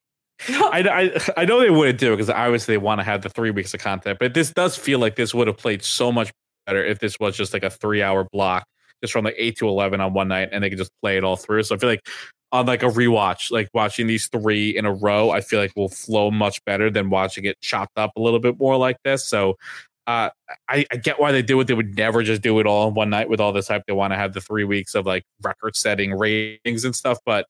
I, 0.49 1.13
I, 1.37 1.43
I 1.43 1.45
know 1.45 1.61
they 1.61 1.71
wouldn't 1.71 1.99
do 1.99 2.13
it 2.13 2.17
because 2.17 2.31
obviously 2.31 2.75
they 2.75 2.79
want 2.79 3.01
to 3.01 3.05
have 3.05 3.23
the 3.23 3.29
three 3.29 3.51
weeks 3.51 3.75
of 3.75 3.81
content, 3.81 4.19
but 4.19 4.33
this 4.33 4.51
does 4.53 4.77
feel 4.77 4.99
like 4.99 5.17
this 5.17 5.35
would 5.35 5.47
have 5.47 5.59
played 5.59 5.83
so 5.83 6.11
much 6.11 6.33
better 6.67 6.83
if 6.85 6.99
this 7.01 7.19
was 7.21 7.37
just 7.37 7.53
like 7.53 7.63
a 7.65 7.71
three 7.71 8.03
hour 8.03 8.27
block, 8.33 8.65
just 9.03 9.13
from 9.13 9.27
like 9.27 9.35
eight 9.37 9.59
to 9.59 9.69
eleven 9.69 10.01
on 10.01 10.15
one 10.15 10.29
night, 10.29 10.49
and 10.53 10.65
they 10.65 10.71
could 10.71 10.79
just 10.79 10.93
play 11.03 11.19
it 11.19 11.25
all 11.25 11.37
through. 11.37 11.63
So 11.63 11.75
I 11.75 11.79
feel 11.79 11.91
like 11.91 12.07
on 12.53 12.65
like 12.65 12.83
a 12.83 12.87
rewatch, 12.87 13.51
like 13.51 13.69
watching 13.75 14.07
these 14.07 14.29
three 14.29 14.77
in 14.77 14.87
a 14.87 14.93
row, 14.93 15.31
I 15.31 15.43
feel 15.43 15.61
like 15.61 15.73
will 15.77 15.89
flow 15.91 16.31
much 16.31 16.65
better 16.65 16.91
than 16.91 17.11
watching 17.11 17.45
it 17.45 17.61
chopped 17.61 17.99
up 17.99 18.13
a 18.17 18.21
little 18.21 18.41
bit 18.41 18.59
more 18.59 18.77
like 18.79 18.97
this. 19.05 19.27
So 19.27 19.57
uh, 20.07 20.31
I, 20.69 20.87
I 20.91 20.97
get 20.97 21.19
why 21.19 21.33
they 21.33 21.43
do 21.43 21.61
it. 21.61 21.67
They 21.67 21.75
would 21.75 21.97
never 21.97 22.23
just 22.23 22.43
do 22.43 22.61
it 22.61 22.67
all 22.67 22.89
in 22.89 22.95
one 22.95 23.11
night 23.11 23.29
with 23.29 23.41
all 23.41 23.53
this 23.53 23.69
hype. 23.69 23.85
They 23.87 23.93
want 23.93 24.13
to 24.13 24.17
have 24.17 24.35
the 24.35 24.41
three 24.41 24.65
weeks 24.65 24.95
of 24.95 25.07
like 25.07 25.25
record 25.43 25.75
setting 25.77 26.13
ratings 26.13 26.85
and 26.85 26.95
stuff, 26.95 27.19
but 27.27 27.47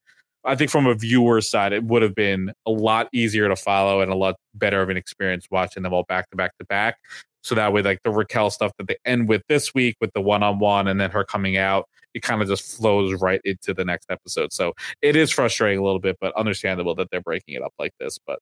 I 0.46 0.54
think 0.54 0.70
from 0.70 0.86
a 0.86 0.94
viewer 0.94 1.40
side, 1.40 1.72
it 1.72 1.84
would 1.84 2.02
have 2.02 2.14
been 2.14 2.52
a 2.66 2.70
lot 2.70 3.08
easier 3.12 3.48
to 3.48 3.56
follow 3.56 4.00
and 4.00 4.12
a 4.12 4.14
lot 4.14 4.36
better 4.54 4.80
of 4.80 4.88
an 4.88 4.96
experience 4.96 5.48
watching 5.50 5.82
them 5.82 5.92
all 5.92 6.04
back 6.04 6.30
to 6.30 6.36
back 6.36 6.56
to 6.58 6.64
back. 6.66 6.98
So 7.42 7.54
that 7.56 7.72
way, 7.72 7.82
like 7.82 8.02
the 8.04 8.10
Raquel 8.10 8.50
stuff 8.50 8.72
that 8.78 8.86
they 8.86 8.96
end 9.04 9.28
with 9.28 9.42
this 9.48 9.74
week 9.74 9.96
with 10.00 10.12
the 10.14 10.20
one 10.20 10.42
on 10.42 10.58
one 10.58 10.88
and 10.88 11.00
then 11.00 11.10
her 11.10 11.24
coming 11.24 11.56
out, 11.56 11.88
it 12.14 12.22
kind 12.22 12.42
of 12.42 12.48
just 12.48 12.76
flows 12.76 13.20
right 13.20 13.40
into 13.44 13.74
the 13.74 13.84
next 13.84 14.10
episode. 14.10 14.52
So 14.52 14.72
it 15.02 15.16
is 15.16 15.30
frustrating 15.30 15.78
a 15.78 15.84
little 15.84 16.00
bit, 16.00 16.16
but 16.20 16.34
understandable 16.36 16.94
that 16.94 17.10
they're 17.10 17.20
breaking 17.20 17.54
it 17.54 17.62
up 17.62 17.74
like 17.78 17.92
this. 17.98 18.18
But 18.24 18.38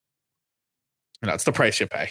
you 1.22 1.28
know, 1.28 1.34
it's 1.34 1.44
the 1.44 1.52
price 1.52 1.80
you 1.80 1.86
pay. 1.86 2.10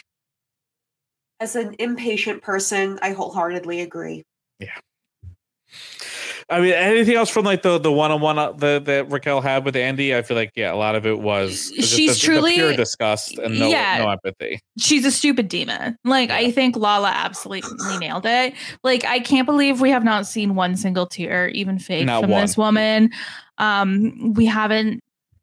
As 1.39 1.55
an 1.55 1.75
impatient 1.79 2.41
person, 2.41 2.99
I 3.01 3.11
wholeheartedly 3.11 3.81
agree. 3.81 4.23
Yeah. 4.59 4.69
I 6.49 6.59
mean, 6.59 6.73
anything 6.73 7.15
else 7.15 7.29
from 7.29 7.45
like 7.45 7.61
the 7.61 7.77
the 7.79 7.91
one 7.91 8.11
on 8.11 8.19
one 8.21 8.36
that 8.36 9.05
Raquel 9.09 9.41
had 9.41 9.63
with 9.65 9.75
Andy? 9.75 10.15
I 10.15 10.21
feel 10.21 10.36
like 10.38 10.51
yeah, 10.55 10.73
a 10.73 10.75
lot 10.75 10.95
of 10.95 11.05
it 11.05 11.19
was 11.19 11.71
just 11.71 11.95
She's 11.95 12.19
the, 12.19 12.25
truly- 12.25 12.51
the 12.51 12.57
pure 12.57 12.75
disgust 12.75 13.38
and 13.39 13.57
no 13.59 13.69
Yeah. 13.69 13.97
no 13.99 14.09
empathy. 14.09 14.59
she's 14.77 15.05
a 15.05 15.11
stupid 15.11 15.47
demon. 15.47 15.97
Like 16.03 16.29
I 16.29 16.51
think 16.51 16.75
Lala 16.75 17.09
absolutely 17.09 17.97
nailed 17.97 18.25
it. 18.25 18.53
Like 18.84 19.05
I 19.05 19.19
can't 19.19 19.45
believe 19.45 19.79
we 19.81 19.89
have 19.89 20.03
not 20.03 20.27
seen 20.27 20.53
one 20.55 20.75
single 20.75 21.07
tear, 21.07 21.47
even 21.49 21.79
fake, 21.79 22.05
Not 22.05 22.21
from 22.23 22.31
one. 22.31 22.41
this 22.41 22.57
woman. 22.57 23.09
Um, 23.57 24.34
we 24.34 24.45
haven't 24.45 24.99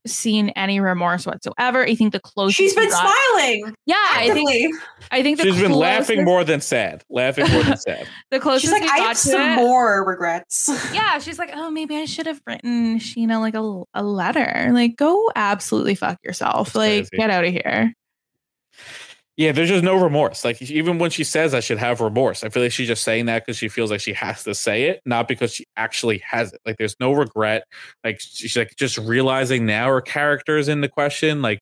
seen 0.06 0.50
any 0.50 0.80
remorse 0.80 1.26
whatsoever. 1.26 1.84
I 1.84 1.94
think 1.94 2.12
the 2.12 2.20
closest 2.20 2.56
She's 2.56 2.74
been 2.74 2.88
got- 2.88 3.00
smiling. 3.34 3.74
Yeah, 3.86 3.96
I 3.98 4.30
think 4.32 4.74
I 5.10 5.22
think 5.22 5.38
the 5.38 5.44
She's 5.44 5.60
been 5.60 5.72
laughing 5.72 6.24
more 6.24 6.44
than 6.44 6.60
sad. 6.60 7.04
Laughing 7.10 7.50
more 7.50 7.62
than 7.62 7.76
sad. 7.76 8.06
The 8.30 8.38
closest 8.40 8.62
She's 8.62 8.72
like, 8.72 8.82
we 8.82 8.88
I 8.88 8.96
got 8.98 9.06
have 9.08 9.16
to 9.16 9.28
some 9.28 9.40
it- 9.40 9.56
more 9.56 10.04
regrets. 10.04 10.70
Yeah, 10.94 11.18
she's 11.18 11.38
like, 11.38 11.50
oh, 11.54 11.70
maybe 11.70 11.96
I 11.96 12.04
should 12.04 12.26
have 12.26 12.40
written 12.46 12.98
Scheana 12.98 13.40
like 13.40 13.54
a, 13.54 13.82
a 13.94 14.02
letter. 14.02 14.70
Like, 14.72 14.96
go 14.96 15.30
absolutely 15.34 15.94
fuck 15.94 16.18
yourself. 16.24 16.74
like, 16.74 17.08
crazy. 17.08 17.16
get 17.16 17.30
out 17.30 17.44
of 17.44 17.52
here. 17.52 17.92
Yeah, 19.40 19.52
there's 19.52 19.70
just 19.70 19.82
no 19.82 19.96
remorse. 19.96 20.44
Like 20.44 20.60
even 20.60 20.98
when 20.98 21.10
she 21.10 21.24
says 21.24 21.54
I 21.54 21.60
should 21.60 21.78
have 21.78 22.02
remorse, 22.02 22.44
I 22.44 22.50
feel 22.50 22.62
like 22.62 22.72
she's 22.72 22.88
just 22.88 23.02
saying 23.02 23.24
that 23.24 23.46
because 23.46 23.56
she 23.56 23.70
feels 23.70 23.90
like 23.90 24.02
she 24.02 24.12
has 24.12 24.44
to 24.44 24.54
say 24.54 24.82
it, 24.82 25.00
not 25.06 25.28
because 25.28 25.54
she 25.54 25.64
actually 25.78 26.18
has 26.18 26.52
it. 26.52 26.60
Like 26.66 26.76
there's 26.76 26.94
no 27.00 27.12
regret. 27.14 27.64
Like 28.04 28.20
she's 28.20 28.54
like 28.54 28.76
just 28.76 28.98
realizing 28.98 29.64
now 29.64 29.88
her 29.88 30.02
character 30.02 30.58
is 30.58 30.68
in 30.68 30.82
the 30.82 30.90
question. 30.90 31.40
Like 31.40 31.58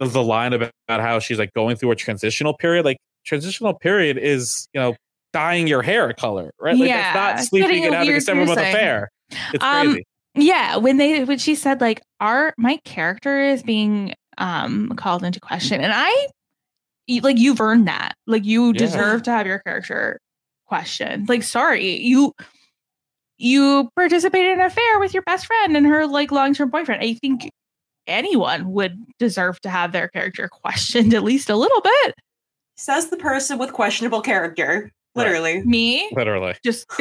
the, 0.00 0.06
the 0.06 0.24
line 0.24 0.54
about, 0.54 0.72
about 0.88 1.02
how 1.02 1.20
she's 1.20 1.38
like 1.38 1.52
going 1.52 1.76
through 1.76 1.92
a 1.92 1.94
transitional 1.94 2.52
period. 2.52 2.84
Like 2.84 2.96
transitional 3.24 3.74
period 3.74 4.18
is 4.18 4.66
you 4.72 4.80
know 4.80 4.96
dyeing 5.32 5.68
your 5.68 5.82
hair 5.82 6.08
a 6.08 6.14
color, 6.14 6.50
right? 6.58 6.76
Like 6.76 6.88
Yeah, 6.88 7.10
it's 7.10 7.14
not 7.14 7.44
sleeping 7.48 7.68
getting 7.68 7.84
it 7.84 7.92
a 7.92 7.96
out 7.96 8.02
of 8.02 8.08
weird 8.08 8.22
December 8.22 8.46
month 8.46 8.58
affair. 8.58 9.08
It's 9.52 9.62
Um, 9.62 9.92
crazy. 9.92 10.04
Yeah, 10.34 10.78
when 10.78 10.96
they 10.96 11.22
when 11.22 11.38
she 11.38 11.54
said 11.54 11.80
like 11.80 12.00
our 12.18 12.54
my 12.58 12.78
character 12.84 13.40
is 13.40 13.62
being 13.62 14.14
um 14.38 14.92
called 14.96 15.22
into 15.22 15.38
question, 15.38 15.80
and 15.80 15.92
I 15.94 16.26
like 17.22 17.38
you've 17.38 17.60
earned 17.60 17.86
that. 17.88 18.14
Like 18.26 18.44
you 18.44 18.68
Yeah. 18.68 18.72
deserve 18.78 19.22
to 19.24 19.30
have 19.30 19.46
your 19.46 19.58
character 19.60 20.20
questioned. 20.66 21.28
Like, 21.28 21.42
sorry, 21.42 21.96
you 22.00 22.32
you 23.38 23.90
participated 23.96 24.52
in 24.52 24.60
an 24.60 24.66
affair 24.66 24.98
with 25.00 25.12
your 25.12 25.22
best 25.24 25.46
friend 25.46 25.76
and 25.76 25.86
her 25.86 26.06
like 26.06 26.30
long 26.30 26.54
term 26.54 26.70
boyfriend. 26.70 27.02
I 27.02 27.14
think 27.14 27.50
anyone 28.06 28.70
would 28.72 28.98
deserve 29.18 29.60
to 29.62 29.70
have 29.70 29.92
their 29.92 30.08
character 30.08 30.48
questioned 30.52 31.14
at 31.14 31.22
least 31.24 31.50
a 31.50 31.56
little 31.56 31.80
bit. 31.80 32.14
Says 32.76 33.08
the 33.10 33.16
person 33.16 33.58
with 33.58 33.72
questionable 33.72 34.20
character. 34.20 34.90
Literally. 35.14 35.62
Me, 35.62 36.08
Literally. 36.12 36.54
just 36.64 36.86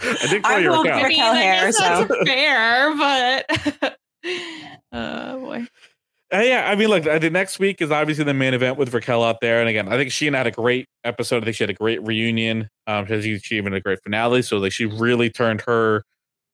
I 0.00 0.26
did 0.28 0.42
call 0.42 0.52
I 0.52 0.58
you 0.58 0.68
will 0.70 0.82
Raquel. 0.84 1.02
Raquel 1.02 1.32
I 1.32 1.36
hair, 1.36 1.64
guess 1.66 1.78
that's 1.78 2.08
so. 2.08 2.24
fair, 2.26 2.96
but 2.96 3.98
oh 4.92 5.40
boy. 5.40 5.66
Uh, 6.34 6.40
yeah, 6.40 6.68
I 6.68 6.74
mean, 6.74 6.88
look, 6.88 7.06
uh, 7.06 7.18
the 7.20 7.30
next 7.30 7.60
week 7.60 7.80
is 7.80 7.92
obviously 7.92 8.24
the 8.24 8.34
main 8.34 8.54
event 8.54 8.76
with 8.76 8.92
Raquel 8.92 9.22
out 9.22 9.40
there, 9.40 9.60
and 9.60 9.68
again, 9.68 9.86
I 9.86 9.96
think 9.96 10.10
Scheana 10.10 10.36
had 10.38 10.48
a 10.48 10.50
great 10.50 10.86
episode. 11.04 11.42
I 11.42 11.44
think 11.44 11.56
she 11.56 11.62
had 11.62 11.70
a 11.70 11.74
great 11.74 12.02
reunion. 12.04 12.68
Um, 12.88 13.06
she, 13.06 13.38
she 13.38 13.56
even 13.56 13.72
a 13.72 13.80
great 13.80 14.00
finale. 14.02 14.42
So 14.42 14.58
like, 14.58 14.72
she 14.72 14.86
really 14.86 15.30
turned 15.30 15.60
her 15.62 16.02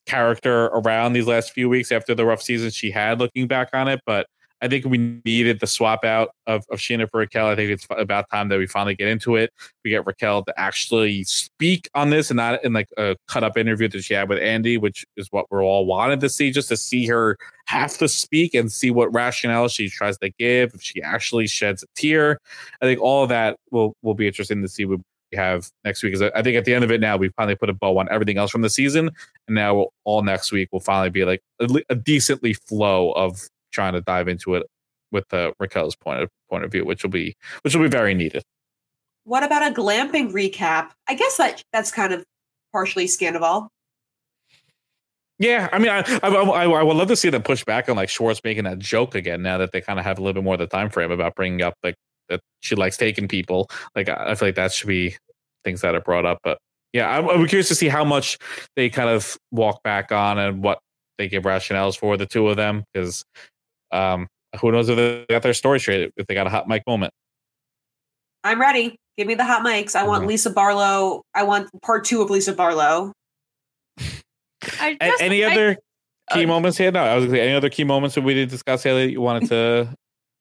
character 0.07 0.66
around 0.66 1.14
these 1.14 1.26
last 1.26 1.53
few 1.53 1.70
weeks 1.70 1.93
after 1.93 2.14
the 2.14 2.26
rough 2.26 2.43
season 2.43 2.70
she 2.70 2.91
had. 2.91 3.20
Looking 3.20 3.47
back 3.47 3.70
on 3.72 3.89
it, 3.89 4.01
but 4.05 4.26
I 4.63 4.69
think 4.69 4.85
we 4.85 5.21
needed 5.25 5.61
the 5.61 5.67
swap 5.67 6.05
out 6.05 6.31
of, 6.47 6.65
of 6.71 6.79
Scheana 6.79 7.09
for 7.11 7.19
Raquel. 7.19 7.47
I 7.47 7.57
think 7.57 7.71
it's 7.71 7.87
about 7.91 8.29
time 8.31 8.49
that 8.49 8.59
we 8.59 8.67
finally 8.67 8.95
get 8.95 9.09
into 9.09 9.37
it. 9.37 9.53
We 9.85 9.91
get 9.91 10.07
Raquel 10.07 10.45
to 10.45 10.61
actually 10.61 11.25
speak 11.25 11.89
on 11.95 12.11
this 12.11 12.31
and 12.31 12.37
not 12.37 12.63
in 12.65 12.73
like 12.73 12.89
a 12.99 13.17
cut 13.27 13.43
up 13.43 13.57
interview 13.57 13.89
that 13.89 14.03
she 14.03 14.15
had 14.15 14.29
with 14.29 14.39
Andy, 14.39 14.77
which 14.77 15.05
is 15.17 15.29
what 15.31 15.47
we're 15.51 15.65
all 15.65 15.87
wanted 15.87 16.21
to 16.21 16.29
see, 16.29 16.51
just 16.51 16.69
to 16.69 16.77
see 16.77 17.07
her 17.07 17.39
have 17.67 17.97
to 17.99 18.09
speak 18.09 18.55
and 18.55 18.71
see 18.71 18.91
what 18.91 19.13
rationale 19.15 19.69
she 19.69 19.89
tries 19.89 20.19
to 20.19 20.31
give, 20.39 20.75
if 20.75 20.83
she 20.83 21.01
actually 21.03 21.47
sheds 21.47 21.83
a 21.83 21.87
tear. 21.95 22.39
I 22.83 22.85
think 22.85 23.01
all 23.01 23.23
of 23.23 23.29
that 23.31 23.57
will 23.71 23.95
will 24.03 24.15
be 24.15 24.27
interesting 24.27 24.61
to 24.63 24.69
see 24.69 24.85
what 24.85 25.01
we 25.33 25.39
have 25.39 25.71
next 25.85 26.03
week. 26.03 26.13
Because 26.13 26.31
I 26.35 26.43
think 26.43 26.57
at 26.57 26.65
the 26.65 26.75
end 26.75 26.85
of 26.85 26.91
it 26.91 27.01
now, 27.01 27.17
we've 27.17 27.33
finally 27.37 27.57
put 27.57 27.71
a 27.71 27.75
bow 27.75 27.97
on 27.99 28.09
everything 28.11 28.37
else 28.37 28.51
from 28.51 28.63
the 28.63 28.71
season, 28.71 29.11
and 29.47 29.55
now 29.55 29.75
we'll, 29.75 29.93
all 30.05 30.23
next 30.23 30.53
week 30.53 30.69
will 30.73 30.81
finally 30.81 31.11
be 31.11 31.25
like 31.25 31.41
a, 31.61 31.69
a 31.89 31.95
decently 31.95 32.53
flow 32.53 33.13
of 33.13 33.49
trying 33.71 33.95
to 33.95 34.01
dive 34.01 34.29
into 34.29 34.55
it 34.55 34.66
with 35.12 35.33
uh, 35.33 35.53
Raquel's 35.59 35.97
point 35.97 36.23
of 36.23 36.29
point 36.49 36.64
of 36.64 36.73
view, 36.73 36.85
which 36.85 37.03
will 37.03 37.11
be 37.11 37.35
which 37.62 37.75
will 37.75 37.83
be 37.83 37.89
very 37.89 38.14
needed. 38.14 38.43
What 39.25 39.43
about 39.43 39.71
a 39.71 39.75
glamping 39.75 40.33
recap? 40.33 40.91
I 41.09 41.14
guess 41.14 41.37
that 41.37 41.62
that's 41.73 41.91
kind 41.91 42.12
of 42.12 42.25
partially 42.73 43.07
Scandoval. 43.07 43.68
Yeah, 45.39 45.71
I 45.73 45.79
mean, 45.79 45.91
I, 45.91 46.05
I 46.23 46.29
I 46.29 46.64
I 46.64 46.83
would 46.83 46.97
love 46.97 47.09
to 47.09 47.16
see 47.16 47.31
them 47.31 47.43
push 47.43 47.64
back 47.64 47.89
on 47.89 47.97
like 47.97 48.09
Schwartz 48.09 48.41
making 48.45 48.64
that 48.64 48.79
joke 48.79 49.14
again. 49.14 49.43
Now 49.43 49.59
that 49.59 49.73
they 49.73 49.81
kind 49.81 49.99
of 49.99 50.05
have 50.05 50.18
a 50.18 50.23
little 50.23 50.35
bit 50.35 50.45
more 50.45 50.55
of 50.55 50.61
the 50.61 50.66
time 50.66 50.91
frame 50.91 51.11
about 51.11 51.35
bringing 51.35 51.62
up 51.62 51.75
like 51.83 51.95
that 52.29 52.41
she 52.61 52.75
likes 52.75 52.97
taking 52.97 53.29
people. 53.29 53.68
Like 53.95 54.09
I 54.09 54.35
feel 54.35 54.49
like 54.49 54.57
that 54.57 54.73
should 54.73 54.89
be 54.89 55.16
things 55.64 55.81
that 55.81 55.95
are 55.95 56.01
brought 56.01 56.27
up. 56.27 56.39
But 56.45 56.59
yeah, 56.93 57.09
I'm, 57.09 57.29
I'm 57.29 57.47
curious 57.47 57.68
to 57.68 57.75
see 57.75 57.89
how 57.89 58.05
much 58.05 58.39
they 58.77 58.91
kind 58.91 59.09
of 59.09 59.39
walk 59.51 59.83
back 59.83 60.12
on 60.12 60.39
and 60.39 60.62
what 60.62 60.79
they 61.18 61.29
give 61.29 61.45
rationales 61.45 61.99
for 61.99 62.16
the 62.16 62.27
two 62.27 62.49
of 62.49 62.57
them 62.57 62.85
because 62.93 63.25
um, 63.93 64.26
who 64.61 64.72
knows 64.72 64.88
if 64.88 64.97
they 64.97 65.26
got 65.28 65.43
their 65.43 65.55
story 65.55 65.80
straight 65.80 66.12
if 66.16 66.26
they 66.26 66.34
got 66.34 66.47
a 66.47 66.51
hot 66.51 66.68
mic 66.68 66.82
moment. 66.86 67.12
I'm 68.45 68.61
ready. 68.61 68.97
Give 69.16 69.26
me 69.26 69.34
the 69.34 69.45
hot 69.45 69.64
mics. 69.64 69.95
I 69.95 70.07
want. 70.07 70.26
Lisa 70.26 70.51
Barlow. 70.51 71.22
I 71.34 71.43
want 71.43 71.68
part 71.82 72.05
two 72.05 72.22
of 72.22 72.30
Lisa 72.30 72.53
Barlow. 72.53 73.12
I 74.78 74.97
A- 75.01 75.07
just, 75.07 75.22
any 75.22 75.45
I- 75.45 75.53
other 75.53 75.76
key 76.32 76.45
uh, 76.45 76.49
moments 76.49 76.78
here? 76.78 76.91
No, 76.91 77.03
I 77.03 77.14
was 77.16 77.26
gonna 77.26 77.36
say 77.36 77.43
any 77.43 77.55
other 77.55 77.70
key 77.70 77.84
moments 77.84 78.14
that 78.14 78.22
we 78.22 78.34
didn't 78.34 78.51
discuss, 78.51 78.82
Haley, 78.82 79.07
that 79.07 79.12
you 79.12 79.20
wanted 79.20 79.49
to 79.49 79.95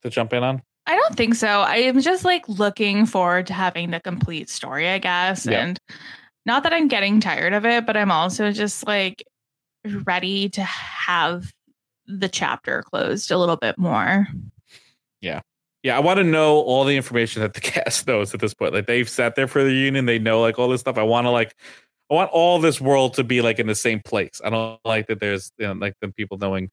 to 0.04 0.10
jump 0.10 0.34
in 0.34 0.44
on? 0.44 0.62
I 0.88 0.96
don't 0.96 1.16
think 1.16 1.36
so. 1.36 1.48
I 1.48 1.76
am 1.78 2.00
just 2.02 2.26
like 2.26 2.48
looking 2.48 3.06
forward 3.06 3.48
to 3.48 3.54
having 3.54 3.92
the 3.92 4.00
complete 4.00 4.50
story, 4.50 4.88
I 4.90 4.98
guess. 4.98 5.46
Yeah. 5.46 5.60
And 5.60 5.80
not 6.46 6.64
that 6.64 6.74
I'm 6.74 6.88
getting 6.88 7.20
tired 7.20 7.54
of 7.54 7.66
it, 7.66 7.86
but 7.86 7.96
I'm 7.96 8.12
also 8.12 8.52
just 8.52 8.88
like 8.88 9.24
ready 10.06 10.50
to 10.50 10.64
have 10.64 11.52
the 12.10 12.28
chapter 12.28 12.82
closed 12.84 13.32
a 13.32 13.38
little 13.38 13.56
bit 13.56 13.78
more. 13.78 14.28
Yeah. 15.22 15.42
Yeah, 15.82 15.96
I 15.96 16.02
want 16.02 16.18
to 16.18 16.26
know 16.26 16.58
all 16.58 16.84
the 16.84 16.98
information 16.98 17.42
that 17.42 17.54
the 17.54 17.62
cast 17.62 18.08
knows 18.08 18.34
at 18.34 18.42
this 18.42 18.54
point. 18.54 18.74
Like 18.74 18.88
they've 18.88 19.08
sat 19.08 19.36
there 19.36 19.48
for 19.48 19.64
the 19.64 19.72
union, 19.72 20.06
they 20.06 20.20
know 20.20 20.42
like 20.42 20.60
all 20.60 20.68
this 20.68 20.82
stuff. 20.82 20.98
I 20.98 21.04
want 21.04 21.26
to 21.26 21.32
like 21.32 21.56
I 22.12 22.16
want 22.16 22.32
all 22.32 22.60
this 22.60 22.82
world 22.82 23.14
to 23.14 23.24
be 23.24 23.42
like 23.42 23.60
in 23.60 23.68
the 23.68 23.76
same 23.76 24.02
place. 24.02 24.42
I 24.44 24.50
don't 24.50 24.80
like 24.84 25.08
that 25.08 25.20
there's 25.20 25.52
you 25.58 25.68
know 25.68 25.74
like 25.74 25.94
the 26.02 26.10
people 26.10 26.38
knowing 26.38 26.72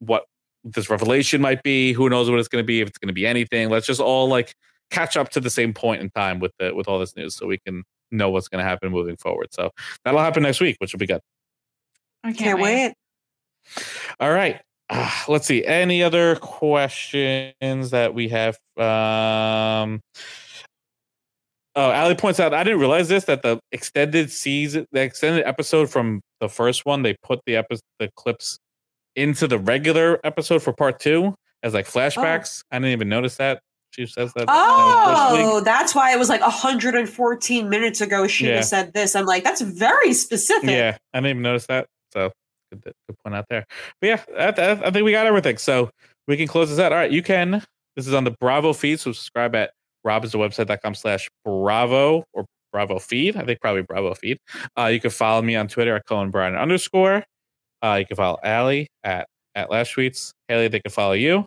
what 0.00 0.24
this 0.64 0.90
revelation 0.90 1.40
might 1.40 1.62
be, 1.62 1.92
who 1.92 2.08
knows 2.10 2.28
what 2.28 2.38
it's 2.38 2.48
going 2.48 2.62
to 2.62 2.66
be, 2.66 2.80
if 2.80 2.88
it's 2.88 2.98
going 2.98 3.08
to 3.08 3.14
be 3.14 3.26
anything. 3.26 3.70
Let's 3.70 3.86
just 3.86 4.00
all 4.00 4.28
like 4.28 4.54
catch 4.90 5.16
up 5.16 5.30
to 5.30 5.40
the 5.40 5.50
same 5.50 5.72
point 5.72 6.02
in 6.02 6.10
time 6.10 6.38
with 6.38 6.52
the 6.58 6.74
with 6.74 6.88
all 6.88 6.98
this 6.98 7.16
news 7.16 7.36
so 7.36 7.46
we 7.46 7.58
can 7.58 7.84
know 8.10 8.30
what's 8.30 8.48
going 8.48 8.62
to 8.62 8.68
happen 8.68 8.92
moving 8.92 9.16
forward. 9.16 9.48
So 9.52 9.70
that'll 10.04 10.20
happen 10.20 10.42
next 10.42 10.60
week, 10.60 10.76
which 10.78 10.92
will 10.92 10.98
be 11.00 11.06
good. 11.06 11.22
I 12.22 12.28
can't, 12.28 12.38
Can't 12.38 12.60
wait. 12.60 12.88
wait. 12.88 12.94
All 14.20 14.30
right. 14.30 14.60
Uh, 14.94 15.10
let's 15.26 15.46
see. 15.46 15.64
Any 15.64 16.02
other 16.02 16.36
questions 16.36 17.90
that 17.92 18.12
we 18.14 18.28
have? 18.28 18.56
Um, 18.76 20.00
oh, 21.74 21.90
Ali 21.90 22.14
points 22.14 22.38
out 22.38 22.52
I 22.52 22.62
didn't 22.62 22.78
realize 22.80 23.08
this 23.08 23.24
that 23.24 23.42
the 23.42 23.58
extended 23.72 24.30
season, 24.30 24.86
the 24.92 25.00
extended 25.02 25.46
episode 25.46 25.88
from 25.90 26.20
the 26.40 26.48
first 26.48 26.84
one, 26.84 27.02
they 27.02 27.16
put 27.22 27.40
the 27.46 27.56
episode, 27.56 27.80
the 27.98 28.10
clips 28.16 28.58
into 29.16 29.46
the 29.48 29.58
regular 29.58 30.20
episode 30.24 30.62
for 30.62 30.72
part 30.72 31.00
two 31.00 31.34
as 31.62 31.72
like 31.74 31.86
flashbacks. 31.86 32.62
I 32.70 32.76
didn't 32.78 32.90
even 32.92 33.08
notice 33.08 33.36
that. 33.36 33.60
She 33.92 34.06
says 34.06 34.32
that. 34.34 34.46
that 34.46 34.52
was 34.54 35.30
this 35.32 35.38
week. 35.38 35.46
Oh, 35.46 35.60
that's 35.60 35.94
why 35.94 36.12
it 36.14 36.18
was 36.18 36.28
like 36.30 36.40
114 36.40 37.68
minutes 37.68 38.00
ago. 38.00 38.26
she 38.26 38.48
Yeah. 38.48 38.62
said 38.62 38.92
this. 38.94 39.14
I'm 39.14 39.26
like, 39.26 39.44
that's 39.44 39.60
very 39.60 40.12
specific. 40.14 40.70
Yeah, 40.70 40.96
I 41.14 41.18
didn't 41.18 41.30
even 41.30 41.42
notice 41.42 41.66
that. 41.66 41.86
So 42.12 42.30
good, 42.76 42.94
good 43.08 43.18
point 43.24 43.34
out 43.34 43.46
there. 43.48 43.66
But 44.00 44.06
yeah, 44.06 44.22
I, 44.38 44.48
I, 44.86 44.90
think 44.90 45.04
we 45.04 45.12
got 45.12 45.26
everything. 45.26 45.58
So 45.58 45.90
we 46.26 46.36
can 46.36 46.46
close 46.46 46.70
this 46.70 46.78
out. 46.78 46.92
All 46.92 46.98
right, 46.98 47.10
you 47.10 47.22
can. 47.22 47.62
This 47.96 48.06
is 48.06 48.14
on 48.14 48.24
the 48.24 48.34
Bravo 48.40 48.72
feed. 48.72 49.00
So 49.00 49.12
subscribe 49.12 49.54
at 49.54 49.72
robisthewebsite.com 50.06 50.94
slash 50.94 51.28
Bravo 51.44 52.24
or 52.32 52.46
Bravo 52.72 52.98
feed. 52.98 53.36
I 53.36 53.44
think 53.44 53.60
probably 53.60 53.82
Bravo 53.82 54.14
feed. 54.14 54.38
Uh, 54.78 54.86
you 54.86 55.00
can 55.00 55.10
follow 55.10 55.42
me 55.42 55.56
on 55.56 55.68
Twitter 55.68 55.96
at 55.96 56.06
Cohen 56.06 56.30
Brian 56.30 56.54
underscore. 56.54 57.24
Uh, 57.82 57.96
you 58.00 58.06
can 58.06 58.16
follow 58.16 58.38
Ali 58.44 58.88
at 59.04 59.26
at 59.54 59.70
Lash 59.70 59.94
Tweets. 59.94 60.32
Haley, 60.48 60.68
they 60.68 60.80
can 60.80 60.90
follow 60.90 61.12
you. 61.12 61.44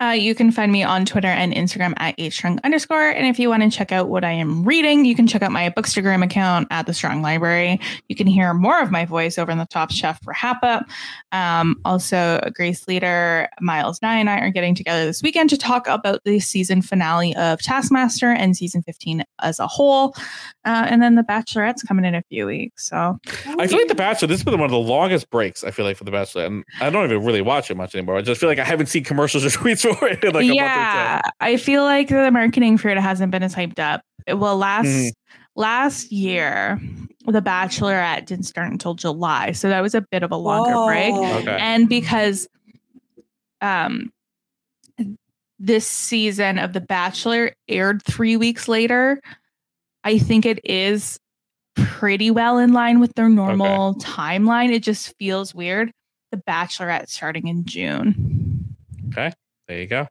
Uh, 0.00 0.10
you 0.10 0.34
can 0.34 0.50
find 0.50 0.72
me 0.72 0.82
on 0.82 1.04
Twitter 1.04 1.28
and 1.28 1.52
Instagram 1.52 1.94
at 1.98 2.18
hstrong 2.18 2.58
underscore. 2.64 3.10
And 3.10 3.26
if 3.26 3.38
you 3.38 3.48
want 3.48 3.62
to 3.62 3.70
check 3.70 3.92
out 3.92 4.08
what 4.08 4.24
I 4.24 4.32
am 4.32 4.64
reading, 4.64 5.04
you 5.04 5.14
can 5.14 5.26
check 5.26 5.42
out 5.42 5.52
my 5.52 5.70
Bookstagram 5.70 6.24
account 6.24 6.68
at 6.70 6.86
the 6.86 6.94
Strong 6.94 7.22
Library. 7.22 7.80
You 8.08 8.16
can 8.16 8.26
hear 8.26 8.54
more 8.54 8.80
of 8.80 8.90
my 8.90 9.04
voice 9.04 9.38
over 9.38 9.50
in 9.50 9.58
the 9.58 9.66
Top 9.66 9.90
Chef 9.90 10.22
for 10.22 10.32
Hapa. 10.32 10.84
Um, 11.32 11.80
also, 11.84 12.40
Grace 12.54 12.88
Leader, 12.88 13.48
Miles 13.60 14.00
Nye, 14.02 14.18
and 14.18 14.30
I 14.30 14.40
are 14.40 14.50
getting 14.50 14.74
together 14.74 15.04
this 15.04 15.22
weekend 15.22 15.50
to 15.50 15.58
talk 15.58 15.86
about 15.86 16.24
the 16.24 16.40
season 16.40 16.82
finale 16.82 17.34
of 17.36 17.60
Taskmaster 17.60 18.30
and 18.30 18.56
season 18.56 18.82
15 18.82 19.24
as 19.42 19.58
a 19.58 19.66
whole. 19.66 20.14
Uh, 20.64 20.86
and 20.88 21.02
then 21.02 21.14
The 21.14 21.22
Bachelorette's 21.22 21.82
coming 21.82 22.04
in 22.04 22.14
a 22.14 22.22
few 22.28 22.46
weeks. 22.46 22.88
So 22.88 23.18
I 23.46 23.66
feel 23.66 23.78
like 23.78 23.88
The 23.88 23.94
Bachelor, 23.94 24.28
this 24.28 24.38
has 24.38 24.44
been 24.44 24.54
one 24.54 24.64
of 24.64 24.70
the 24.70 24.78
longest 24.78 25.30
breaks, 25.30 25.64
I 25.64 25.70
feel 25.70 25.84
like, 25.84 25.96
for 25.96 26.04
The 26.04 26.10
Bachelor. 26.10 26.44
And 26.44 26.64
I 26.80 26.90
don't 26.90 27.04
even 27.04 27.24
really 27.24 27.42
watch 27.42 27.70
it 27.70 27.76
much 27.76 27.94
anymore. 27.94 28.16
I 28.16 28.22
just 28.22 28.40
feel 28.40 28.48
like 28.48 28.58
I 28.58 28.64
haven't 28.64 28.86
seen 28.86 29.04
commercials 29.04 29.44
or 29.56 29.58
tweets 29.64 29.82
for 29.98 30.06
it 30.08 30.22
like 30.22 30.32
a 30.32 30.32
month 30.36 30.50
or 30.50 30.54
yeah, 30.54 31.20
I 31.40 31.56
feel 31.56 31.82
like 31.84 32.08
the 32.08 32.30
marketing 32.30 32.78
for 32.78 32.88
it 32.88 32.98
hasn't 32.98 33.30
been 33.32 33.42
as 33.42 33.54
hyped 33.54 33.78
up. 33.78 34.02
Well, 34.28 34.56
last 34.56 34.86
Mhm. 34.86 35.10
last 35.56 36.12
year, 36.12 36.80
The 37.26 37.42
Bachelorette 37.42 38.26
didn't 38.26 38.46
start 38.46 38.70
until 38.70 38.94
July, 38.94 39.52
so 39.52 39.68
that 39.68 39.80
was 39.80 39.94
a 39.94 40.00
bit 40.10 40.22
of 40.22 40.30
a 40.32 40.36
longer 40.36 40.74
break. 40.86 41.12
Oh. 41.14 41.38
Okay. 41.38 41.56
And 41.60 41.88
because 41.88 42.46
um 43.60 44.10
this 45.58 45.86
season 45.86 46.58
of 46.58 46.72
The 46.72 46.80
Bachelor 46.80 47.52
aired 47.68 48.02
three 48.04 48.36
weeks 48.38 48.66
later, 48.68 49.20
I 50.04 50.18
think 50.18 50.46
it 50.46 50.58
is 50.64 51.18
pretty 51.76 52.30
well 52.30 52.56
in 52.58 52.72
line 52.72 52.98
with 53.00 53.14
their 53.14 53.28
normal 53.28 53.94
timeline. 53.96 54.72
It 54.72 54.82
just 54.82 55.14
feels 55.18 55.54
weird. 55.54 55.92
The 56.30 56.38
Bachelorette 56.38 57.08
starting 57.10 57.46
in 57.48 57.64
June. 57.66 58.29
Okay. 59.12 59.32
There 59.68 59.78
you 59.78 59.86
go. 59.86 60.06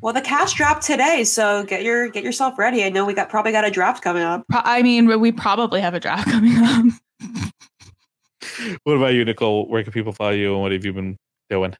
Well, 0.00 0.12
the 0.12 0.20
cast 0.20 0.56
dropped 0.56 0.82
today, 0.82 1.24
so 1.24 1.64
get 1.64 1.82
your 1.82 2.08
get 2.08 2.22
yourself 2.22 2.58
ready. 2.58 2.84
I 2.84 2.90
know 2.90 3.06
we 3.06 3.14
got 3.14 3.30
probably 3.30 3.52
got 3.52 3.64
a 3.64 3.70
draft 3.70 4.02
coming 4.02 4.22
up. 4.22 4.44
Pro- 4.50 4.60
I 4.62 4.82
mean, 4.82 5.20
we 5.20 5.32
probably 5.32 5.80
have 5.80 5.94
a 5.94 6.00
draft 6.00 6.28
coming 6.30 6.56
up. 6.58 6.84
What 8.84 8.96
about 8.96 9.14
you, 9.14 9.24
Nicole? 9.24 9.66
Where 9.68 9.82
can 9.82 9.92
people 9.92 10.12
follow 10.12 10.30
you 10.30 10.52
and 10.52 10.62
what 10.62 10.72
have 10.72 10.84
you 10.84 10.92
been 10.92 11.16
doing? 11.50 11.74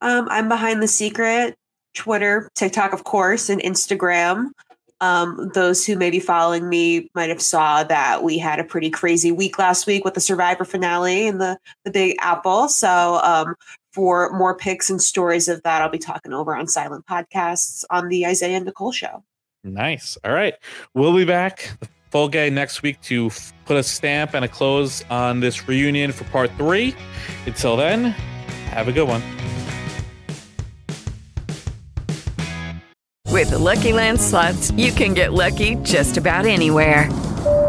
Um, 0.00 0.28
I'm 0.28 0.48
behind 0.48 0.82
the 0.82 0.88
secret, 0.88 1.56
Twitter, 1.94 2.50
TikTok, 2.54 2.92
of 2.92 3.04
course, 3.04 3.48
and 3.48 3.60
Instagram. 3.62 4.50
Um, 5.00 5.50
those 5.54 5.84
who 5.84 5.96
may 5.96 6.10
be 6.10 6.20
following 6.20 6.68
me 6.68 7.10
might 7.14 7.28
have 7.28 7.42
saw 7.42 7.84
that 7.84 8.22
we 8.22 8.38
had 8.38 8.58
a 8.58 8.64
pretty 8.64 8.88
crazy 8.88 9.30
week 9.30 9.58
last 9.58 9.86
week 9.86 10.04
with 10.04 10.14
the 10.14 10.20
Survivor 10.20 10.64
finale 10.64 11.28
and 11.28 11.40
the 11.40 11.58
the 11.84 11.90
Big 11.90 12.16
Apple. 12.20 12.68
So, 12.68 13.20
um, 13.22 13.54
for 13.96 14.30
more 14.34 14.54
pics 14.54 14.90
and 14.90 15.00
stories 15.00 15.48
of 15.48 15.62
that, 15.62 15.80
I'll 15.80 15.88
be 15.88 15.98
talking 15.98 16.34
over 16.34 16.54
on 16.54 16.68
Silent 16.68 17.06
Podcasts 17.06 17.82
on 17.88 18.08
the 18.08 18.26
Isaiah 18.26 18.58
and 18.58 18.66
Nicole 18.66 18.92
show. 18.92 19.24
Nice. 19.64 20.18
All 20.22 20.34
right. 20.34 20.52
We'll 20.92 21.16
be 21.16 21.24
back 21.24 21.70
the 21.80 21.88
full 22.10 22.28
gay 22.28 22.50
next 22.50 22.82
week 22.82 23.00
to 23.00 23.28
f- 23.28 23.54
put 23.64 23.78
a 23.78 23.82
stamp 23.82 24.34
and 24.34 24.44
a 24.44 24.48
close 24.48 25.02
on 25.08 25.40
this 25.40 25.66
reunion 25.66 26.12
for 26.12 26.24
part 26.24 26.50
three. 26.58 26.94
Until 27.46 27.74
then, 27.74 28.04
have 28.68 28.86
a 28.86 28.92
good 28.92 29.08
one. 29.08 29.22
With 33.30 33.48
the 33.48 33.58
Lucky 33.58 33.94
Land 33.94 34.20
slots, 34.20 34.72
you 34.72 34.92
can 34.92 35.14
get 35.14 35.32
lucky 35.32 35.76
just 35.76 36.18
about 36.18 36.44
anywhere. 36.44 37.08